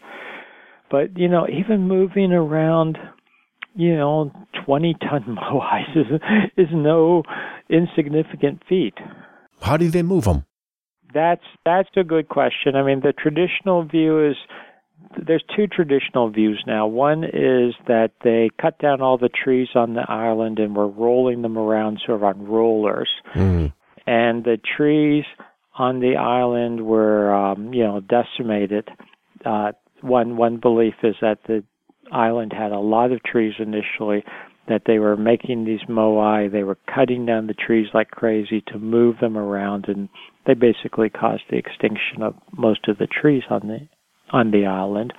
But 0.91 1.17
you 1.17 1.29
know, 1.29 1.47
even 1.47 1.87
moving 1.87 2.33
around, 2.33 2.97
you 3.75 3.95
know, 3.95 4.31
20 4.65 4.95
ton 4.99 5.23
moais 5.41 5.95
is 5.95 6.21
is 6.57 6.67
no 6.71 7.23
insignificant 7.69 8.61
feat. 8.67 8.95
How 9.61 9.77
do 9.77 9.89
they 9.89 10.03
move 10.03 10.25
them? 10.25 10.45
That's 11.13 11.43
that's 11.65 11.89
a 11.95 12.03
good 12.03 12.27
question. 12.29 12.75
I 12.75 12.83
mean, 12.83 12.99
the 13.01 13.13
traditional 13.13 13.83
view 13.83 14.29
is 14.29 14.35
there's 15.25 15.43
two 15.55 15.67
traditional 15.67 16.29
views 16.29 16.63
now. 16.67 16.87
One 16.87 17.23
is 17.23 17.73
that 17.87 18.11
they 18.23 18.49
cut 18.61 18.79
down 18.79 19.01
all 19.01 19.17
the 19.17 19.29
trees 19.29 19.69
on 19.75 19.93
the 19.93 20.09
island 20.09 20.59
and 20.59 20.75
were 20.75 20.87
rolling 20.87 21.41
them 21.41 21.57
around 21.57 22.01
sort 22.05 22.17
of 22.17 22.23
on 22.23 22.45
rollers. 22.45 23.09
Mm. 23.33 23.73
And 24.07 24.43
the 24.43 24.57
trees 24.57 25.25
on 25.77 25.99
the 25.99 26.15
island 26.17 26.85
were, 26.85 27.33
um, 27.33 27.73
you 27.73 27.83
know, 27.83 27.99
decimated. 27.99 28.89
Uh, 29.45 29.71
one 30.01 30.37
one 30.37 30.57
belief 30.57 30.95
is 31.03 31.15
that 31.21 31.39
the 31.47 31.63
island 32.11 32.53
had 32.53 32.71
a 32.71 32.79
lot 32.79 33.11
of 33.11 33.23
trees 33.23 33.53
initially. 33.59 34.23
That 34.67 34.83
they 34.85 34.99
were 34.99 35.17
making 35.17 35.65
these 35.65 35.81
moai, 35.89 36.49
they 36.49 36.63
were 36.63 36.77
cutting 36.93 37.25
down 37.25 37.47
the 37.47 37.53
trees 37.53 37.87
like 37.93 38.11
crazy 38.11 38.63
to 38.67 38.77
move 38.77 39.15
them 39.19 39.35
around, 39.35 39.85
and 39.87 40.07
they 40.45 40.53
basically 40.53 41.09
caused 41.09 41.43
the 41.49 41.57
extinction 41.57 42.21
of 42.21 42.35
most 42.55 42.87
of 42.87 42.97
the 42.97 43.07
trees 43.07 43.43
on 43.49 43.67
the 43.67 43.79
on 44.31 44.51
the 44.51 44.65
island. 44.65 45.13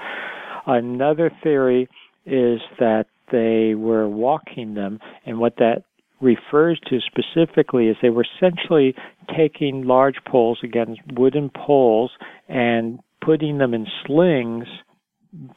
Another 0.66 1.30
theory 1.42 1.88
is 2.24 2.60
that 2.78 3.06
they 3.32 3.74
were 3.74 4.08
walking 4.08 4.74
them, 4.74 5.00
and 5.26 5.38
what 5.38 5.56
that 5.56 5.82
refers 6.20 6.80
to 6.88 7.00
specifically 7.00 7.88
is 7.88 7.96
they 8.00 8.10
were 8.10 8.24
essentially 8.36 8.94
taking 9.36 9.84
large 9.84 10.16
poles, 10.26 10.60
again, 10.62 10.96
wooden 11.14 11.50
poles, 11.50 12.12
and 12.48 13.00
putting 13.24 13.58
them 13.58 13.74
in 13.74 13.86
slings, 14.06 14.64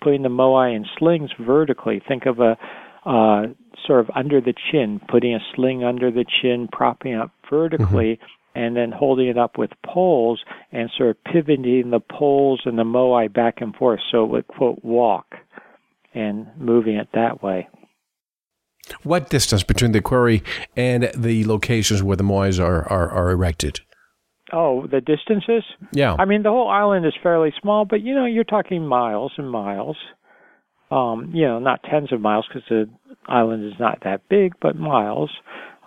putting 0.02 0.24
the 0.24 0.30
moai 0.30 0.76
in 0.76 0.86
slings 0.98 1.30
vertically. 1.40 2.02
Think 2.08 2.26
of 2.26 2.40
a 2.40 2.58
uh, 3.06 3.48
sort 3.86 4.00
of 4.00 4.10
under 4.16 4.42
the 4.42 4.54
chin, 4.72 5.00
putting 5.10 5.36
a 5.36 5.40
sling 5.56 5.84
under 5.84 6.12
the 6.12 6.26
chin, 6.42 6.68
propping 6.72 7.16
up 7.16 7.32
vertically, 7.50 8.20
mm-hmm. 8.20 8.60
and 8.60 8.76
then 8.76 8.92
holding 8.92 9.28
it 9.28 9.38
up 9.38 9.58
with 9.58 9.70
poles 9.86 10.44
and 10.72 10.90
sort 10.98 11.12
of 11.12 11.24
pivoting 11.24 11.92
the 11.92 12.00
poles 12.00 12.62
and 12.66 12.80
the 12.80 12.84
moai 12.84 13.32
back 13.32 13.62
and 13.62 13.76
forth 13.76 14.00
so 14.12 14.24
it 14.24 14.30
would, 14.32 14.48
quote, 14.48 14.84
walk 14.84 15.36
and 16.14 16.48
moving 16.58 16.96
it 16.96 17.10
that 17.14 17.44
way. 17.44 17.68
What 19.04 19.30
distance 19.30 19.64
between 19.64 19.92
the 19.92 20.02
quarry 20.02 20.44
and 20.76 21.12
the 21.16 21.46
locations 21.46 22.04
where 22.04 22.18
the 22.18 22.24
moais 22.24 22.64
are, 22.64 22.88
are, 22.88 23.10
are 23.10 23.32
erected? 23.32 23.82
Oh, 24.54 24.86
the 24.88 25.02
distances? 25.02 25.64
Yeah. 25.92 26.16
I 26.18 26.26
mean, 26.26 26.44
the 26.44 26.50
whole 26.50 26.70
island 26.70 27.06
is 27.06 27.14
fairly 27.22 27.54
small, 27.62 27.86
but 27.86 28.02
you 28.02 28.14
know, 28.14 28.26
you're 28.26 28.44
talking 28.44 28.86
miles 28.86 29.34
and 29.38 29.50
miles. 29.50 29.98
Um, 30.92 31.32
you 31.34 31.46
know, 31.46 31.58
not 31.60 31.82
tens 31.84 32.14
of 32.14 32.22
miles 32.22 32.46
because 32.48 32.64
the 32.70 32.88
island 33.28 33.66
is 33.66 33.80
not 33.80 34.00
that 34.04 34.30
big, 34.30 34.54
but 34.62 34.76
miles. 34.76 35.32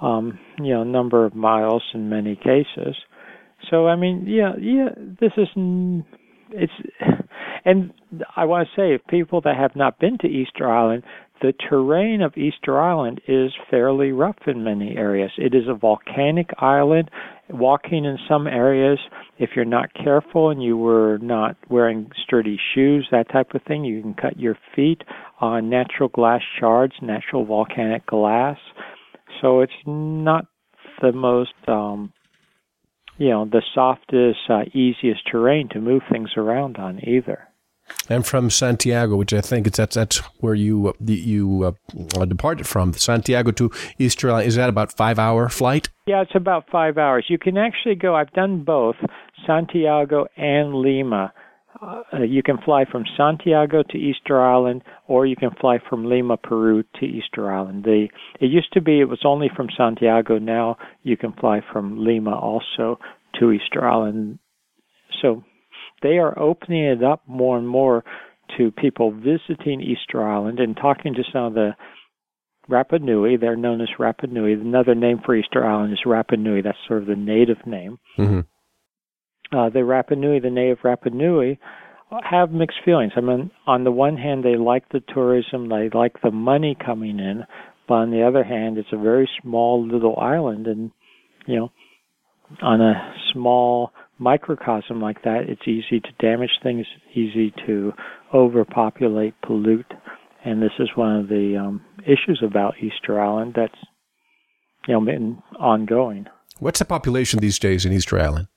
Um, 0.01 0.39
you 0.59 0.75
know, 0.75 0.83
number 0.83 1.25
of 1.25 1.35
miles 1.35 1.83
in 1.95 2.09
many 2.09 2.35
cases. 2.35 2.97
So, 3.71 3.87
I 3.87 3.97
mean, 3.97 4.25
yeah, 4.27 4.53
yeah, 4.61 4.89
this 5.21 5.33
is 5.37 5.49
it's 6.51 6.73
and 7.65 7.93
I 8.37 8.45
want 8.45 8.69
to 8.69 8.81
say 8.81 8.95
if 8.95 9.07
people 9.09 9.41
that 9.43 9.57
have 9.57 9.77
not 9.77 9.99
been 9.99 10.19
to 10.19 10.27
Easter 10.27 10.71
Island, 10.71 11.03
the 11.41 11.53
terrain 11.69 12.23
of 12.23 12.37
Easter 12.37 12.81
Island 12.81 13.21
is 13.29 13.53
fairly 13.71 14.13
rough 14.13 14.39
in 14.47 14.65
many 14.65 14.97
areas. 14.97 15.31
It 15.37 15.55
is 15.55 15.69
a 15.69 15.75
volcanic 15.75 16.51
island. 16.59 17.11
Walking 17.51 18.05
in 18.05 18.19
some 18.29 18.47
areas, 18.47 18.99
if 19.39 19.51
you're 19.57 19.65
not 19.65 19.95
careful 19.95 20.51
and 20.51 20.63
you 20.63 20.77
were 20.77 21.19
not 21.19 21.57
wearing 21.71 22.11
sturdy 22.25 22.59
shoes, 22.75 23.09
that 23.11 23.31
type 23.31 23.55
of 23.55 23.63
thing, 23.63 23.85
you 23.85 24.03
can 24.03 24.15
cut 24.15 24.39
your 24.39 24.57
feet 24.77 25.03
on 25.41 25.71
natural 25.71 26.09
glass 26.09 26.43
shards, 26.61 26.95
natural 27.01 27.45
volcanic 27.45 28.05
glass. 28.07 28.59
So 29.41 29.61
it's 29.61 29.73
not 29.87 30.47
the 31.01 31.13
most, 31.13 31.55
um, 31.67 32.13
you 33.17 33.31
know, 33.31 33.47
the 33.47 33.63
softest, 33.75 34.39
uh, 34.51 34.65
easiest 34.75 35.23
terrain 35.31 35.69
to 35.71 35.81
move 35.81 36.03
things 36.11 36.31
around 36.37 36.77
on 36.77 37.01
either 37.09 37.48
and 38.09 38.27
from 38.27 38.51
Santiago, 38.51 39.17
which 39.17 39.33
I 39.33 39.41
think 39.41 39.67
it's 39.67 39.77
that's 39.77 39.95
that's 39.95 40.19
where 40.41 40.55
you 40.55 40.89
uh, 40.89 40.93
you 41.05 41.75
uh, 42.19 42.25
departed 42.25 42.67
from 42.67 42.93
Santiago 42.93 43.51
to 43.53 43.71
Easter 43.99 44.31
Island. 44.31 44.49
Is 44.49 44.57
that 44.57 44.69
about 44.69 44.93
five 44.93 45.19
hour 45.19 45.49
flight? 45.49 45.89
Yeah, 46.07 46.23
it's 46.23 46.35
about 46.35 46.69
five 46.71 46.99
hours. 46.99 47.27
You 47.29 47.39
can 47.39 47.57
actually 47.57 47.95
go. 47.95 48.15
I've 48.15 48.33
done 48.33 48.65
both 48.65 48.97
Santiago 49.47 50.27
and 50.37 50.75
Lima. 50.75 51.33
Uh, 51.81 52.23
you 52.23 52.43
can 52.43 52.59
fly 52.59 52.85
from 52.91 53.05
Santiago 53.17 53.85
to 53.89 53.97
Easter 53.97 54.41
Island, 54.41 54.83
or 55.07 55.27
you 55.27 55.37
can 55.37 55.51
fly 55.61 55.79
from 55.89 56.07
Lima, 56.07 56.37
Peru 56.37 56.83
to 56.99 57.05
Easter 57.05 57.53
Island. 57.53 57.85
The 57.85 58.09
it 58.41 58.47
used 58.47 58.73
to 58.73 58.81
be 58.81 59.01
it 59.01 59.09
was 59.09 59.21
only 59.25 59.49
from 59.55 59.69
Santiago. 59.77 60.39
Now 60.39 60.77
you 61.03 61.17
can 61.17 61.33
fly 61.35 61.61
from 61.73 62.05
Lima 62.05 62.37
also 62.37 62.99
to 63.39 63.53
Easter 63.53 63.87
Island. 63.87 64.39
So 65.23 65.45
they 66.03 66.19
are 66.19 66.39
opening 66.39 66.85
it 66.85 67.03
up 67.03 67.23
more 67.27 67.59
and 67.59 67.69
more 67.69 68.05
to 68.57 68.71
people 68.71 69.13
visiting 69.13 69.81
Easter 69.81 70.27
Island 70.27 70.61
and 70.61 70.77
talking 70.77 71.15
to 71.15 71.23
some 71.33 71.45
of 71.45 71.55
the 71.55 71.73
Rapa 72.69 73.01
Nui. 73.01 73.37
They're 73.37 73.57
known 73.57 73.81
as 73.81 73.89
Rapa 73.99 74.31
Nui. 74.31 74.53
Another 74.53 74.95
name 74.95 75.21
for 75.25 75.35
Easter 75.35 75.67
Island 75.67 75.93
is 75.93 76.01
Rapa 76.07 76.39
Nui. 76.39 76.63
That's 76.63 76.79
sort 76.87 77.03
of 77.03 77.09
the 77.09 77.17
native 77.17 77.67
name. 77.67 77.99
Mm-hmm. 78.19 78.41
Uh, 79.57 79.71
the 79.71 79.81
Rapa 79.81 80.17
Nui, 80.17 80.41
the 80.41 80.51
native 80.51 80.79
Rapa 80.85 81.13
Nui, 81.13 81.59
have 82.23 82.51
mixed 82.51 82.79
feelings. 82.85 83.13
I 83.17 83.21
mean, 83.21 83.51
on 83.67 83.85
the 83.85 83.91
one 83.91 84.17
hand, 84.17 84.45
they 84.45 84.57
like 84.57 84.89
the 84.91 85.03
tourism, 85.13 85.69
they 85.69 85.91
like 85.93 86.21
the 86.23 86.31
money 86.31 86.77
coming 86.85 87.19
in, 87.19 87.45
but 87.87 87.95
on 87.95 88.11
the 88.11 88.23
other 88.23 88.45
hand, 88.45 88.79
it's 88.79 88.93
a 88.93 88.99
very 88.99 89.29
small 89.43 89.87
little 89.87 90.17
island, 90.19 90.67
and 90.67 90.91
you 91.47 91.57
know, 91.57 91.73
on 92.63 92.81
a 92.81 93.15
small 93.33 93.93
microcosm 94.19 95.01
like 95.01 95.23
that, 95.23 95.45
it's 95.49 95.67
easy 95.67 96.01
to 96.01 96.09
damage 96.21 96.51
things, 96.63 96.87
easy 97.15 97.53
to 97.67 97.93
overpopulate, 98.35 99.35
pollute, 99.43 99.93
and 100.45 100.63
this 100.63 100.73
is 100.79 100.89
one 100.95 101.17
of 101.17 101.29
the 101.29 101.57
um, 101.57 101.85
issues 102.03 102.43
about 102.45 102.75
Easter 102.81 103.21
Island 103.21 103.55
that's 103.57 103.79
you 104.87 104.95
know 104.95 105.01
been 105.01 105.43
ongoing. 105.59 106.27
What's 106.59 106.79
the 106.79 106.85
population 106.85 107.41
these 107.41 107.59
days 107.59 107.85
in 107.85 107.93
Easter 107.93 108.19
Island? 108.19 108.49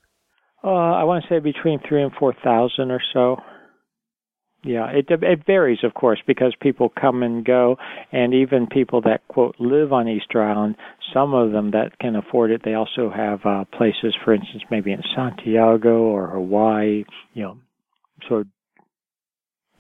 Uh, 0.64 0.70
I 0.70 1.04
want 1.04 1.24
to 1.24 1.30
say 1.30 1.40
between 1.40 1.80
three 1.88 2.04
and 2.04 2.12
four 2.20 2.34
thousand 2.44 2.92
or 2.92 3.02
so. 3.14 3.38
Yeah, 4.64 4.92
it 4.92 5.08
it 5.10 5.46
varies, 5.46 5.80
of 5.84 5.96
course, 5.96 6.20
because 6.28 6.54
people 6.62 6.90
come 6.90 7.24
and 7.24 7.44
go, 7.44 7.78
and 8.12 8.32
even 8.34 8.68
people 8.68 9.02
that 9.02 9.28
quote 9.28 9.56
live 9.60 9.92
on 9.92 10.08
Easter 10.08 10.42
Island, 10.42 10.76
some 11.12 11.34
of 11.34 11.52
them 11.52 11.72
that 11.72 11.98
can 12.00 12.16
afford 12.16 12.52
it, 12.52 12.62
they 12.64 12.76
also 12.76 13.10
have 13.10 13.40
uh, 13.44 13.66
places, 13.76 14.16
for 14.24 14.34
instance, 14.36 14.62
maybe 14.70 14.92
in 14.92 15.02
Santiago 15.16 16.02
or 16.02 16.28
Hawaii. 16.28 17.06
You 17.34 17.44
know, 17.44 17.58
sort 18.28 18.42
of 18.42 18.48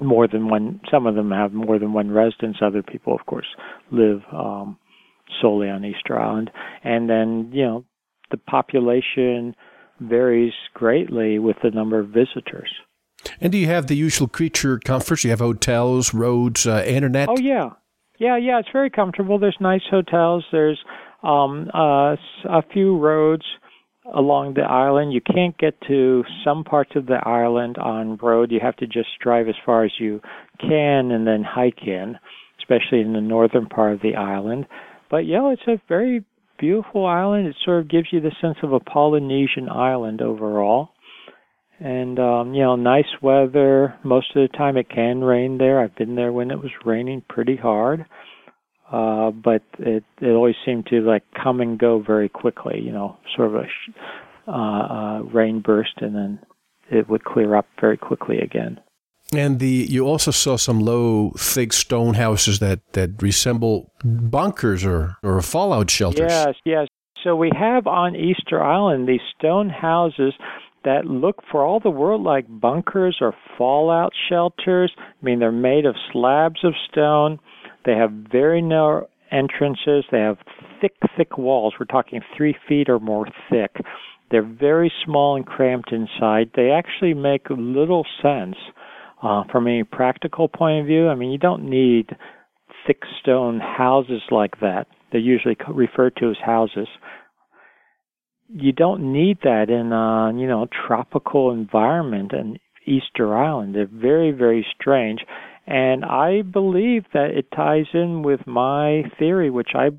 more 0.04 0.28
than 0.28 0.50
one. 0.50 0.82
Some 0.90 1.06
of 1.06 1.14
them 1.14 1.30
have 1.30 1.54
more 1.54 1.78
than 1.78 1.94
one 1.94 2.10
residence. 2.10 2.58
Other 2.60 2.82
people, 2.82 3.14
of 3.14 3.24
course, 3.28 3.48
live 3.92 4.22
um, 4.34 4.80
solely 5.42 5.70
on 5.70 5.86
Easter 5.86 6.20
Island, 6.20 6.50
and 6.84 7.08
then 7.08 7.52
you 7.54 7.66
know 7.66 7.86
the 8.32 8.38
population 8.38 9.56
varies 10.00 10.54
greatly 10.74 11.38
with 11.38 11.58
the 11.62 11.70
number 11.70 12.00
of 12.00 12.08
visitors. 12.08 12.72
And 13.40 13.52
do 13.52 13.58
you 13.58 13.68
have 13.68 13.88
the 13.88 13.96
usual 13.96 14.28
creature 14.28 14.80
comforts? 14.80 15.24
You 15.24 15.30
have 15.32 15.40
hotels, 15.40 16.14
roads, 16.14 16.66
uh, 16.66 16.84
internet. 16.86 17.30
Oh 17.30 17.38
yeah, 17.38 17.72
yeah, 18.20 18.38
yeah. 18.38 18.60
It's 18.60 18.70
very 18.72 18.90
comfortable. 18.90 19.40
There's 19.40 19.58
nice 19.60 19.84
hotels. 19.90 20.46
There's 20.52 20.80
um, 21.24 21.70
uh, 21.74 22.16
a 22.46 22.62
few 22.74 22.98
roads 22.98 23.46
along 24.14 24.56
the 24.56 24.62
island. 24.62 25.14
You 25.14 25.22
can't 25.22 25.58
get 25.58 25.80
to 25.88 26.24
some 26.44 26.64
parts 26.64 26.92
of 26.96 27.06
the 27.06 27.26
island 27.28 27.78
on 27.78 28.18
road. 28.18 28.52
You 28.52 28.60
have 28.62 28.76
to 28.78 28.88
just 28.88 29.10
drive 29.22 29.48
as 29.48 29.56
far 29.66 29.84
as 29.84 29.92
you 30.00 30.22
can 30.60 31.12
and 31.12 31.26
then 31.28 31.44
hike 31.44 31.84
in, 31.86 32.18
especially 32.60 33.02
in 33.02 33.14
the 33.14 33.22
northern 33.22 33.68
part 33.68 33.94
of 33.94 34.02
the 34.02 34.16
island. 34.16 34.66
But 35.10 35.26
yeah, 35.26 35.52
it's 35.52 35.68
a 35.68 35.82
very 35.88 36.24
beautiful 36.58 37.06
island. 37.06 37.48
It 37.48 37.56
sort 37.64 37.82
of 37.82 37.90
gives 37.90 38.08
you 38.12 38.22
the 38.22 38.32
sense 38.42 38.58
of 38.64 38.74
a 38.74 38.80
Polynesian 38.80 39.70
island 39.70 40.22
overall. 40.22 40.90
And 41.84 42.20
um, 42.20 42.54
you 42.54 42.62
know, 42.62 42.76
nice 42.76 43.10
weather. 43.22 43.96
Most 44.04 44.36
of 44.36 44.48
the 44.48 44.56
time 44.56 44.78
it 44.78 44.90
can 44.90 45.24
rain 45.24 45.58
there. 45.58 45.80
I've 45.80 45.96
been 45.96 46.16
there 46.16 46.32
when 46.32 46.52
it 46.52 46.60
was 46.60 46.72
raining 46.86 47.24
pretty 47.28 47.56
hard. 47.56 48.06
Uh, 48.92 49.32
but 49.32 49.64
it 49.80 50.04
it 50.22 50.30
always 50.30 50.56
seemed 50.66 50.86
to 50.88 51.02
like 51.02 51.24
come 51.42 51.60
and 51.60 51.80
go 51.80 52.00
very 52.00 52.30
quickly, 52.30 52.80
you 52.80 52.92
know, 52.92 53.18
sort 53.36 53.48
of 53.48 53.56
a 53.56 53.66
sh- 53.66 53.94
uh, 54.48 54.52
uh, 54.52 55.20
rain 55.34 55.62
burst 55.62 55.94
and 56.02 56.16
then 56.16 56.40
it 56.92 57.10
would 57.10 57.24
clear 57.24 57.56
up 57.56 57.66
very 57.80 57.98
quickly 57.98 58.40
again. 58.40 58.80
And 59.34 59.60
the 59.60 59.88
you 59.90 60.06
also 60.06 60.32
saw 60.32 60.58
some 60.58 60.80
low, 60.82 61.32
thick 61.38 61.72
stone 61.74 62.16
houses 62.16 62.60
that, 62.60 62.82
that 62.94 63.22
resemble 63.24 63.92
bunkers 64.04 64.84
or, 64.84 65.16
or 65.24 65.42
fallout 65.42 65.90
shelters. 65.90 66.30
Yes, 66.30 66.56
yes. 66.66 66.88
So 67.24 67.36
we 67.36 67.50
have 67.58 67.88
on 67.88 68.16
Easter 68.16 68.62
Island 68.62 69.08
these 69.08 69.22
stone 69.38 69.70
houses 69.70 70.34
that 70.84 71.06
look 71.06 71.38
for 71.52 71.64
all 71.64 71.80
the 71.80 71.90
world 71.90 72.22
like 72.22 72.46
bunkers 72.48 73.18
or 73.22 73.34
fallout 73.58 74.14
shelters. 74.30 74.92
I 74.98 75.26
mean, 75.26 75.40
they're 75.40 75.52
made 75.52 75.86
of 75.86 75.96
slabs 76.12 76.64
of 76.64 76.74
stone. 76.92 77.40
They 77.86 77.94
have 77.94 78.12
very 78.12 78.62
narrow 78.62 79.08
entrances. 79.32 80.06
They 80.12 80.20
have 80.20 80.38
thick, 80.80 80.94
thick 81.18 81.38
walls. 81.38 81.76
We're 81.80 81.86
talking 81.86 82.22
three 82.36 82.56
feet 82.68 82.90
or 82.90 83.00
more 83.00 83.28
thick. 83.50 83.76
They're 84.30 84.42
very 84.44 84.92
small 85.06 85.36
and 85.36 85.46
cramped 85.46 85.92
inside. 85.92 86.52
They 86.56 86.72
actually 86.72 87.14
make 87.14 87.50
little 87.50 88.06
sense 88.22 88.56
uh, 89.22 89.44
from 89.52 89.68
a 89.68 89.84
practical 89.84 90.48
point 90.48 90.82
of 90.82 90.88
view. 90.88 91.10
I 91.10 91.16
mean, 91.16 91.32
you 91.32 91.38
don't 91.38 91.70
need 91.70 92.16
thick 92.88 93.02
stone 93.22 93.60
houses 93.60 94.22
like 94.32 94.60
that. 94.62 94.88
They're 95.12 95.22
usually 95.22 95.58
referred 95.68 96.16
to 96.18 96.30
as 96.30 96.38
houses 96.44 96.88
you 98.54 98.72
don't 98.72 99.14
need 99.14 99.40
that 99.44 99.70
in 99.70 99.92
a 99.92 100.40
you 100.40 100.48
know 100.48 100.68
tropical 100.88 101.52
environment 101.52 102.32
and 102.34 102.60
Easter 102.86 103.36
Island. 103.36 103.76
They're 103.76 103.88
very 103.88 104.32
very 104.32 104.66
strange, 104.80 105.22
and 105.66 106.04
I 106.04 106.42
believe 106.42 107.06
that 107.14 107.32
it 107.32 107.48
ties 107.56 107.88
in 107.94 108.24
with 108.24 108.46
my 108.46 109.04
theory, 109.18 109.50
which 109.50 109.72
I 109.76 109.90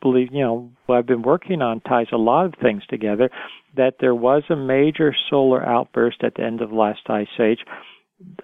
believe 0.00 0.28
you 0.32 0.42
know 0.42 0.70
what 0.86 0.98
I've 0.98 1.06
been 1.06 1.22
working 1.22 1.62
on 1.62 1.80
ties 1.80 2.06
a 2.12 2.16
lot 2.16 2.46
of 2.46 2.54
things 2.62 2.82
together. 2.88 3.30
That 3.76 3.94
there 4.00 4.14
was 4.14 4.44
a 4.48 4.56
major 4.56 5.14
solar 5.28 5.64
outburst 5.64 6.24
at 6.24 6.34
the 6.36 6.44
end 6.44 6.62
of 6.62 6.70
the 6.70 6.76
last 6.76 7.00
ice 7.08 7.26
age, 7.40 7.60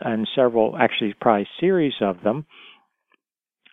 and 0.00 0.28
several 0.34 0.76
actually 0.76 1.14
probably 1.20 1.48
series 1.58 1.94
of 2.00 2.22
them. 2.22 2.44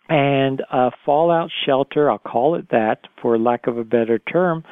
And 0.08 0.60
a 0.72 0.90
fallout 1.06 1.50
shelter, 1.64 2.10
I'll 2.10 2.18
call 2.18 2.56
it 2.56 2.70
that 2.70 2.98
for 3.22 3.38
lack 3.38 3.68
of 3.68 3.78
a 3.78 3.84
better 3.84 4.18
term, 4.18 4.64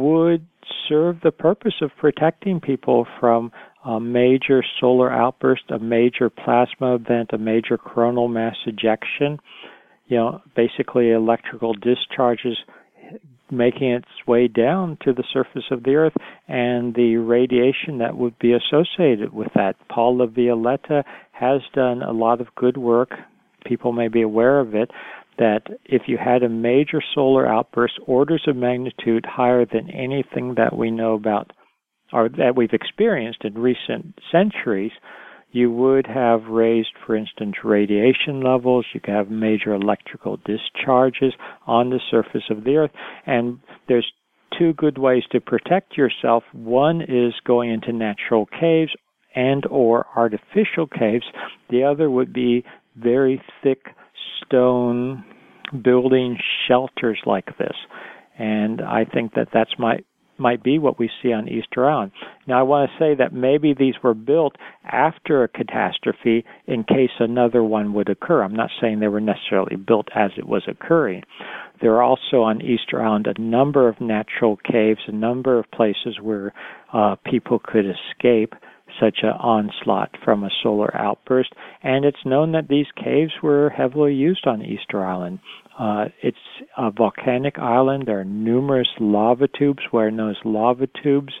would 0.00 0.46
serve 0.88 1.20
the 1.22 1.30
purpose 1.30 1.74
of 1.82 1.90
protecting 1.98 2.60
people 2.60 3.06
from 3.20 3.52
a 3.84 4.00
major 4.00 4.62
solar 4.80 5.12
outburst, 5.12 5.62
a 5.70 5.78
major 5.78 6.30
plasma 6.30 6.94
event, 6.94 7.30
a 7.32 7.38
major 7.38 7.76
coronal 7.76 8.28
mass 8.28 8.56
ejection, 8.66 9.38
you 10.06 10.16
know, 10.16 10.40
basically 10.56 11.10
electrical 11.10 11.74
discharges 11.74 12.56
making 13.50 13.90
its 13.90 14.08
way 14.26 14.48
down 14.48 14.96
to 15.02 15.12
the 15.12 15.24
surface 15.30 15.64
of 15.70 15.82
the 15.82 15.94
earth 15.94 16.14
and 16.48 16.94
the 16.94 17.16
radiation 17.16 17.98
that 17.98 18.16
would 18.16 18.38
be 18.38 18.54
associated 18.54 19.32
with 19.32 19.48
that. 19.54 19.76
Paul 19.90 20.16
LaViolette 20.18 21.04
has 21.32 21.60
done 21.74 22.02
a 22.02 22.12
lot 22.12 22.40
of 22.40 22.54
good 22.54 22.78
work. 22.78 23.10
People 23.66 23.92
may 23.92 24.08
be 24.08 24.22
aware 24.22 24.58
of 24.58 24.74
it 24.74 24.90
that 25.42 25.62
if 25.84 26.02
you 26.06 26.16
had 26.16 26.44
a 26.44 26.48
major 26.48 27.02
solar 27.14 27.48
outburst, 27.48 27.94
orders 28.06 28.44
of 28.46 28.54
magnitude 28.54 29.26
higher 29.26 29.66
than 29.66 29.90
anything 29.90 30.54
that 30.56 30.76
we 30.76 30.88
know 30.88 31.14
about 31.14 31.52
or 32.12 32.28
that 32.28 32.54
we've 32.54 32.72
experienced 32.72 33.44
in 33.44 33.54
recent 33.54 34.14
centuries, 34.30 34.92
you 35.50 35.68
would 35.72 36.06
have 36.06 36.44
raised, 36.44 36.92
for 37.04 37.16
instance, 37.16 37.56
radiation 37.64 38.40
levels. 38.40 38.86
You 38.94 39.00
could 39.00 39.14
have 39.14 39.30
major 39.30 39.74
electrical 39.74 40.38
discharges 40.44 41.34
on 41.66 41.90
the 41.90 42.00
surface 42.08 42.44
of 42.48 42.62
the 42.62 42.76
Earth. 42.76 42.92
And 43.26 43.58
there's 43.88 44.06
two 44.56 44.74
good 44.74 44.96
ways 44.96 45.24
to 45.32 45.40
protect 45.40 45.96
yourself. 45.96 46.44
One 46.52 47.00
is 47.02 47.34
going 47.44 47.70
into 47.72 47.92
natural 47.92 48.46
caves 48.46 48.92
and 49.34 49.66
or 49.66 50.06
artificial 50.14 50.86
caves. 50.86 51.24
The 51.68 51.82
other 51.82 52.08
would 52.08 52.32
be 52.32 52.64
very 52.96 53.42
thick 53.62 53.86
stone 54.44 55.24
building 55.82 56.38
shelters 56.68 57.18
like 57.26 57.56
this. 57.58 57.76
And 58.38 58.80
I 58.80 59.04
think 59.04 59.34
that 59.34 59.48
that's 59.52 59.78
might 59.78 60.04
might 60.38 60.62
be 60.62 60.78
what 60.78 60.98
we 60.98 61.10
see 61.22 61.32
on 61.32 61.48
Easter 61.48 61.88
Island. 61.88 62.10
Now 62.46 62.58
I 62.58 62.62
want 62.62 62.90
to 62.90 62.98
say 62.98 63.14
that 63.14 63.32
maybe 63.32 63.74
these 63.74 63.94
were 64.02 64.14
built 64.14 64.56
after 64.84 65.44
a 65.44 65.48
catastrophe 65.48 66.44
in 66.66 66.84
case 66.84 67.10
another 67.20 67.62
one 67.62 67.92
would 67.94 68.08
occur. 68.08 68.42
I'm 68.42 68.54
not 68.54 68.70
saying 68.80 68.98
they 68.98 69.08
were 69.08 69.20
necessarily 69.20 69.76
built 69.76 70.08
as 70.14 70.32
it 70.36 70.46
was 70.46 70.62
occurring. 70.66 71.22
There 71.80 71.94
are 71.94 72.02
also 72.02 72.42
on 72.42 72.62
Easter 72.62 73.02
Island 73.02 73.26
a 73.26 73.40
number 73.40 73.88
of 73.88 74.00
natural 74.00 74.56
caves, 74.56 75.00
a 75.06 75.12
number 75.12 75.58
of 75.58 75.70
places 75.70 76.18
where 76.20 76.52
uh, 76.92 77.16
people 77.24 77.60
could 77.62 77.84
escape 77.86 78.54
such 79.00 79.18
an 79.22 79.30
onslaught 79.30 80.10
from 80.24 80.44
a 80.44 80.50
solar 80.62 80.94
outburst. 80.96 81.52
And 81.82 82.04
it's 82.04 82.24
known 82.24 82.52
that 82.52 82.68
these 82.68 82.86
caves 82.96 83.32
were 83.42 83.70
heavily 83.70 84.14
used 84.14 84.46
on 84.46 84.62
Easter 84.62 85.04
Island. 85.04 85.40
Uh, 85.78 86.06
it's 86.22 86.36
a 86.76 86.90
volcanic 86.90 87.58
island. 87.58 88.04
There 88.06 88.20
are 88.20 88.24
numerous 88.24 88.88
lava 89.00 89.48
tubes, 89.48 89.82
where 89.90 90.10
known 90.10 90.30
as 90.30 90.36
lava 90.44 90.86
tubes, 91.02 91.32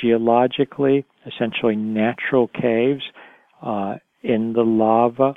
geologically, 0.00 1.04
essentially 1.26 1.76
natural 1.76 2.48
caves 2.48 3.02
uh, 3.62 3.96
in 4.22 4.52
the 4.52 4.62
lava. 4.62 5.34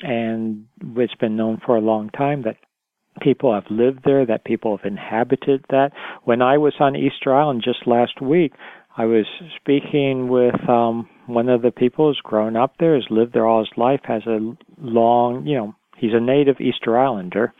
And 0.00 0.66
it's 0.96 1.14
been 1.16 1.36
known 1.36 1.60
for 1.64 1.76
a 1.76 1.80
long 1.80 2.10
time 2.10 2.42
that 2.42 2.56
people 3.20 3.52
have 3.52 3.64
lived 3.70 4.00
there, 4.04 4.24
that 4.26 4.44
people 4.44 4.76
have 4.76 4.86
inhabited 4.86 5.64
that. 5.70 5.90
When 6.24 6.40
I 6.40 6.58
was 6.58 6.74
on 6.80 6.96
Easter 6.96 7.34
Island 7.34 7.62
just 7.64 7.86
last 7.86 8.22
week, 8.22 8.52
I 8.98 9.04
was 9.04 9.26
speaking 9.54 10.28
with 10.28 10.68
um, 10.68 11.08
one 11.28 11.48
of 11.48 11.62
the 11.62 11.70
people 11.70 12.08
who's 12.08 12.20
grown 12.20 12.56
up 12.56 12.74
there, 12.80 12.96
has 12.96 13.06
lived 13.10 13.32
there 13.32 13.46
all 13.46 13.60
his 13.60 13.70
life, 13.76 14.00
has 14.02 14.22
a 14.26 14.56
long, 14.80 15.46
you 15.46 15.56
know, 15.56 15.74
he's 15.96 16.14
a 16.14 16.20
native 16.20 16.60
Easter 16.60 16.98
Islander, 16.98 17.54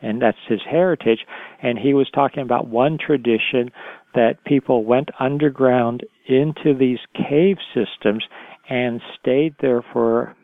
and 0.00 0.22
that's 0.22 0.38
his 0.48 0.60
heritage. 0.70 1.18
And 1.60 1.80
he 1.80 1.94
was 1.94 2.08
talking 2.14 2.44
about 2.44 2.68
one 2.68 2.96
tradition 3.04 3.72
that 4.14 4.44
people 4.46 4.84
went 4.84 5.08
underground 5.18 6.04
into 6.28 6.78
these 6.78 7.00
cave 7.28 7.56
systems 7.74 8.24
and 8.70 9.00
stayed 9.20 9.56
there 9.60 9.84
for 9.92 10.36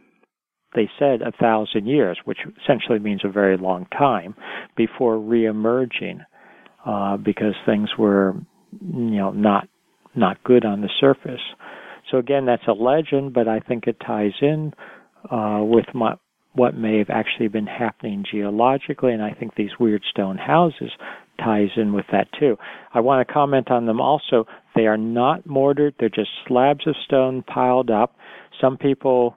they 0.75 0.91
said 0.99 1.23
a 1.23 1.33
thousand 1.33 1.87
years, 1.87 2.19
which 2.25 2.39
essentially 2.63 2.99
means 2.99 3.23
a 3.25 3.29
very 3.29 3.57
long 3.57 3.87
time 3.97 4.35
before 4.77 5.17
reemerging, 5.17 6.25
uh, 6.87 7.17
because 7.17 7.55
things 7.67 7.91
were, 7.99 8.35
you 8.81 9.17
know, 9.17 9.31
not 9.31 9.69
not 10.15 10.43
good 10.45 10.65
on 10.65 10.81
the 10.81 10.91
surface. 11.01 11.41
So 12.11 12.19
again, 12.19 12.47
that's 12.47 12.67
a 12.67 12.73
legend, 12.73 13.33
but 13.33 13.49
I 13.49 13.61
think 13.61 13.87
it 13.87 13.97
ties 14.05 14.33
in 14.41 14.73
uh, 15.31 15.61
with 15.63 15.87
my, 15.95 16.15
what 16.55 16.77
may 16.77 16.99
have 16.99 17.11
actually 17.11 17.49
been 17.49 17.67
happening 17.67 18.25
geologically, 18.31 19.13
and 19.13 19.23
I 19.23 19.33
think 19.33 19.55
these 19.55 19.79
weird 19.79 20.03
stone 20.11 20.37
houses 20.37 20.91
ties 21.39 21.71
in 21.77 21.93
with 21.93 22.07
that 22.13 22.29
too. 22.39 22.57
I 22.93 23.01
want 23.01 23.27
to 23.27 23.33
comment 23.33 23.71
on 23.71 23.87
them 23.87 24.01
also. 24.01 24.47
They 24.75 24.87
are 24.87 24.97
not 24.97 25.47
mortared; 25.47 25.95
they're 25.99 26.09
just 26.09 26.31
slabs 26.47 26.87
of 26.87 26.95
stone 27.05 27.43
piled 27.43 27.91
up. 27.91 28.17
Some 28.61 28.77
people 28.77 29.37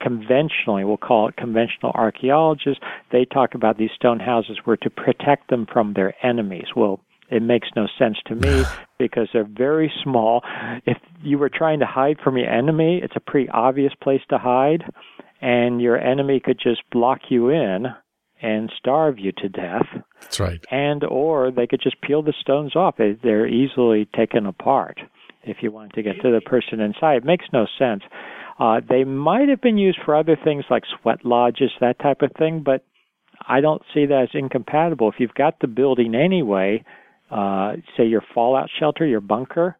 conventionally, 0.00 0.84
we'll 0.84 0.96
call 0.96 1.28
it 1.28 1.36
conventional 1.36 1.92
archaeologists, 1.94 2.82
they 3.12 3.24
talk 3.24 3.54
about 3.54 3.78
these 3.78 3.90
stone 3.94 4.20
houses 4.20 4.58
were 4.66 4.76
to 4.76 4.90
protect 4.90 5.48
them 5.48 5.66
from 5.72 5.94
their 5.94 6.14
enemies. 6.24 6.66
Well, 6.74 7.00
it 7.30 7.42
makes 7.42 7.68
no 7.76 7.86
sense 7.98 8.16
to 8.26 8.34
me 8.34 8.64
because 8.98 9.28
they're 9.32 9.44
very 9.44 9.92
small. 10.02 10.42
If 10.86 10.98
you 11.22 11.38
were 11.38 11.50
trying 11.50 11.80
to 11.80 11.86
hide 11.86 12.18
from 12.22 12.36
your 12.36 12.50
enemy, 12.50 13.00
it's 13.02 13.16
a 13.16 13.20
pretty 13.20 13.48
obvious 13.50 13.92
place 14.02 14.22
to 14.30 14.38
hide, 14.38 14.84
and 15.40 15.80
your 15.80 15.98
enemy 15.98 16.40
could 16.40 16.58
just 16.62 16.82
block 16.90 17.20
you 17.28 17.50
in 17.50 17.86
and 18.42 18.70
starve 18.78 19.18
you 19.18 19.32
to 19.38 19.48
death. 19.48 19.86
That's 20.20 20.40
right. 20.40 20.64
And 20.70 21.04
or 21.04 21.50
they 21.50 21.66
could 21.66 21.80
just 21.82 22.00
peel 22.02 22.22
the 22.22 22.34
stones 22.40 22.76
off. 22.76 22.96
They're 22.98 23.46
easily 23.46 24.08
taken 24.14 24.46
apart 24.46 24.98
if 25.44 25.58
you 25.62 25.70
want 25.70 25.92
to 25.94 26.02
get 26.02 26.20
to 26.22 26.30
the 26.30 26.40
person 26.40 26.80
inside. 26.80 27.18
It 27.18 27.24
makes 27.24 27.46
no 27.52 27.66
sense. 27.78 28.02
Uh, 28.58 28.80
they 28.86 29.04
might 29.04 29.48
have 29.48 29.60
been 29.60 29.78
used 29.78 29.98
for 30.04 30.16
other 30.16 30.36
things 30.42 30.64
like 30.70 30.82
sweat 31.00 31.24
lodges, 31.24 31.70
that 31.80 31.98
type 31.98 32.22
of 32.22 32.32
thing, 32.38 32.62
but 32.64 32.84
I 33.46 33.60
don't 33.60 33.82
see 33.94 34.06
that 34.06 34.22
as 34.22 34.28
incompatible. 34.34 35.08
If 35.08 35.16
you've 35.18 35.34
got 35.34 35.60
the 35.60 35.66
building 35.66 36.14
anyway, 36.14 36.84
uh, 37.30 37.74
say 37.96 38.06
your 38.06 38.22
fallout 38.34 38.68
shelter, 38.78 39.06
your 39.06 39.20
bunker, 39.20 39.76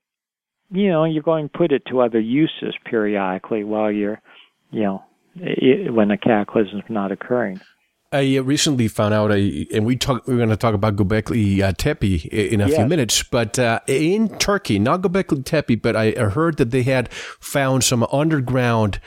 you 0.70 0.88
know, 0.88 1.04
you're 1.04 1.22
going 1.22 1.48
to 1.48 1.58
put 1.58 1.72
it 1.72 1.82
to 1.90 2.00
other 2.00 2.20
uses 2.20 2.74
periodically 2.84 3.64
while 3.64 3.90
you're, 3.90 4.20
you 4.70 4.82
know, 4.82 5.04
it, 5.36 5.92
when 5.92 6.10
a 6.10 6.18
cataclysm 6.18 6.78
is 6.78 6.84
not 6.88 7.12
occurring. 7.12 7.60
I 8.12 8.36
recently 8.38 8.88
found 8.88 9.14
out, 9.14 9.32
a, 9.32 9.66
and 9.72 9.84
we 9.84 9.96
talk, 9.96 10.26
we're 10.26 10.36
going 10.36 10.48
to 10.48 10.56
talk 10.56 10.74
about 10.74 10.96
Göbekli 10.96 11.60
uh, 11.60 11.72
Tepe 11.72 12.24
in 12.26 12.60
a 12.60 12.68
yes. 12.68 12.76
few 12.76 12.86
minutes, 12.86 13.22
but 13.24 13.58
uh, 13.58 13.80
in 13.86 14.28
Turkey, 14.38 14.78
not 14.78 15.02
Göbekli 15.02 15.44
Tepe, 15.44 15.76
but 15.76 15.96
I 15.96 16.12
heard 16.12 16.56
that 16.58 16.70
they 16.70 16.82
had 16.82 17.12
found 17.12 17.84
some 17.84 18.06
underground 18.12 19.00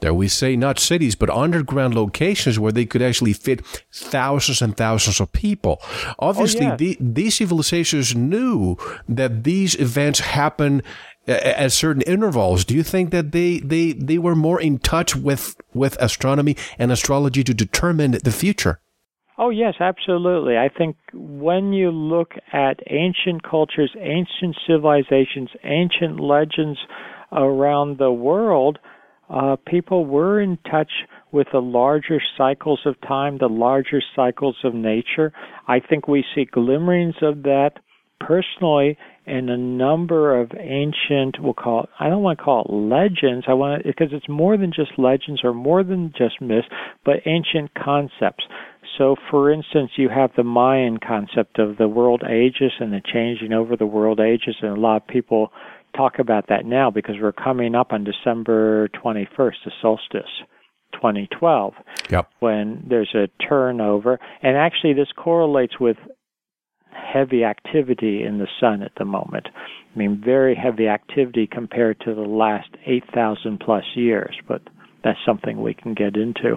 there 0.00 0.14
we 0.14 0.28
say 0.28 0.56
not 0.56 0.78
cities, 0.78 1.14
but 1.14 1.30
underground 1.30 1.94
locations 1.94 2.58
where 2.58 2.72
they 2.72 2.86
could 2.86 3.02
actually 3.02 3.32
fit 3.32 3.64
thousands 3.92 4.62
and 4.62 4.76
thousands 4.76 5.20
of 5.20 5.32
people. 5.32 5.80
Obviously, 6.18 6.66
oh, 6.66 6.70
yeah. 6.70 6.76
the, 6.76 6.96
these 7.00 7.36
civilizations 7.36 8.14
knew 8.14 8.76
that 9.08 9.44
these 9.44 9.74
events 9.76 10.20
happen 10.20 10.82
at 11.26 11.72
certain 11.72 12.02
intervals. 12.02 12.64
Do 12.64 12.74
you 12.74 12.82
think 12.82 13.10
that 13.10 13.32
they, 13.32 13.58
they, 13.58 13.92
they 13.92 14.18
were 14.18 14.34
more 14.34 14.60
in 14.60 14.78
touch 14.78 15.14
with, 15.14 15.56
with 15.74 15.96
astronomy 16.00 16.56
and 16.78 16.90
astrology 16.90 17.44
to 17.44 17.52
determine 17.52 18.12
the 18.12 18.32
future? 18.32 18.80
Oh, 19.36 19.50
yes, 19.50 19.74
absolutely. 19.78 20.56
I 20.56 20.68
think 20.68 20.96
when 21.12 21.72
you 21.72 21.90
look 21.90 22.32
at 22.52 22.80
ancient 22.88 23.42
cultures, 23.48 23.94
ancient 24.00 24.56
civilizations, 24.66 25.50
ancient 25.62 26.18
legends 26.18 26.78
around 27.30 27.98
the 27.98 28.10
world, 28.10 28.78
uh, 29.30 29.56
people 29.66 30.06
were 30.06 30.40
in 30.40 30.58
touch 30.70 30.90
with 31.32 31.48
the 31.52 31.60
larger 31.60 32.20
cycles 32.36 32.80
of 32.86 33.00
time, 33.02 33.38
the 33.38 33.48
larger 33.48 34.02
cycles 34.16 34.56
of 34.64 34.74
nature. 34.74 35.32
I 35.66 35.80
think 35.80 36.08
we 36.08 36.24
see 36.34 36.46
glimmerings 36.46 37.16
of 37.22 37.42
that 37.42 37.72
personally 38.20 38.96
in 39.26 39.48
a 39.50 39.56
number 39.56 40.40
of 40.40 40.50
ancient, 40.58 41.36
we'll 41.38 41.52
call 41.52 41.84
it, 41.84 41.90
I 42.00 42.08
don't 42.08 42.22
want 42.22 42.38
to 42.38 42.44
call 42.44 42.64
it 42.64 42.72
legends, 42.72 43.44
I 43.46 43.52
want 43.52 43.82
to, 43.82 43.88
because 43.88 44.08
it's 44.12 44.28
more 44.28 44.56
than 44.56 44.72
just 44.74 44.92
legends 44.98 45.42
or 45.44 45.52
more 45.52 45.84
than 45.84 46.12
just 46.16 46.40
myths, 46.40 46.66
but 47.04 47.16
ancient 47.26 47.72
concepts. 47.74 48.44
So, 48.96 49.16
for 49.30 49.52
instance, 49.52 49.90
you 49.96 50.08
have 50.08 50.30
the 50.36 50.44
Mayan 50.44 50.98
concept 50.98 51.58
of 51.58 51.76
the 51.76 51.88
world 51.88 52.22
ages 52.28 52.72
and 52.80 52.92
the 52.92 53.02
changing 53.12 53.52
over 53.52 53.76
the 53.76 53.86
world 53.86 54.18
ages, 54.18 54.56
and 54.62 54.76
a 54.76 54.80
lot 54.80 55.02
of 55.02 55.06
people 55.06 55.52
talk 55.96 56.18
about 56.18 56.46
that 56.48 56.64
now 56.64 56.90
because 56.90 57.16
we're 57.20 57.32
coming 57.32 57.74
up 57.74 57.92
on 57.92 58.04
December 58.04 58.88
21st, 58.88 59.54
the 59.64 59.72
solstice. 59.80 60.30
2012 60.94 61.74
yep. 62.10 62.30
when 62.40 62.84
there's 62.88 63.14
a 63.14 63.28
turnover 63.46 64.18
and 64.42 64.56
actually 64.56 64.92
this 64.92 65.08
correlates 65.16 65.78
with 65.78 65.96
heavy 66.90 67.44
activity 67.44 68.22
in 68.22 68.38
the 68.38 68.48
sun 68.58 68.82
at 68.82 68.92
the 68.98 69.04
moment 69.04 69.48
i 69.54 69.98
mean 69.98 70.20
very 70.24 70.54
heavy 70.54 70.88
activity 70.88 71.46
compared 71.46 72.00
to 72.00 72.14
the 72.14 72.22
last 72.22 72.68
8000 72.86 73.60
plus 73.60 73.84
years 73.94 74.34
but 74.48 74.62
that's 75.04 75.18
something 75.26 75.60
we 75.60 75.74
can 75.74 75.94
get 75.94 76.16
into 76.16 76.56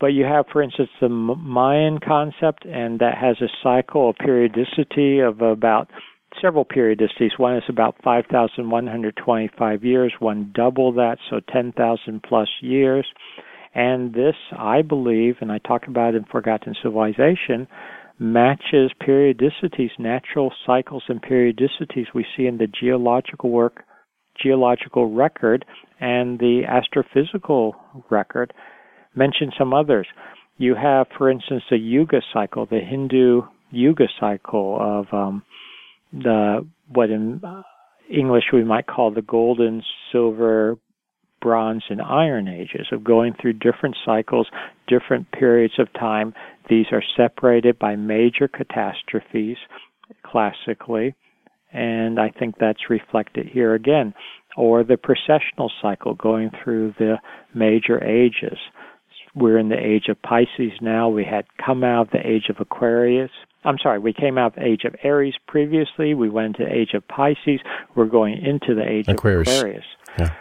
but 0.00 0.08
you 0.08 0.24
have 0.24 0.46
for 0.50 0.62
instance 0.62 0.90
the 1.00 1.08
mayan 1.08 1.98
concept 2.00 2.64
and 2.64 2.98
that 3.00 3.16
has 3.18 3.36
a 3.40 3.48
cycle 3.62 4.10
a 4.10 4.14
periodicity 4.14 5.20
of 5.20 5.42
about 5.42 5.90
several 6.40 6.64
periodicities. 6.64 7.38
One 7.38 7.56
is 7.56 7.64
about 7.68 7.96
5,125 8.02 9.84
years, 9.84 10.12
one 10.18 10.52
double 10.54 10.92
that, 10.92 11.18
so 11.30 11.40
10,000 11.52 12.22
plus 12.22 12.48
years. 12.60 13.06
And 13.74 14.12
this, 14.12 14.34
I 14.56 14.82
believe, 14.82 15.36
and 15.40 15.50
I 15.50 15.58
talk 15.58 15.86
about 15.88 16.14
in 16.14 16.24
Forgotten 16.24 16.74
Civilization, 16.82 17.66
matches 18.18 18.90
periodicities, 19.00 19.90
natural 19.98 20.52
cycles 20.66 21.02
and 21.08 21.22
periodicities 21.22 22.06
we 22.14 22.26
see 22.36 22.46
in 22.46 22.58
the 22.58 22.68
geological 22.68 23.50
work, 23.50 23.84
geological 24.40 25.12
record, 25.12 25.64
and 26.00 26.38
the 26.38 26.62
astrophysical 26.68 27.72
record. 28.10 28.52
Mention 29.14 29.50
some 29.58 29.72
others. 29.72 30.06
You 30.58 30.74
have, 30.74 31.06
for 31.16 31.30
instance, 31.30 31.62
the 31.70 31.78
Yuga 31.78 32.20
cycle, 32.32 32.66
the 32.66 32.80
Hindu 32.80 33.42
Yuga 33.70 34.04
cycle 34.20 34.78
of 34.80 35.06
um, 35.12 35.42
the 36.12 36.66
what 36.88 37.10
in 37.10 37.40
uh, 37.44 37.62
English 38.10 38.44
we 38.52 38.64
might 38.64 38.86
call 38.86 39.10
the 39.10 39.22
golden, 39.22 39.82
silver, 40.10 40.76
bronze, 41.40 41.84
and 41.88 42.00
iron 42.00 42.48
ages 42.48 42.86
of 42.92 43.04
going 43.04 43.34
through 43.40 43.54
different 43.54 43.96
cycles, 44.04 44.48
different 44.86 45.30
periods 45.32 45.74
of 45.78 45.92
time. 45.94 46.34
These 46.68 46.86
are 46.92 47.02
separated 47.16 47.78
by 47.78 47.96
major 47.96 48.48
catastrophes 48.48 49.56
classically, 50.24 51.14
and 51.72 52.20
I 52.20 52.30
think 52.30 52.56
that's 52.58 52.90
reflected 52.90 53.46
here 53.46 53.74
again. 53.74 54.14
Or 54.56 54.84
the 54.84 54.98
precessional 54.98 55.70
cycle 55.80 56.14
going 56.14 56.50
through 56.62 56.94
the 56.98 57.16
major 57.54 58.02
ages. 58.04 58.58
We're 59.34 59.58
in 59.58 59.70
the 59.70 59.78
age 59.78 60.08
of 60.10 60.20
Pisces 60.20 60.72
now. 60.82 61.08
We 61.08 61.24
had 61.24 61.46
come 61.64 61.82
out 61.82 62.08
of 62.08 62.10
the 62.10 62.26
age 62.26 62.50
of 62.50 62.56
Aquarius. 62.60 63.30
I'm 63.64 63.78
sorry, 63.82 63.98
we 63.98 64.12
came 64.12 64.38
out 64.38 64.56
of 64.56 64.62
the 64.62 64.66
age 64.66 64.84
of 64.84 64.94
Aries 65.02 65.34
previously. 65.46 66.14
We 66.14 66.28
went 66.28 66.58
into 66.58 66.64
the 66.64 66.74
age 66.74 66.94
of 66.94 67.06
Pisces. 67.06 67.60
We're 67.94 68.06
going 68.06 68.44
into 68.44 68.74
the 68.74 68.88
age 68.88 69.06
Aquarius. 69.08 69.48
of 69.48 69.58
Aquarius. 69.58 69.84
Yeah. 70.18 70.34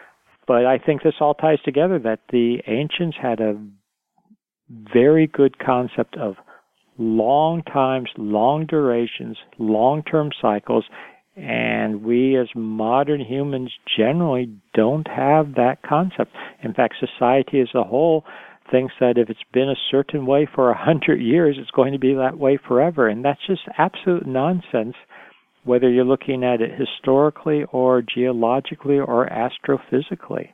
But 0.47 0.65
I 0.65 0.79
think 0.79 1.03
this 1.03 1.13
all 1.19 1.33
ties 1.33 1.59
together 1.63 1.99
that 1.99 2.21
the 2.31 2.61
ancients 2.67 3.17
had 3.21 3.39
a 3.39 3.59
very 4.69 5.27
good 5.27 5.59
concept 5.59 6.17
of 6.17 6.35
long 6.97 7.63
times, 7.63 8.09
long 8.17 8.65
durations, 8.65 9.37
long 9.57 10.03
term 10.03 10.31
cycles, 10.41 10.85
and 11.35 12.03
we 12.03 12.37
as 12.37 12.47
modern 12.55 13.21
humans 13.21 13.71
generally 13.97 14.51
don't 14.73 15.07
have 15.07 15.55
that 15.55 15.81
concept. 15.83 16.31
In 16.63 16.73
fact, 16.73 16.95
society 16.99 17.61
as 17.61 17.69
a 17.73 17.83
whole 17.83 18.25
thinks 18.71 18.93
that 18.99 19.17
if 19.17 19.29
it's 19.29 19.39
been 19.53 19.69
a 19.69 19.75
certain 19.91 20.25
way 20.25 20.47
for 20.53 20.71
a 20.71 20.77
hundred 20.77 21.21
years, 21.21 21.57
it's 21.59 21.71
going 21.71 21.93
to 21.93 21.99
be 21.99 22.13
that 22.13 22.37
way 22.37 22.57
forever. 22.67 23.07
And 23.07 23.23
that's 23.23 23.45
just 23.45 23.61
absolute 23.77 24.25
nonsense, 24.25 24.95
whether 25.63 25.89
you're 25.89 26.05
looking 26.05 26.43
at 26.43 26.61
it 26.61 26.71
historically 26.79 27.65
or 27.71 28.01
geologically 28.01 28.99
or 28.99 29.29
astrophysically. 29.29 30.49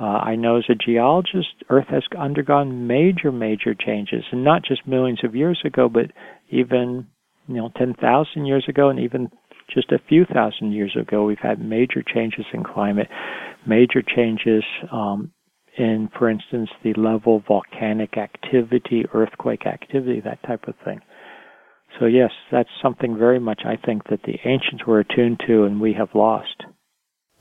Uh, 0.00 0.04
I 0.04 0.36
know 0.36 0.56
as 0.56 0.64
a 0.70 0.74
geologist, 0.74 1.62
Earth 1.68 1.88
has 1.90 2.02
undergone 2.18 2.86
major, 2.86 3.30
major 3.30 3.74
changes, 3.74 4.24
and 4.32 4.42
not 4.42 4.62
just 4.64 4.86
millions 4.86 5.20
of 5.22 5.34
years 5.36 5.60
ago, 5.64 5.90
but 5.90 6.06
even 6.48 7.06
you 7.46 7.56
know 7.56 7.70
10,000 7.76 8.46
years 8.46 8.64
ago, 8.66 8.88
and 8.88 8.98
even 8.98 9.28
just 9.72 9.92
a 9.92 9.98
few 10.08 10.24
thousand 10.24 10.72
years 10.72 10.96
ago, 10.98 11.24
we've 11.24 11.38
had 11.38 11.60
major 11.60 12.02
changes 12.02 12.46
in 12.54 12.64
climate, 12.64 13.08
major 13.66 14.02
changes 14.02 14.64
um, 14.90 15.32
in, 15.78 16.08
for 16.18 16.28
instance, 16.28 16.70
the 16.82 16.94
level 16.94 17.36
of 17.36 17.46
volcanic 17.46 18.16
activity, 18.16 19.04
earthquake 19.14 19.66
activity, 19.66 20.20
that 20.20 20.42
type 20.42 20.68
of 20.68 20.74
thing. 20.84 21.00
So, 21.98 22.06
yes, 22.06 22.30
that's 22.52 22.68
something 22.82 23.16
very 23.18 23.40
much 23.40 23.62
I 23.64 23.76
think 23.76 24.08
that 24.10 24.22
the 24.22 24.38
ancients 24.44 24.86
were 24.86 25.00
attuned 25.00 25.40
to 25.46 25.64
and 25.64 25.80
we 25.80 25.92
have 25.94 26.14
lost. 26.14 26.64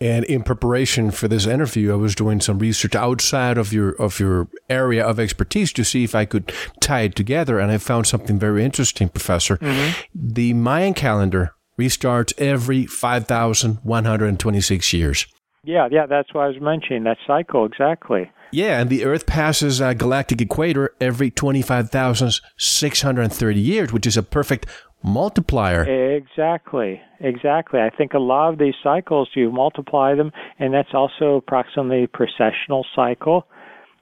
And 0.01 0.23
in 0.25 0.43
preparation 0.43 1.11
for 1.11 1.27
this 1.27 1.45
interview, 1.45 1.91
I 1.91 1.97
was 1.97 2.15
doing 2.15 2.39
some 2.39 2.57
research 2.57 2.95
outside 2.95 3.57
of 3.57 3.73
your 3.73 3.89
of 4.01 4.17
your 4.17 4.47
area 4.69 5.05
of 5.05 5.19
expertise 5.19 5.73
to 5.73 5.83
see 5.83 6.05
if 6.05 6.15
I 6.15 6.23
could 6.23 6.53
tie 6.79 7.01
it 7.01 7.15
together, 7.15 7.59
and 7.59 7.69
I 7.69 7.79
found 7.79 8.07
something 8.07 8.39
very 8.39 8.63
interesting, 8.63 9.09
Professor. 9.09 9.57
Mm-hmm. 9.57 10.01
The 10.15 10.53
Mayan 10.53 10.93
calendar 10.93 11.53
restarts 11.77 12.33
every 12.37 12.85
five 12.85 13.27
thousand 13.27 13.79
one 13.83 14.05
hundred 14.05 14.27
and 14.27 14.39
twenty 14.39 14.61
six 14.61 14.93
years. 14.93 15.27
Yeah, 15.63 15.89
yeah, 15.91 16.05
that's 16.05 16.33
what 16.33 16.45
I 16.45 16.47
was 16.47 16.61
mentioning. 16.61 17.03
That 17.03 17.17
cycle 17.27 17.65
exactly. 17.65 18.31
Yeah, 18.51 18.79
and 18.79 18.89
the 18.89 19.05
Earth 19.05 19.27
passes 19.27 19.79
a 19.79 19.93
galactic 19.93 20.41
equator 20.41 20.95
every 20.99 21.29
25,630 21.29 23.59
years, 23.59 23.93
which 23.93 24.07
is 24.07 24.17
a 24.17 24.23
perfect 24.23 24.65
multiplier. 25.03 26.15
Exactly, 26.15 26.99
exactly. 27.19 27.79
I 27.79 27.89
think 27.89 28.13
a 28.13 28.19
lot 28.19 28.51
of 28.51 28.59
these 28.59 28.73
cycles, 28.83 29.29
you 29.35 29.51
multiply 29.51 30.15
them, 30.15 30.31
and 30.57 30.73
that's 30.73 30.93
also 30.93 31.35
approximately 31.35 32.07
precessional 32.07 32.83
cycle, 32.95 33.45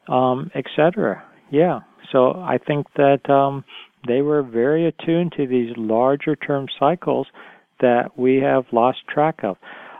um, 0.07 0.49
etc. 0.55 1.23
Yeah. 1.51 1.81
So 2.11 2.31
I 2.33 2.57
think 2.57 2.87
that 2.95 3.29
um, 3.29 3.65
they 4.07 4.21
were 4.21 4.43
very 4.43 4.87
attuned 4.87 5.33
to 5.37 5.45
these 5.45 5.75
larger 5.75 6.37
term 6.37 6.67
cycles 6.79 7.27
that 7.81 8.17
we 8.17 8.37
have 8.37 8.63
lost 8.71 8.99
track 9.09 9.43
of. 9.43 9.57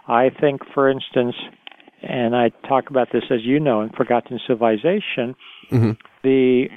I 0.08 0.30
think, 0.30 0.62
for 0.74 0.90
instance, 0.90 1.36
and 2.02 2.36
I 2.36 2.50
talk 2.68 2.90
about 2.90 3.10
this 3.12 3.24
as 3.32 3.44
you 3.44 3.60
know 3.60 3.82
in 3.82 3.90
Forgotten 3.90 4.40
Civilization, 4.48 5.36
mm-hmm. 5.72 5.92
the 6.24 6.68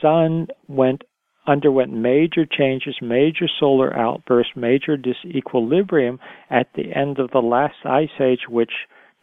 sun 0.00 0.48
went 0.68 1.02
underwent 1.46 1.92
major 1.92 2.46
changes, 2.46 2.96
major 3.00 3.46
solar 3.58 3.96
outbursts, 3.96 4.52
major 4.54 4.96
disequilibrium 4.96 6.18
at 6.50 6.68
the 6.74 6.94
end 6.94 7.18
of 7.18 7.30
the 7.30 7.38
last 7.38 7.74
ice 7.84 8.20
age, 8.20 8.40
which 8.48 8.72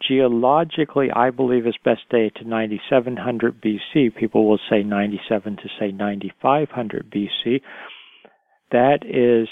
geologically 0.06 1.10
I 1.16 1.30
believe 1.30 1.68
is 1.68 1.78
best 1.84 2.02
dated 2.10 2.36
to 2.38 2.48
9700 2.48 3.62
BC. 3.62 4.16
People 4.16 4.50
will 4.50 4.60
say 4.70 4.84
97 4.84 5.58
to 5.58 5.70
say 5.80 5.92
9500 5.92 7.12
BC. 7.12 7.62
That 8.72 9.06
is 9.06 9.48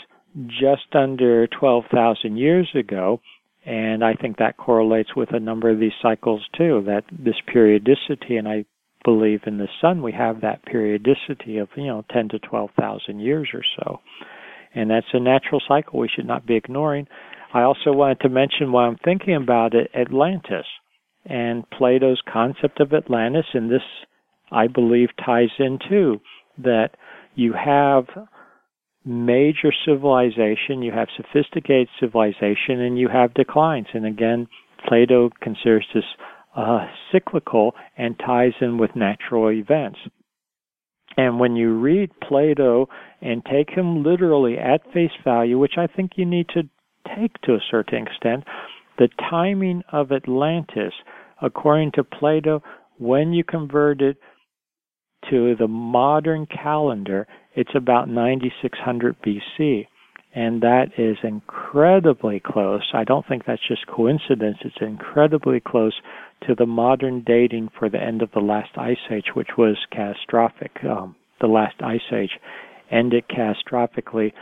just 0.48 0.94
under 0.94 1.48
12,000 1.48 2.38
years 2.38 2.70
ago. 2.76 3.22
And 3.66 4.04
I 4.04 4.14
think 4.14 4.38
that 4.38 4.58
correlates 4.58 5.16
with 5.16 5.30
a 5.34 5.40
number 5.40 5.70
of 5.70 5.80
these 5.80 5.94
cycles 6.02 6.42
too, 6.58 6.84
that 6.86 7.06
this 7.12 7.40
periodicity, 7.48 8.36
and 8.38 8.48
I 8.48 8.66
believe 9.04 9.42
in 9.46 9.58
the 9.58 9.68
sun 9.82 10.02
we 10.02 10.12
have 10.14 10.42
that 10.42 10.66
periodicity 10.66 11.58
of 11.58 11.68
you 11.76 11.88
know 11.88 12.06
10 12.12 12.30
to 12.30 12.40
12,000 12.40 13.20
years 13.20 13.50
or 13.54 13.64
so. 13.78 14.00
And 14.76 14.90
that's 14.90 15.08
a 15.14 15.20
natural 15.20 15.62
cycle 15.68 16.00
we 16.00 16.10
should 16.14 16.26
not 16.26 16.46
be 16.46 16.56
ignoring. 16.56 17.08
I 17.54 17.62
also 17.62 17.92
wanted 17.92 18.22
to 18.22 18.30
mention 18.30 18.72
while 18.72 18.90
i'm 18.90 18.98
thinking 19.04 19.36
about 19.36 19.76
it 19.76 19.92
atlantis 19.94 20.66
and 21.26 21.70
plato's 21.70 22.22
concept 22.32 22.80
of 22.80 22.94
atlantis. 22.94 23.46
And 23.54 23.70
this 23.70 23.82
i 24.52 24.68
believe 24.68 25.10
ties 25.24 25.52
in 25.60 25.80
too 25.90 26.20
that 26.58 26.92
you 27.36 27.54
have 27.54 28.06
major 29.06 29.72
civilization 29.86 30.82
you 30.82 30.92
have 30.92 31.08
sophisticated 31.18 31.90
civilization 32.00 32.80
and 32.80 32.98
you 32.98 33.10
have 33.10 33.34
declines 33.34 33.88
and 33.94 34.06
again 34.06 34.48
plato 34.88 35.30
considers 35.42 35.86
this 35.94 36.04
uh, 36.56 36.86
cyclical 37.12 37.74
and 37.98 38.18
ties 38.20 38.54
in 38.62 38.78
with 38.78 38.96
natural 38.96 39.52
events. 39.52 40.00
And 41.18 41.40
when 41.40 41.56
you 41.56 41.78
read 41.80 42.12
Plato 42.28 42.90
and 43.22 43.44
take 43.46 43.70
him 43.70 44.04
literally 44.04 44.58
at 44.58 44.84
face 44.94 45.12
value, 45.24 45.60
which 45.60 45.78
I 45.78 45.88
think 45.88 46.12
you 46.16 46.26
need 46.26 46.48
to 46.50 46.64
take 47.16 47.34
to 47.44 47.54
a 47.54 47.64
certain 47.70 48.06
extent, 48.08 48.44
the 48.98 49.10
timing 49.30 49.84
of 49.92 50.12
Atlantis, 50.12 50.94
according 51.42 51.92
to 51.94 52.04
Plato, 52.04 52.64
when 52.98 53.34
you 53.34 53.44
convert 53.44 54.02
it 54.02 54.18
to 55.30 55.56
the 55.56 55.68
modern 55.68 56.46
calendar, 56.46 57.28
it's 57.56 57.76
about 57.76 58.10
9600 58.10 59.16
BC. 59.22 59.88
And 60.36 60.62
that 60.62 60.88
is 60.98 61.18
incredibly 61.24 62.40
close. 62.44 62.90
I 62.94 63.04
don't 63.04 63.26
think 63.28 63.44
that's 63.46 63.68
just 63.68 63.86
coincidence. 63.86 64.58
It's 64.62 64.82
incredibly 64.82 65.60
close 65.60 65.94
to 66.48 66.56
the 66.56 66.66
modern 66.66 67.24
dating 67.26 67.70
for 67.78 67.88
the 67.88 68.02
end 68.02 68.24
of 68.24 68.32
the 68.32 68.40
last 68.40 68.72
ice 68.76 68.98
age, 69.12 69.28
which 69.36 69.50
was 69.58 69.78
catastrophic. 69.92 70.72
Um, 70.84 71.16
the 71.40 71.48
last 71.48 71.76
ice 71.82 72.12
age 72.12 72.40
ended 72.92 73.26
catastrophically 73.30 74.34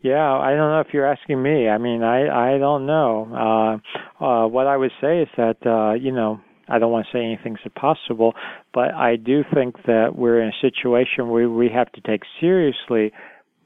Yeah, 0.01 0.31
I 0.31 0.51
don't 0.51 0.71
know 0.71 0.79
if 0.79 0.93
you're 0.93 1.11
asking 1.11 1.43
me. 1.43 1.67
I 1.67 1.77
mean, 1.77 2.03
I 2.03 2.55
I 2.55 2.57
don't 2.57 2.85
know. 2.85 3.81
Uh, 4.21 4.23
uh, 4.23 4.47
what 4.47 4.65
I 4.65 4.77
would 4.77 4.91
say 5.01 5.21
is 5.23 5.27
that 5.35 5.57
uh, 5.65 5.93
you 5.93 6.11
know 6.11 6.39
I 6.69 6.79
don't 6.79 6.91
want 6.91 7.07
to 7.07 7.17
say 7.17 7.23
anything's 7.23 7.59
impossible, 7.65 8.33
but 8.73 8.93
I 8.93 9.17
do 9.17 9.43
think 9.53 9.75
that 9.87 10.15
we're 10.15 10.41
in 10.41 10.49
a 10.49 10.61
situation 10.61 11.29
where 11.29 11.49
we 11.49 11.69
have 11.69 11.91
to 11.93 12.01
take 12.01 12.21
seriously 12.39 13.11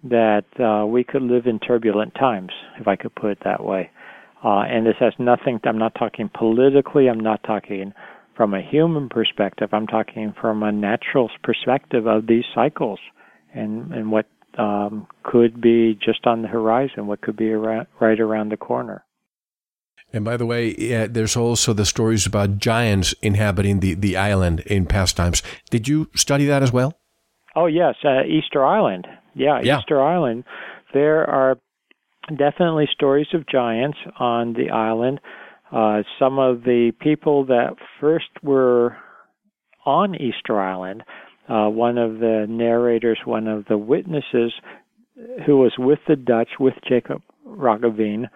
that 0.04 0.46
uh, 0.60 0.86
we 0.86 1.04
could 1.04 1.22
live 1.22 1.46
in 1.46 1.60
turbulent 1.60 2.16
times, 2.16 2.52
if 2.80 2.88
I 2.88 2.96
could 2.96 3.14
put 3.16 3.32
it 3.32 3.40
that 3.46 3.64
way. 3.64 3.90
Uh, 4.44 4.60
and 4.62 4.86
this 4.86 4.96
has 5.00 5.14
nothing. 5.20 5.60
I'm 5.64 5.78
not 5.78 5.96
talking 5.96 6.30
politically. 6.34 7.08
I'm 7.08 7.20
not 7.20 7.42
talking 7.44 7.94
from 8.36 8.54
a 8.54 8.62
human 8.62 9.10
perspective. 9.10 9.70
I'm 9.74 9.88
talking 9.88 10.34
from 10.40 10.64
a 10.64 10.72
natural 10.72 11.30
perspective 11.44 12.08
of 12.08 12.28
these 12.28 12.46
cycles 12.54 13.00
and, 13.54 13.94
and 13.94 14.12
what 14.12 14.26
um, 14.58 15.08
could 15.24 15.62
be 15.62 15.98
just 16.04 16.26
on 16.26 16.42
the 16.42 16.48
horizon, 16.48 17.08
what 17.08 17.22
could 17.22 17.38
be 17.38 17.52
around, 17.52 17.88
right 18.00 18.20
around 18.20 18.50
the 18.50 18.58
corner. 18.58 19.04
And 20.12 20.24
by 20.24 20.38
the 20.38 20.46
way, 20.46 20.76
yeah, 20.78 21.08
there's 21.08 21.36
also 21.36 21.74
the 21.74 21.86
stories 21.86 22.28
about 22.28 22.60
giants 22.60 23.16
inhabiting 23.24 23.80
the, 23.80 23.96
the 23.96 24.16
island 24.16 24.60
in 24.62 24.86
past 24.86 25.18
times. 25.18 25.42
Did 25.72 25.88
you 25.88 26.10
study 26.16 26.46
that 26.46 26.62
as 26.62 26.72
well? 26.72 27.00
Oh, 27.56 27.66
yes. 27.66 27.96
Uh, 28.04 28.24
Easter 28.24 28.64
Island. 28.64 29.08
Yeah, 29.34 29.60
yeah, 29.64 29.80
Easter 29.80 30.02
Island. 30.02 30.44
There 30.94 31.28
are 31.28 31.58
definitely 32.30 32.88
stories 32.92 33.28
of 33.34 33.48
giants 33.48 33.98
on 34.20 34.54
the 34.54 34.70
island. 34.70 35.20
Uh, 35.74 36.04
some 36.20 36.38
of 36.38 36.64
the 36.64 36.92
people 37.00 37.46
that 37.46 37.76
first 38.00 38.30
were 38.44 38.96
on 39.86 40.16
Easter 40.16 40.60
Island, 40.60 41.04
uh, 41.50 41.68
one 41.68 41.98
of 41.98 42.20
the 42.20 42.46
narrators, 42.48 43.20
one 43.26 43.48
of 43.48 43.66
the 43.66 43.78
witnesses 43.78 44.54
who 45.46 45.58
was 45.58 45.74
with 45.78 46.00
the 46.08 46.16
Dutch, 46.16 46.50
with 46.60 46.76
Jacob 46.88 47.22
Roggeveen, 47.46 48.28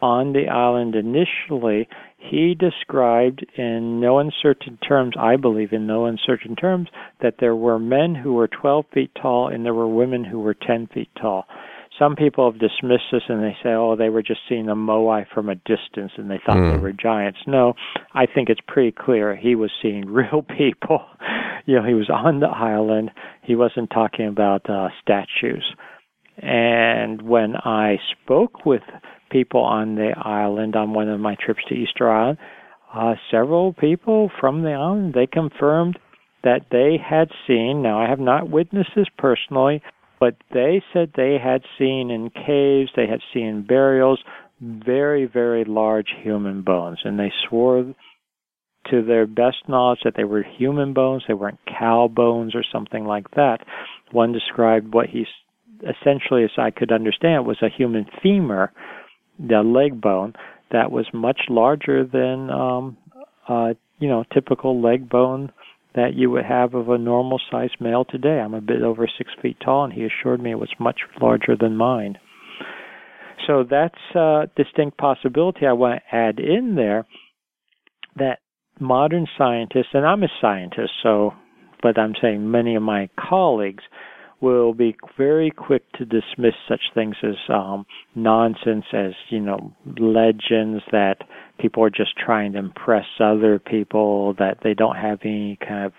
on 0.00 0.32
the 0.32 0.48
island 0.48 0.94
initially, 0.94 1.88
he 2.16 2.54
described 2.54 3.44
in 3.56 4.00
no 4.00 4.18
uncertain 4.18 4.78
terms, 4.86 5.14
I 5.18 5.36
believe 5.36 5.72
in 5.72 5.86
no 5.86 6.06
uncertain 6.06 6.54
terms, 6.54 6.88
that 7.20 7.34
there 7.40 7.56
were 7.56 7.78
men 7.78 8.14
who 8.14 8.34
were 8.34 8.48
12 8.48 8.84
feet 8.94 9.10
tall 9.20 9.48
and 9.48 9.64
there 9.64 9.74
were 9.74 9.88
women 9.88 10.24
who 10.24 10.38
were 10.40 10.54
10 10.54 10.88
feet 10.94 11.10
tall. 11.20 11.46
Some 11.98 12.14
people 12.14 12.50
have 12.50 12.60
dismissed 12.60 13.10
this 13.10 13.22
and 13.28 13.42
they 13.42 13.56
say, 13.62 13.70
oh, 13.70 13.96
they 13.96 14.08
were 14.08 14.22
just 14.22 14.40
seeing 14.48 14.66
the 14.66 14.74
moai 14.74 15.26
from 15.32 15.48
a 15.48 15.54
distance 15.54 16.12
and 16.16 16.30
they 16.30 16.40
thought 16.44 16.56
mm. 16.56 16.70
they 16.70 16.76
hmm. 16.76 16.82
were 16.82 16.92
giants. 16.92 17.40
No, 17.46 17.74
I 18.14 18.26
think 18.26 18.48
it's 18.48 18.60
pretty 18.66 18.92
clear 18.92 19.34
he 19.34 19.54
was 19.54 19.70
seeing 19.82 20.06
real 20.12 20.42
people. 20.42 21.04
you 21.66 21.76
know, 21.76 21.84
he 21.84 21.94
was 21.94 22.10
on 22.10 22.40
the 22.40 22.46
island. 22.46 23.10
He 23.42 23.56
wasn't 23.56 23.90
talking 23.90 24.26
about 24.26 24.68
uh, 24.70 24.88
statues. 25.02 25.64
And 26.36 27.22
when 27.22 27.56
I 27.56 27.96
spoke 28.12 28.64
with 28.64 28.82
people 29.30 29.62
on 29.62 29.96
the 29.96 30.12
island 30.16 30.76
on 30.76 30.94
one 30.94 31.08
of 31.08 31.20
my 31.20 31.36
trips 31.44 31.60
to 31.68 31.74
Easter 31.74 32.10
Island, 32.10 32.38
uh, 32.94 33.14
several 33.30 33.72
people 33.72 34.30
from 34.40 34.62
the 34.62 34.70
island 34.72 35.14
they 35.14 35.26
confirmed 35.26 35.98
that 36.44 36.66
they 36.70 36.96
had 36.96 37.28
seen. 37.46 37.82
Now 37.82 38.00
I 38.00 38.08
have 38.08 38.20
not 38.20 38.48
witnessed 38.48 38.90
this 38.94 39.08
personally, 39.18 39.82
but 40.20 40.36
they 40.52 40.82
said 40.92 41.12
they 41.16 41.38
had 41.42 41.62
seen 41.78 42.10
in 42.10 42.30
caves, 42.30 42.90
they 42.96 43.06
had 43.06 43.20
seen 43.32 43.62
burials, 43.66 44.20
very 44.60 45.24
very 45.26 45.64
large 45.64 46.08
human 46.22 46.62
bones, 46.62 46.98
and 47.04 47.18
they 47.18 47.32
swore 47.48 47.94
to 48.90 49.02
their 49.02 49.26
best 49.26 49.68
knowledge 49.68 50.00
that 50.04 50.14
they 50.16 50.24
were 50.24 50.42
human 50.42 50.94
bones. 50.94 51.22
They 51.28 51.34
weren't 51.34 51.60
cow 51.66 52.08
bones 52.08 52.54
or 52.54 52.64
something 52.72 53.04
like 53.04 53.30
that. 53.32 53.58
One 54.12 54.32
described 54.32 54.92
what 54.94 55.08
he 55.08 55.26
essentially, 55.82 56.44
as 56.44 56.50
I 56.58 56.70
could 56.70 56.90
understand, 56.90 57.46
was 57.46 57.62
a 57.62 57.68
human 57.68 58.06
femur 58.22 58.72
the 59.38 59.62
leg 59.62 60.00
bone 60.00 60.34
that 60.72 60.90
was 60.90 61.06
much 61.12 61.42
larger 61.48 62.04
than 62.04 62.50
um, 62.50 62.96
uh, 63.48 63.74
you 63.98 64.08
know 64.08 64.24
typical 64.32 64.80
leg 64.80 65.08
bone 65.08 65.52
that 65.94 66.14
you 66.14 66.30
would 66.30 66.44
have 66.44 66.74
of 66.74 66.88
a 66.88 66.98
normal 66.98 67.40
sized 67.50 67.76
male 67.80 68.04
today. 68.04 68.40
I'm 68.40 68.54
a 68.54 68.60
bit 68.60 68.82
over 68.82 69.08
six 69.18 69.30
feet 69.40 69.56
tall, 69.64 69.84
and 69.84 69.92
he 69.92 70.04
assured 70.04 70.40
me 70.40 70.52
it 70.52 70.58
was 70.58 70.72
much 70.78 71.00
larger 71.20 71.56
than 71.56 71.76
mine. 71.76 72.18
So 73.46 73.64
that's 73.68 73.94
a 74.14 74.48
distinct 74.56 74.98
possibility 74.98 75.66
I 75.66 75.72
want 75.72 76.02
to 76.10 76.16
add 76.16 76.38
in 76.38 76.74
there 76.76 77.06
that 78.16 78.40
modern 78.78 79.26
scientists, 79.36 79.94
and 79.94 80.04
I'm 80.04 80.22
a 80.22 80.28
scientist, 80.40 80.92
so, 81.02 81.32
but 81.82 81.98
I'm 81.98 82.14
saying 82.20 82.50
many 82.50 82.74
of 82.76 82.82
my 82.82 83.08
colleagues 83.18 83.82
will 84.40 84.72
be 84.72 84.96
very 85.16 85.50
quick 85.50 85.82
to 85.92 86.04
dismiss 86.04 86.54
such 86.68 86.80
things 86.94 87.16
as 87.22 87.34
um, 87.48 87.84
nonsense, 88.14 88.84
as 88.92 89.12
you 89.30 89.40
know, 89.40 89.72
legends 89.98 90.82
that 90.92 91.16
people 91.58 91.82
are 91.82 91.90
just 91.90 92.16
trying 92.16 92.52
to 92.52 92.58
impress 92.58 93.06
other 93.20 93.58
people, 93.58 94.34
that 94.38 94.58
they 94.62 94.74
don't 94.74 94.96
have 94.96 95.18
any 95.24 95.58
kind 95.60 95.86
of 95.86 95.92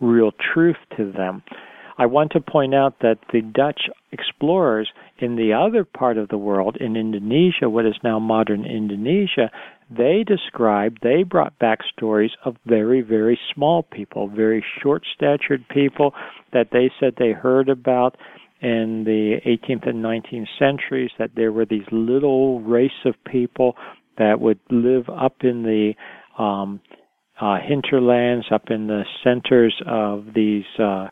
real 0.00 0.32
truth 0.54 0.76
to 0.96 1.12
them. 1.12 1.42
I 1.98 2.06
want 2.06 2.32
to 2.32 2.40
point 2.40 2.74
out 2.74 3.00
that 3.00 3.18
the 3.32 3.42
Dutch 3.42 3.82
explorers 4.12 4.90
in 5.18 5.36
the 5.36 5.52
other 5.52 5.84
part 5.84 6.16
of 6.16 6.28
the 6.28 6.38
world, 6.38 6.76
in 6.80 6.96
Indonesia, 6.96 7.68
what 7.68 7.86
is 7.86 7.94
now 8.02 8.18
modern 8.18 8.64
Indonesia, 8.64 9.50
they 9.96 10.24
described, 10.26 10.98
they 11.02 11.22
brought 11.22 11.58
back 11.58 11.80
stories 11.96 12.30
of 12.44 12.56
very, 12.66 13.00
very 13.00 13.38
small 13.54 13.82
people, 13.82 14.28
very 14.28 14.64
short 14.82 15.02
statured 15.14 15.64
people 15.68 16.14
that 16.52 16.68
they 16.72 16.90
said 16.98 17.14
they 17.18 17.32
heard 17.32 17.68
about 17.68 18.16
in 18.60 19.02
the 19.04 19.38
18th 19.46 19.88
and 19.88 20.04
19th 20.04 20.46
centuries, 20.58 21.10
that 21.18 21.30
there 21.34 21.52
were 21.52 21.66
these 21.66 21.86
little 21.90 22.60
race 22.60 22.90
of 23.04 23.14
people 23.30 23.76
that 24.18 24.40
would 24.40 24.60
live 24.70 25.08
up 25.08 25.36
in 25.42 25.62
the 25.62 25.94
um, 26.42 26.80
uh, 27.40 27.56
hinterlands, 27.60 28.46
up 28.52 28.70
in 28.70 28.86
the 28.86 29.02
centers 29.24 29.74
of 29.86 30.26
these 30.34 30.64
uh, 30.78 31.08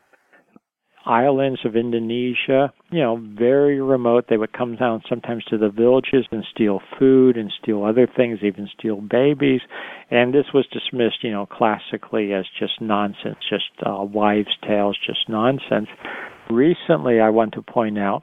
islands 1.07 1.61
of 1.65 1.77
Indonesia, 1.77 2.73
you 2.91 3.01
know, 3.01 3.17
very 3.39 3.81
remote. 3.81 4.27
They 4.29 4.37
would 4.37 4.53
come 4.53 4.77
down 4.77 5.03
sometimes 5.09 5.45
to 5.45 5.59
the 5.59 5.71
villages 5.71 6.27
and 6.31 6.45
steal 6.53 6.81
food 6.99 7.37
and 7.37 7.51
steal 7.63 7.85
other 7.85 8.07
things, 8.07 8.41
even 8.43 8.69
steal 8.79 9.01
babies. 9.01 9.61
And 10.11 10.35
this 10.35 10.47
was 10.53 10.67
dismissed, 10.73 11.23
you 11.23 11.31
know, 11.31 11.47
classically 11.47 12.33
as 12.33 12.45
just 12.59 12.81
nonsense, 12.81 13.39
just 13.49 13.71
uh, 13.85 14.03
wives' 14.03 14.57
tales, 14.67 14.99
just 15.07 15.29
nonsense. 15.29 15.89
Recently, 16.51 17.21
I 17.21 17.31
want 17.31 17.55
to 17.55 17.63
point 17.63 17.99
out, 17.99 18.23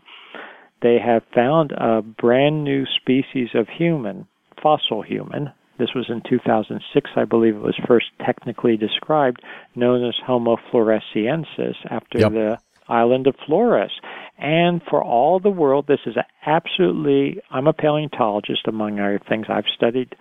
they 0.82 0.98
have 1.04 1.24
found 1.34 1.72
a 1.72 2.02
brand 2.02 2.64
new 2.64 2.86
species 2.86 3.50
of 3.56 3.68
human, 3.68 4.28
fossil 4.62 5.02
human. 5.02 5.52
This 5.80 5.90
was 5.96 6.06
in 6.10 6.22
2006, 6.28 7.10
I 7.16 7.26
believe 7.26 7.56
it 7.56 7.62
was 7.62 7.80
first 7.88 8.08
technically 8.26 8.78
described, 8.78 9.42
known 9.76 10.08
as 10.08 10.16
Homo 10.26 10.58
floresiensis, 10.72 11.76
after 11.90 12.20
yep. 12.20 12.32
the 12.32 12.58
island 12.90 13.28
of 13.28 13.36
Flores. 13.46 13.92
And 14.38 14.82
for 14.90 15.04
all 15.04 15.40
the 15.40 15.50
world, 15.50 15.86
this 15.88 16.00
is 16.06 16.16
absolutely, 16.46 17.42
I'm 17.52 17.68
a 17.68 17.74
paleontologist 17.74 18.68
among 18.68 19.00
other 19.00 19.20
things. 19.28 19.48
I've 19.50 19.66
studied 19.76 20.16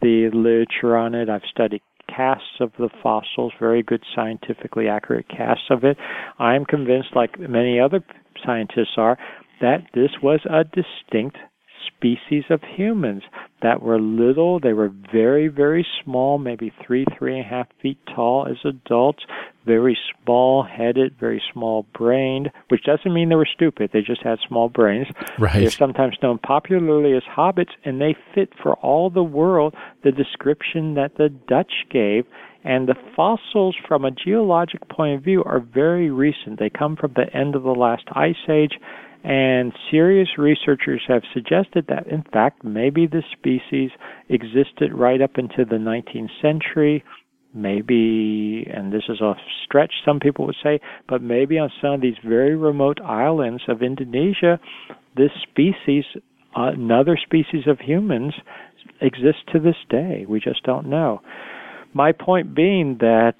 the 0.00 0.30
literature 0.32 0.96
on 0.96 1.14
it, 1.14 1.28
I've 1.28 1.42
studied 1.50 1.82
casts 2.08 2.60
of 2.60 2.72
the 2.78 2.90
fossils, 3.02 3.52
very 3.58 3.82
good 3.82 4.02
scientifically 4.14 4.88
accurate 4.88 5.28
casts 5.28 5.64
of 5.70 5.84
it. 5.84 5.96
I'm 6.38 6.64
convinced, 6.64 7.10
like 7.14 7.38
many 7.38 7.80
other 7.80 8.04
scientists 8.44 8.94
are, 8.96 9.16
that 9.60 9.86
this 9.94 10.10
was 10.22 10.40
a 10.44 10.64
distinct 10.64 11.38
species 11.86 12.44
of 12.50 12.60
humans 12.62 13.22
that 13.62 13.82
were 13.82 14.00
little. 14.00 14.58
They 14.60 14.72
were 14.72 14.92
very, 15.12 15.48
very 15.48 15.86
small, 16.02 16.38
maybe 16.38 16.72
three, 16.84 17.04
three 17.16 17.38
and 17.38 17.46
a 17.46 17.48
half 17.48 17.68
feet 17.80 17.98
tall 18.14 18.46
as 18.46 18.56
adults, 18.64 19.24
very 19.64 19.96
small 20.24 20.64
headed, 20.64 21.14
very 21.18 21.42
small 21.52 21.86
brained, 21.94 22.50
which 22.68 22.84
doesn't 22.84 23.12
mean 23.12 23.28
they 23.28 23.36
were 23.36 23.48
stupid. 23.52 23.90
They 23.92 24.02
just 24.02 24.22
had 24.22 24.38
small 24.46 24.68
brains. 24.68 25.06
Right. 25.38 25.60
They're 25.60 25.70
sometimes 25.70 26.16
known 26.22 26.38
popularly 26.38 27.16
as 27.16 27.22
hobbits, 27.22 27.72
and 27.84 28.00
they 28.00 28.16
fit 28.34 28.50
for 28.62 28.74
all 28.74 29.10
the 29.10 29.22
world 29.22 29.74
the 30.02 30.12
description 30.12 30.94
that 30.94 31.16
the 31.16 31.28
Dutch 31.28 31.72
gave. 31.90 32.26
And 32.64 32.88
the 32.88 32.94
fossils, 33.16 33.74
from 33.88 34.04
a 34.04 34.12
geologic 34.12 34.88
point 34.88 35.16
of 35.16 35.24
view, 35.24 35.42
are 35.44 35.58
very 35.58 36.10
recent. 36.10 36.60
They 36.60 36.70
come 36.70 36.94
from 36.94 37.12
the 37.14 37.34
end 37.36 37.56
of 37.56 37.64
the 37.64 37.74
last 37.74 38.04
ice 38.12 38.36
age 38.48 38.78
and 39.24 39.72
serious 39.90 40.28
researchers 40.36 41.02
have 41.06 41.22
suggested 41.32 41.86
that, 41.88 42.06
in 42.08 42.24
fact, 42.32 42.64
maybe 42.64 43.06
this 43.06 43.24
species 43.32 43.90
existed 44.28 44.92
right 44.92 45.22
up 45.22 45.38
into 45.38 45.64
the 45.64 45.76
19th 45.76 46.30
century. 46.40 47.04
Maybe, 47.54 48.66
and 48.72 48.92
this 48.92 49.04
is 49.08 49.20
a 49.20 49.34
stretch, 49.64 49.92
some 50.04 50.18
people 50.18 50.46
would 50.46 50.56
say, 50.62 50.80
but 51.08 51.22
maybe 51.22 51.58
on 51.58 51.70
some 51.80 51.92
of 51.92 52.00
these 52.00 52.16
very 52.26 52.56
remote 52.56 52.98
islands 53.02 53.62
of 53.68 53.82
Indonesia, 53.82 54.58
this 55.16 55.30
species, 55.50 56.04
another 56.56 57.18
species 57.22 57.64
of 57.66 57.78
humans, 57.78 58.32
exists 59.00 59.42
to 59.52 59.60
this 59.60 59.76
day. 59.88 60.24
We 60.26 60.40
just 60.40 60.62
don't 60.64 60.86
know. 60.86 61.20
My 61.94 62.12
point 62.12 62.54
being 62.54 62.96
that 63.00 63.34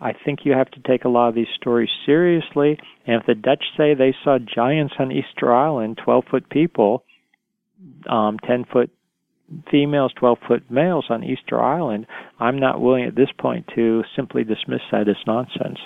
I 0.00 0.12
think 0.12 0.40
you 0.44 0.52
have 0.52 0.70
to 0.72 0.80
take 0.80 1.04
a 1.04 1.08
lot 1.08 1.28
of 1.28 1.34
these 1.34 1.46
stories 1.54 1.90
seriously. 2.04 2.78
And 3.06 3.20
if 3.20 3.26
the 3.26 3.34
Dutch 3.34 3.64
say 3.76 3.94
they 3.94 4.14
saw 4.22 4.38
giants 4.38 4.94
on 4.98 5.12
Easter 5.12 5.54
Island, 5.54 5.98
12 6.04 6.24
foot 6.30 6.50
people, 6.50 7.04
um, 8.08 8.38
10 8.46 8.64
foot 8.70 8.90
females, 9.70 10.12
12 10.16 10.38
foot 10.46 10.70
males 10.70 11.06
on 11.08 11.24
Easter 11.24 11.62
Island, 11.62 12.06
I'm 12.38 12.58
not 12.58 12.80
willing 12.80 13.04
at 13.04 13.14
this 13.14 13.30
point 13.38 13.66
to 13.74 14.02
simply 14.14 14.44
dismiss 14.44 14.82
that 14.92 15.08
as 15.08 15.16
nonsense. 15.26 15.78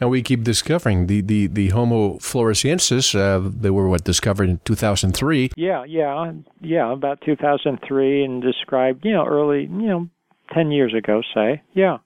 And 0.00 0.10
we 0.10 0.22
keep 0.22 0.44
discovering 0.44 1.06
the, 1.06 1.20
the, 1.20 1.46
the 1.46 1.68
Homo 1.70 2.18
floresiensis. 2.18 3.14
Uh, 3.14 3.50
they 3.52 3.70
were 3.70 3.88
what 3.88 4.04
discovered 4.04 4.48
in 4.48 4.60
2003. 4.64 5.50
Yeah, 5.56 5.84
yeah, 5.84 6.32
yeah, 6.60 6.92
about 6.92 7.20
2003, 7.24 8.24
and 8.24 8.42
described 8.42 9.04
you 9.04 9.12
know 9.12 9.26
early, 9.26 9.62
you 9.62 9.68
know, 9.68 10.08
10 10.54 10.70
years 10.70 10.94
ago, 10.94 11.22
say, 11.34 11.62
yeah. 11.72 11.98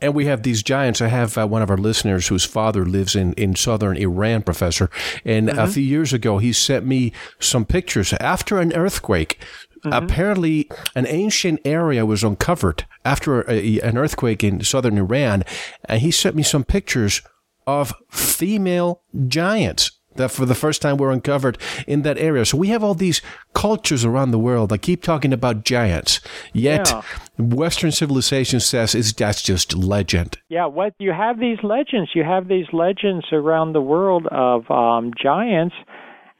And 0.00 0.14
we 0.14 0.26
have 0.26 0.42
these 0.42 0.62
giants. 0.62 1.00
I 1.00 1.08
have 1.08 1.36
uh, 1.36 1.46
one 1.46 1.62
of 1.62 1.70
our 1.70 1.76
listeners 1.76 2.28
whose 2.28 2.44
father 2.44 2.84
lives 2.84 3.14
in, 3.14 3.32
in 3.34 3.54
southern 3.54 3.96
Iran, 3.96 4.42
Professor. 4.42 4.90
And 5.24 5.48
mm-hmm. 5.48 5.58
a 5.58 5.68
few 5.68 5.82
years 5.82 6.12
ago, 6.12 6.38
he 6.38 6.52
sent 6.52 6.86
me 6.86 7.12
some 7.38 7.64
pictures 7.64 8.12
after 8.14 8.60
an 8.60 8.72
earthquake. 8.72 9.38
Mm-hmm. 9.84 9.92
Apparently, 9.92 10.68
an 10.94 11.06
ancient 11.06 11.60
area 11.64 12.04
was 12.04 12.22
uncovered 12.22 12.86
after 13.04 13.48
a, 13.50 13.80
an 13.80 13.96
earthquake 13.96 14.44
in 14.44 14.62
southern 14.62 14.98
Iran. 14.98 15.44
And 15.86 16.00
he 16.00 16.10
sent 16.10 16.36
me 16.36 16.42
some 16.42 16.64
pictures 16.64 17.22
of 17.66 17.92
female 18.10 19.02
giants 19.28 19.99
that 20.16 20.30
for 20.30 20.46
the 20.46 20.54
first 20.54 20.82
time 20.82 20.96
were 20.96 21.10
uncovered 21.10 21.58
in 21.86 22.02
that 22.02 22.18
area. 22.18 22.44
So 22.44 22.58
we 22.58 22.68
have 22.68 22.82
all 22.82 22.94
these 22.94 23.20
cultures 23.54 24.04
around 24.04 24.30
the 24.30 24.38
world 24.38 24.70
that 24.70 24.78
keep 24.78 25.02
talking 25.02 25.32
about 25.32 25.64
giants, 25.64 26.20
yet 26.52 26.90
yeah. 26.90 27.02
Western 27.38 27.92
civilization 27.92 28.60
says 28.60 28.94
it's 28.94 29.12
that's 29.12 29.42
just 29.42 29.74
legend. 29.76 30.38
Yeah, 30.48 30.66
what 30.66 30.94
you 30.98 31.12
have 31.12 31.38
these 31.38 31.58
legends, 31.62 32.10
you 32.14 32.24
have 32.24 32.48
these 32.48 32.66
legends 32.72 33.26
around 33.32 33.72
the 33.72 33.80
world 33.80 34.26
of 34.30 34.70
um, 34.70 35.12
giants, 35.20 35.74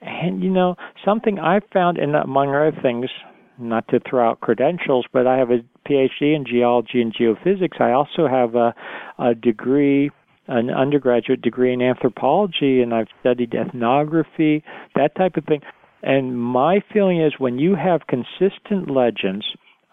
and 0.01 0.43
you 0.43 0.51
know 0.51 0.77
something 1.05 1.39
I 1.39 1.61
found, 1.73 1.99
and 1.99 2.16
among 2.16 2.49
other 2.49 2.77
things, 2.83 3.11
not 3.59 3.87
to 3.89 4.01
throw 4.01 4.31
out 4.31 4.41
credentials, 4.41 5.07
but 5.12 5.27
I 5.27 5.37
have 5.37 5.51
a 5.51 5.61
PhD 5.89 6.35
in 6.35 6.45
geology 6.47 7.01
and 7.01 7.14
geophysics, 7.14 7.81
I 7.81 7.93
also 7.93 8.27
have 8.29 8.55
a, 8.55 8.75
a 9.18 9.35
degree 9.35 10.11
an 10.51 10.70
undergraduate 10.70 11.42
degree 11.42 11.72
in 11.72 11.80
anthropology 11.80 12.82
and 12.82 12.92
I've 12.92 13.09
studied 13.20 13.55
ethnography, 13.55 14.64
that 14.94 15.14
type 15.16 15.36
of 15.36 15.44
thing. 15.44 15.61
And 16.03 16.38
my 16.38 16.80
feeling 16.92 17.22
is 17.22 17.34
when 17.38 17.59
you 17.59 17.76
have 17.76 18.03
consistent 18.09 18.90
legends 18.90 19.46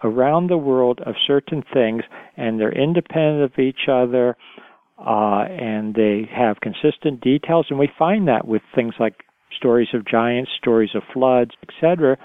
around 0.03 0.49
the 0.49 0.57
world 0.57 0.99
of 1.05 1.15
certain 1.25 1.63
things 1.73 2.03
and 2.35 2.59
they're 2.59 2.71
independent 2.71 3.43
of 3.43 3.59
each 3.59 3.87
other 3.89 4.35
uh, 4.99 5.45
and 5.49 5.93
they 5.93 6.27
have 6.35 6.57
consistent 6.61 7.21
details, 7.21 7.67
and 7.69 7.77
we 7.77 7.89
find 7.99 8.27
that 8.27 8.47
with 8.47 8.63
things 8.73 8.95
like 8.99 9.23
stories 9.55 9.89
of 9.93 10.07
giants, 10.07 10.49
stories 10.57 10.89
of 10.95 11.03
floods, 11.13 11.51
etc. 11.61 12.17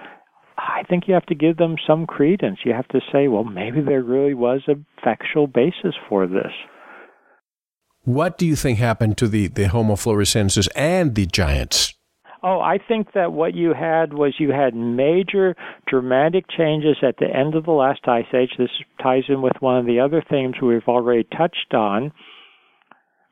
I 0.57 0.83
think 0.89 1.05
you 1.07 1.14
have 1.14 1.26
to 1.26 1.35
give 1.35 1.59
them 1.59 1.76
some 1.87 2.07
credence. 2.07 2.61
You 2.64 2.72
have 2.72 2.89
to 2.89 3.01
say, 3.12 3.28
well, 3.28 3.45
maybe 3.45 3.83
there 3.83 4.03
really 4.03 4.35
was 4.35 4.62
a 4.68 4.74
factual 5.03 5.47
basis 5.47 5.95
for 6.09 6.26
this. 6.26 6.53
What 8.05 8.37
do 8.37 8.47
you 8.47 8.57
think 8.57 8.79
happened 8.79 9.17
to 9.19 9.29
the, 9.29 9.47
the 9.47 9.69
Homo 9.69 9.95
floresiensis 9.95 10.69
and 10.75 11.15
the 11.15 11.27
giants? 11.27 11.95
Oh, 12.43 12.59
I 12.59 12.79
think 12.79 13.13
that 13.15 13.33
what 13.33 13.55
you 13.55 13.73
had 13.73 14.13
was 14.13 14.35
you 14.41 14.51
had 14.51 14.75
major 14.75 15.55
dramatic 15.87 16.47
changes 16.49 16.97
at 17.01 17.19
the 17.19 17.29
end 17.33 17.55
of 17.55 17.65
the 17.65 17.71
last 17.71 18.01
ice 18.09 18.27
age. 18.35 18.51
This 18.59 18.71
ties 19.01 19.23
in 19.29 19.43
with 19.43 19.53
one 19.61 19.79
of 19.79 19.87
the 19.87 20.01
other 20.01 20.25
themes 20.29 20.57
we've 20.61 20.89
already 20.89 21.23
touched 21.23 21.73
on, 21.73 22.11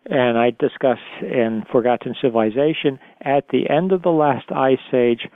and 0.06 0.38
I 0.38 0.50
discussed 0.50 1.00
in 1.22 1.64
Forgotten 1.72 2.14
Civilization. 2.22 3.00
At 3.20 3.48
the 3.50 3.68
end 3.68 3.90
of 3.90 4.02
the 4.02 4.10
last 4.10 4.52
ice 4.52 4.78
age, 4.94 5.26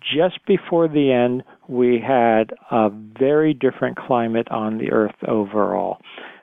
just 0.00 0.44
before 0.48 0.88
the 0.88 1.12
end, 1.12 1.44
we 1.68 2.02
had 2.04 2.52
a 2.72 2.88
very 2.90 3.54
different 3.54 3.96
climate 3.96 4.48
on 4.50 4.78
the 4.78 4.90
Earth 4.90 5.14
overall. 5.28 5.98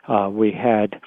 Uh, 0.08 0.30
we 0.32 0.54
had 0.54 1.02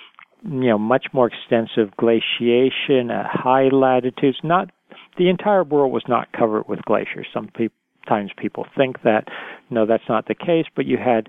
you 0.45 0.69
know 0.69 0.79
much 0.79 1.07
more 1.13 1.29
extensive 1.29 1.97
glaciation 1.97 3.11
at 3.11 3.27
high 3.27 3.69
latitudes 3.69 4.39
not 4.43 4.71
the 5.19 5.29
entire 5.29 5.65
world 5.65 5.93
was 5.93 6.05
not 6.09 6.33
covered 6.33 6.67
with 6.69 6.83
glaciers 6.83 7.27
some 7.33 7.49
pe- 7.49 7.69
times 8.09 8.31
people 8.37 8.67
think 8.77 9.03
that 9.03 9.25
no 9.71 9.87
that's 9.87 10.09
not 10.09 10.27
the 10.29 10.35
case 10.35 10.67
but 10.75 10.87
you 10.87 10.97
had 10.97 11.29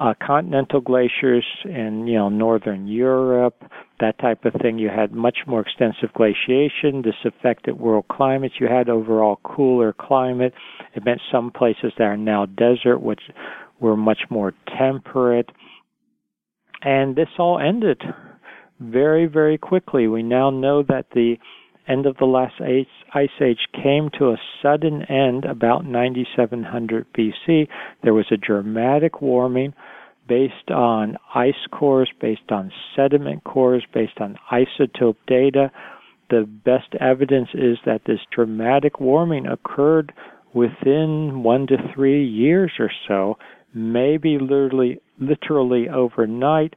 uh, 0.00 0.14
continental 0.24 0.80
glaciers 0.80 1.44
in 1.64 2.06
you 2.06 2.16
know 2.16 2.28
northern 2.28 2.86
Europe, 2.86 3.62
that 4.00 4.18
type 4.18 4.44
of 4.44 4.54
thing. 4.60 4.78
You 4.78 4.88
had 4.88 5.12
much 5.12 5.38
more 5.46 5.60
extensive 5.60 6.12
glaciation. 6.14 7.02
This 7.02 7.14
affected 7.24 7.78
world 7.78 8.06
climates. 8.08 8.54
You 8.58 8.68
had 8.68 8.88
overall 8.88 9.38
cooler 9.44 9.92
climate. 9.92 10.54
It 10.94 11.04
meant 11.04 11.20
some 11.30 11.50
places 11.50 11.92
that 11.98 12.04
are 12.04 12.16
now 12.16 12.46
desert, 12.46 12.98
which 13.00 13.20
were 13.80 13.96
much 13.96 14.22
more 14.30 14.54
temperate. 14.78 15.50
And 16.82 17.14
this 17.14 17.28
all 17.38 17.60
ended 17.60 18.02
very, 18.82 19.26
very 19.26 19.58
quickly. 19.58 20.08
We 20.08 20.22
now 20.22 20.50
know 20.50 20.82
that 20.82 21.06
the 21.14 21.36
end 21.88 22.06
of 22.06 22.16
the 22.18 22.24
last 22.26 22.54
ice 22.60 23.30
age 23.40 23.58
came 23.74 24.10
to 24.18 24.30
a 24.30 24.36
sudden 24.62 25.02
end 25.02 25.44
about 25.44 25.84
9700 25.84 27.06
BC. 27.12 27.68
There 28.02 28.14
was 28.14 28.26
a 28.30 28.36
dramatic 28.36 29.20
warming 29.20 29.74
based 30.28 30.70
on 30.70 31.16
ice 31.34 31.54
cores, 31.72 32.10
based 32.20 32.50
on 32.50 32.72
sediment 32.94 33.42
cores, 33.44 33.84
based 33.92 34.18
on 34.20 34.38
isotope 34.50 35.16
data. 35.26 35.70
The 36.30 36.48
best 36.64 36.94
evidence 37.00 37.48
is 37.54 37.78
that 37.84 38.02
this 38.06 38.20
dramatic 38.34 39.00
warming 39.00 39.46
occurred 39.46 40.12
within 40.54 41.42
one 41.42 41.66
to 41.66 41.76
three 41.94 42.24
years 42.24 42.72
or 42.78 42.90
so, 43.08 43.36
maybe 43.74 44.38
literally, 44.38 45.00
literally 45.18 45.88
overnight 45.88 46.74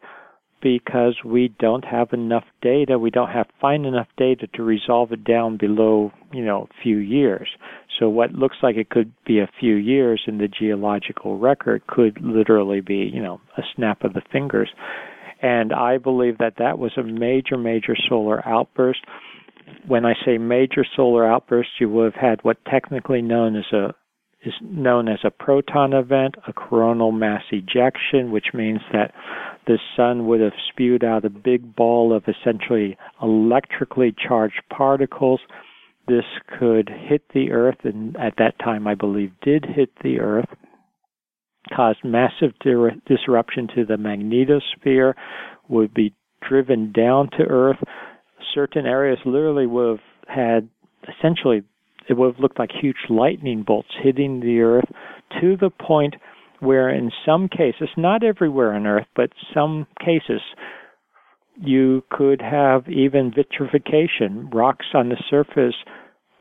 because 0.65 1.17
we 1.23 1.53
don't 1.59 1.85
have 1.85 2.11
enough 2.11 2.45
data. 2.59 2.97
We 2.97 3.11
don't 3.11 3.29
have 3.29 3.45
fine 3.61 3.85
enough 3.85 4.07
data 4.17 4.47
to 4.55 4.63
resolve 4.63 5.11
it 5.11 5.23
down 5.23 5.57
below, 5.57 6.11
you 6.33 6.43
know, 6.43 6.63
a 6.63 6.81
few 6.81 6.97
years. 6.97 7.47
So 7.99 8.09
what 8.09 8.31
looks 8.31 8.55
like 8.63 8.75
it 8.75 8.89
could 8.89 9.13
be 9.27 9.37
a 9.37 9.49
few 9.59 9.75
years 9.75 10.23
in 10.25 10.39
the 10.39 10.47
geological 10.47 11.37
record 11.37 11.85
could 11.85 12.19
literally 12.19 12.81
be, 12.81 13.11
you 13.13 13.21
know, 13.21 13.39
a 13.59 13.61
snap 13.75 14.03
of 14.03 14.13
the 14.13 14.23
fingers. 14.31 14.69
And 15.39 15.71
I 15.71 15.99
believe 15.99 16.39
that 16.39 16.55
that 16.57 16.79
was 16.79 16.93
a 16.97 17.03
major, 17.03 17.57
major 17.57 17.95
solar 18.09 18.43
outburst. 18.47 19.01
When 19.85 20.03
I 20.03 20.13
say 20.25 20.39
major 20.39 20.83
solar 20.95 21.31
outburst, 21.31 21.69
you 21.79 21.89
would 21.89 22.11
have 22.11 22.19
had 22.19 22.39
what 22.41 22.57
technically 22.65 23.21
known 23.21 23.55
as 23.55 23.71
a 23.71 23.93
is 24.45 24.53
known 24.61 25.07
as 25.07 25.19
a 25.23 25.31
proton 25.31 25.93
event, 25.93 26.35
a 26.47 26.53
coronal 26.53 27.11
mass 27.11 27.43
ejection, 27.51 28.31
which 28.31 28.47
means 28.53 28.79
that 28.91 29.13
the 29.67 29.79
sun 29.95 30.27
would 30.27 30.41
have 30.41 30.53
spewed 30.69 31.03
out 31.03 31.25
a 31.25 31.29
big 31.29 31.75
ball 31.75 32.15
of 32.15 32.23
essentially 32.27 32.97
electrically 33.21 34.13
charged 34.27 34.61
particles. 34.69 35.39
This 36.07 36.25
could 36.59 36.89
hit 36.89 37.23
the 37.33 37.51
Earth, 37.51 37.79
and 37.83 38.15
at 38.17 38.35
that 38.37 38.59
time, 38.59 38.87
I 38.87 38.95
believe, 38.95 39.31
did 39.41 39.65
hit 39.65 39.89
the 40.03 40.19
Earth, 40.19 40.49
caused 41.75 42.03
massive 42.03 42.51
di- 42.63 43.01
disruption 43.07 43.67
to 43.75 43.85
the 43.85 43.95
magnetosphere, 43.95 45.13
would 45.67 45.93
be 45.93 46.13
driven 46.47 46.91
down 46.91 47.29
to 47.31 47.43
Earth. 47.43 47.79
Certain 48.53 48.85
areas 48.85 49.17
literally 49.25 49.65
would 49.65 49.99
have 49.99 50.27
had 50.27 50.69
essentially 51.17 51.63
it 52.09 52.13
would 52.13 52.33
have 52.33 52.41
looked 52.41 52.59
like 52.59 52.71
huge 52.71 53.09
lightning 53.09 53.63
bolts 53.63 53.89
hitting 54.01 54.39
the 54.39 54.61
earth 54.61 54.89
to 55.41 55.57
the 55.57 55.69
point 55.69 56.15
where 56.59 56.89
in 56.89 57.11
some 57.25 57.47
cases, 57.47 57.89
not 57.97 58.23
everywhere 58.23 58.73
on 58.73 58.87
earth, 58.87 59.07
but 59.15 59.29
some 59.53 59.87
cases, 59.99 60.41
you 61.57 62.03
could 62.09 62.41
have 62.41 62.87
even 62.89 63.31
vitrification, 63.33 64.49
rocks 64.51 64.87
on 64.93 65.09
the 65.09 65.21
surface, 65.29 65.75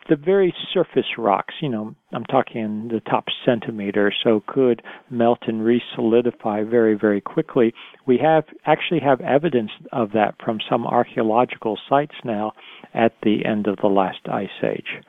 the 0.08 0.16
very 0.16 0.54
surface 0.72 1.06
rocks, 1.16 1.54
you 1.62 1.68
know, 1.68 1.94
I'm 2.12 2.24
talking 2.24 2.88
the 2.92 3.00
top 3.00 3.24
centimeter, 3.44 4.12
so 4.22 4.42
could 4.46 4.82
melt 5.10 5.38
and 5.46 5.62
resolidify 5.62 6.68
very, 6.68 6.94
very 6.94 7.20
quickly. 7.20 7.72
We 8.06 8.18
have 8.18 8.44
actually 8.66 9.00
have 9.00 9.20
evidence 9.22 9.70
of 9.92 10.12
that 10.12 10.34
from 10.44 10.58
some 10.68 10.86
archaeological 10.86 11.78
sites 11.88 12.14
now 12.22 12.52
at 12.92 13.12
the 13.22 13.46
end 13.46 13.66
of 13.66 13.78
the 13.80 13.88
last 13.88 14.28
ice 14.30 14.48
age. 14.62 15.02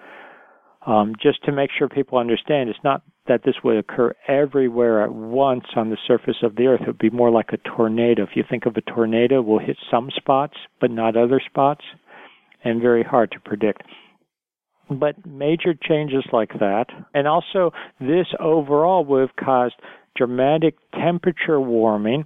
Um, 0.86 1.16
just 1.22 1.44
to 1.46 1.52
make 1.52 1.72
sure 1.76 1.90
people 1.90 2.20
understand, 2.20 2.70
it's 2.70 2.80
not 2.84 3.02
that 3.28 3.42
this 3.44 3.56
would 3.64 3.78
occur 3.78 4.14
everywhere 4.28 5.04
at 5.04 5.12
once 5.12 5.66
on 5.76 5.90
the 5.90 5.98
surface 6.08 6.38
of 6.44 6.56
the 6.56 6.68
earth. 6.68 6.82
It 6.82 6.88
would 6.88 6.98
be 7.00 7.10
more 7.10 7.32
like 7.32 7.50
a 7.54 7.58
tornado. 7.76 8.24
If 8.24 8.36
you 8.36 8.44
think 8.48 8.68
of 8.68 8.78
a 8.78 8.82
tornado, 8.82 9.42
will 9.42 9.60
hit 9.60 9.78
some 9.90 10.10
spots, 10.16 10.54
but 10.80 10.92
not 10.92 11.18
other 11.18 11.42
spots, 11.44 11.84
and 12.64 12.82
very 12.82 13.04
hard 13.04 13.32
to 13.32 13.40
predict. 13.40 13.82
But 14.90 15.26
major 15.26 15.74
changes 15.74 16.24
like 16.32 16.54
that, 16.60 16.86
and 17.16 17.28
also 17.28 17.72
this 18.00 18.28
overall 18.40 19.04
would 19.06 19.22
have 19.22 19.36
caused 19.44 19.76
dramatic 20.16 20.76
temperature 20.94 21.60
warming 21.60 22.26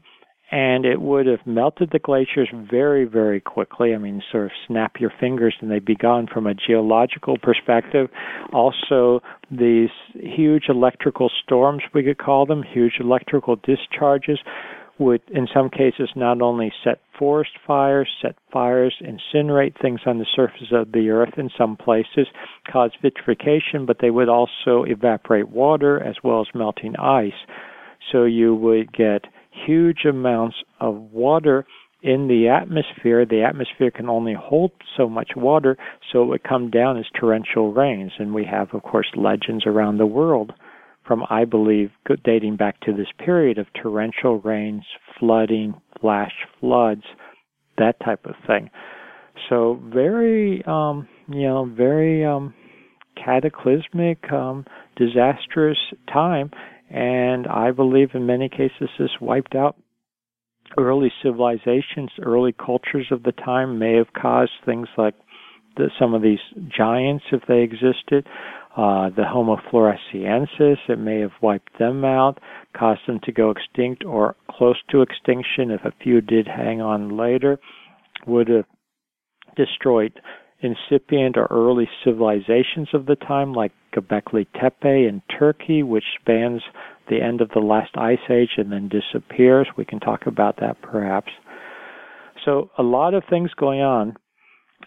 and 0.51 0.85
it 0.85 0.99
would 0.99 1.27
have 1.27 1.45
melted 1.45 1.89
the 1.91 1.99
glaciers 1.99 2.49
very, 2.69 3.05
very 3.05 3.39
quickly. 3.39 3.93
I 3.93 3.97
mean, 3.97 4.21
sort 4.31 4.45
of 4.45 4.51
snap 4.67 4.93
your 4.99 5.11
fingers 5.19 5.55
and 5.61 5.69
they'd 5.69 5.85
be 5.85 5.95
gone 5.95 6.27
from 6.31 6.47
a 6.47 6.55
geological 6.55 7.37
perspective. 7.37 8.09
Also, 8.51 9.21
these 9.51 9.89
huge 10.15 10.63
electrical 10.69 11.29
storms, 11.43 11.83
we 11.93 12.03
could 12.03 12.17
call 12.17 12.45
them, 12.45 12.63
huge 12.63 12.93
electrical 12.99 13.57
discharges, 13.57 14.39
would 14.97 15.21
in 15.31 15.47
some 15.53 15.69
cases 15.69 16.09
not 16.15 16.41
only 16.41 16.73
set 16.83 16.99
forest 17.17 17.51
fires, 17.65 18.09
set 18.21 18.35
fires, 18.51 18.93
incinerate 19.01 19.79
things 19.81 20.01
on 20.05 20.19
the 20.19 20.25
surface 20.35 20.67
of 20.71 20.91
the 20.91 21.09
earth 21.09 21.33
in 21.37 21.49
some 21.57 21.77
places, 21.77 22.27
cause 22.69 22.91
vitrification, 23.01 23.85
but 23.85 23.97
they 24.01 24.09
would 24.09 24.29
also 24.29 24.83
evaporate 24.85 25.47
water 25.47 26.01
as 26.03 26.15
well 26.23 26.41
as 26.41 26.47
melting 26.53 26.95
ice. 26.97 27.31
So 28.11 28.25
you 28.25 28.55
would 28.55 28.91
get 28.91 29.25
huge 29.65 30.05
amounts 30.05 30.57
of 30.79 30.95
water 30.95 31.65
in 32.01 32.27
the 32.27 32.47
atmosphere. 32.47 33.25
The 33.25 33.43
atmosphere 33.43 33.91
can 33.91 34.09
only 34.09 34.33
hold 34.33 34.71
so 34.97 35.09
much 35.09 35.31
water, 35.35 35.77
so 36.11 36.23
it 36.23 36.27
would 36.27 36.43
come 36.43 36.69
down 36.69 36.97
as 36.97 37.05
torrential 37.19 37.73
rains. 37.73 38.11
And 38.19 38.33
we 38.33 38.45
have, 38.45 38.73
of 38.73 38.83
course, 38.83 39.07
legends 39.15 39.65
around 39.65 39.97
the 39.97 40.05
world 40.05 40.53
from, 41.05 41.23
I 41.29 41.45
believe, 41.45 41.91
dating 42.23 42.57
back 42.57 42.79
to 42.81 42.93
this 42.93 43.07
period 43.17 43.57
of 43.57 43.67
torrential 43.81 44.39
rains, 44.39 44.83
flooding, 45.19 45.73
flash 45.99 46.33
floods, 46.59 47.03
that 47.77 47.99
type 48.03 48.25
of 48.25 48.35
thing. 48.45 48.69
So 49.49 49.81
very, 49.91 50.63
um, 50.65 51.07
you 51.27 51.47
know, 51.47 51.65
very 51.65 52.25
um, 52.25 52.53
cataclysmic, 53.15 54.31
um, 54.31 54.65
disastrous 54.95 55.77
time. 56.11 56.51
And 56.89 57.47
I 57.47 57.71
believe 57.71 58.09
in 58.13 58.25
many 58.25 58.49
cases 58.49 58.89
this 58.97 59.11
wiped 59.21 59.55
out 59.55 59.75
early 60.77 61.11
civilizations, 61.23 62.11
early 62.21 62.53
cultures 62.53 63.07
of 63.11 63.23
the 63.23 63.31
time, 63.31 63.79
may 63.79 63.95
have 63.95 64.13
caused 64.13 64.51
things 64.65 64.87
like 64.97 65.15
the, 65.77 65.89
some 65.99 66.13
of 66.13 66.21
these 66.21 66.39
giants 66.75 67.25
if 67.31 67.41
they 67.47 67.61
existed. 67.61 68.27
Uh, 68.77 69.09
the 69.09 69.25
Homo 69.25 69.57
floresiensis, 69.71 70.77
it 70.87 70.99
may 70.99 71.19
have 71.19 71.31
wiped 71.41 71.77
them 71.79 72.05
out, 72.05 72.39
caused 72.77 73.01
them 73.07 73.19
to 73.23 73.31
go 73.31 73.49
extinct 73.49 74.05
or 74.05 74.35
close 74.49 74.77
to 74.91 75.01
extinction 75.01 75.71
if 75.71 75.83
a 75.83 75.93
few 76.03 76.21
did 76.21 76.47
hang 76.47 76.79
on 76.79 77.17
later, 77.17 77.59
would 78.27 78.47
have 78.47 78.65
destroyed 79.55 80.13
incipient 80.61 81.37
or 81.37 81.47
early 81.49 81.87
civilizations 82.03 82.89
of 82.93 83.05
the 83.05 83.15
time 83.15 83.53
like 83.53 83.71
Göbekli 83.95 84.45
Tepe 84.59 85.07
in 85.07 85.21
Turkey, 85.37 85.83
which 85.83 86.03
spans 86.19 86.61
the 87.09 87.21
end 87.21 87.41
of 87.41 87.49
the 87.49 87.59
last 87.59 87.97
ice 87.97 88.19
age 88.29 88.51
and 88.57 88.71
then 88.71 88.89
disappears. 88.89 89.67
We 89.77 89.85
can 89.85 89.99
talk 89.99 90.27
about 90.27 90.57
that 90.57 90.81
perhaps. 90.81 91.31
So, 92.45 92.69
a 92.77 92.83
lot 92.83 93.13
of 93.13 93.23
things 93.29 93.51
going 93.57 93.81
on 93.81 94.15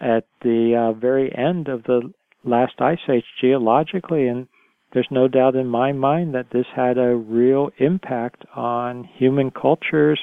at 0.01 0.25
the 0.43 0.75
uh, 0.77 0.99
very 0.99 1.31
end 1.37 1.69
of 1.69 1.83
the 1.85 2.13
last 2.45 2.75
ice 2.81 2.99
age 3.11 3.25
geologically, 3.41 4.27
and 4.27 4.49
there's 4.93 5.09
no 5.11 5.29
doubt 5.29 5.55
in 5.55 5.67
my 5.67 5.93
mind 5.93 6.35
that 6.35 6.51
this 6.53 6.67
had 6.75 6.99
a 6.99 7.15
real 7.15 7.71
impact 7.79 8.45
on 8.55 9.05
human 9.05 9.51
cultures, 9.51 10.21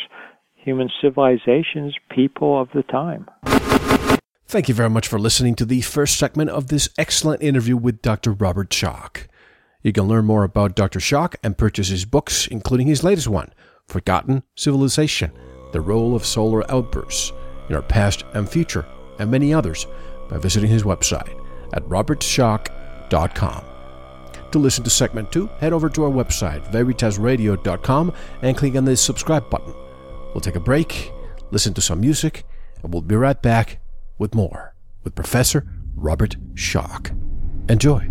human 0.56 0.90
civilizations, 1.02 1.96
people 2.10 2.60
of 2.60 2.70
the 2.74 2.84
time. 2.84 3.28
Thank 4.50 4.68
you 4.68 4.74
very 4.74 4.90
much 4.90 5.08
for 5.08 5.20
listening 5.20 5.54
to 5.58 5.66
the 5.66 5.82
first 5.82 6.18
segment 6.18 6.50
of 6.50 6.70
this 6.70 6.90
excellent 6.98 7.44
interview 7.44 7.78
with 7.78 8.02
Dr. 8.02 8.32
Robert 8.32 8.72
Schoch. 8.72 9.28
You 9.84 9.94
can 9.94 10.06
learn 10.06 10.26
more 10.26 10.44
about 10.44 10.76
Dr. 10.76 10.98
Schoch 10.98 11.36
and 11.44 11.56
purchase 11.56 11.90
his 11.90 12.04
books, 12.04 12.48
including 12.48 12.88
his 12.88 13.04
latest 13.04 13.28
one, 13.28 13.54
Forgotten 13.88 14.42
Civilization 14.56 15.32
The 15.72 15.82
Role 15.82 16.16
of 16.16 16.26
Solar 16.26 16.64
Outbursts 16.72 17.32
in 17.70 17.76
Our 17.76 17.84
Past 17.84 18.24
and 18.34 18.50
Future, 18.50 18.88
and 19.20 19.30
many 19.30 19.54
others, 19.54 19.86
by 20.32 20.40
visiting 20.40 20.72
his 20.72 20.82
website 20.82 21.30
at 21.74 21.84
robertschoch.com. 21.84 23.66
To 24.52 24.58
listen 24.58 24.84
to 24.84 24.90
segment 24.90 25.32
2, 25.32 25.46
head 25.60 25.74
over 25.74 25.90
to 25.90 26.06
our 26.06 26.12
website, 26.12 26.66
veritasradio.com, 26.72 28.14
and 28.42 28.58
click 28.58 28.76
on 28.76 28.86
the 28.86 28.98
subscribe 28.98 29.48
button. 29.52 29.76
We'll 30.34 30.42
take 30.42 30.56
a 30.56 30.60
break, 30.60 31.12
listen 31.52 31.76
to 31.76 31.82
some 31.82 32.02
music, 32.02 32.46
and 32.82 32.92
we'll 32.92 33.04
be 33.04 33.16
right 33.16 33.40
back 33.40 33.80
with 34.20 34.36
more 34.36 34.76
with 35.04 35.16
Professor 35.16 35.66
Robert 35.96 36.36
Schoch. 36.54 37.10
Enjoy. 37.70 38.08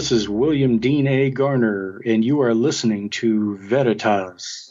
This 0.00 0.12
is 0.12 0.30
William 0.30 0.78
Dean 0.78 1.06
A. 1.06 1.28
Garner, 1.28 2.00
and 2.06 2.24
you 2.24 2.40
are 2.40 2.54
listening 2.54 3.10
to 3.10 3.58
Veritas. 3.58 4.69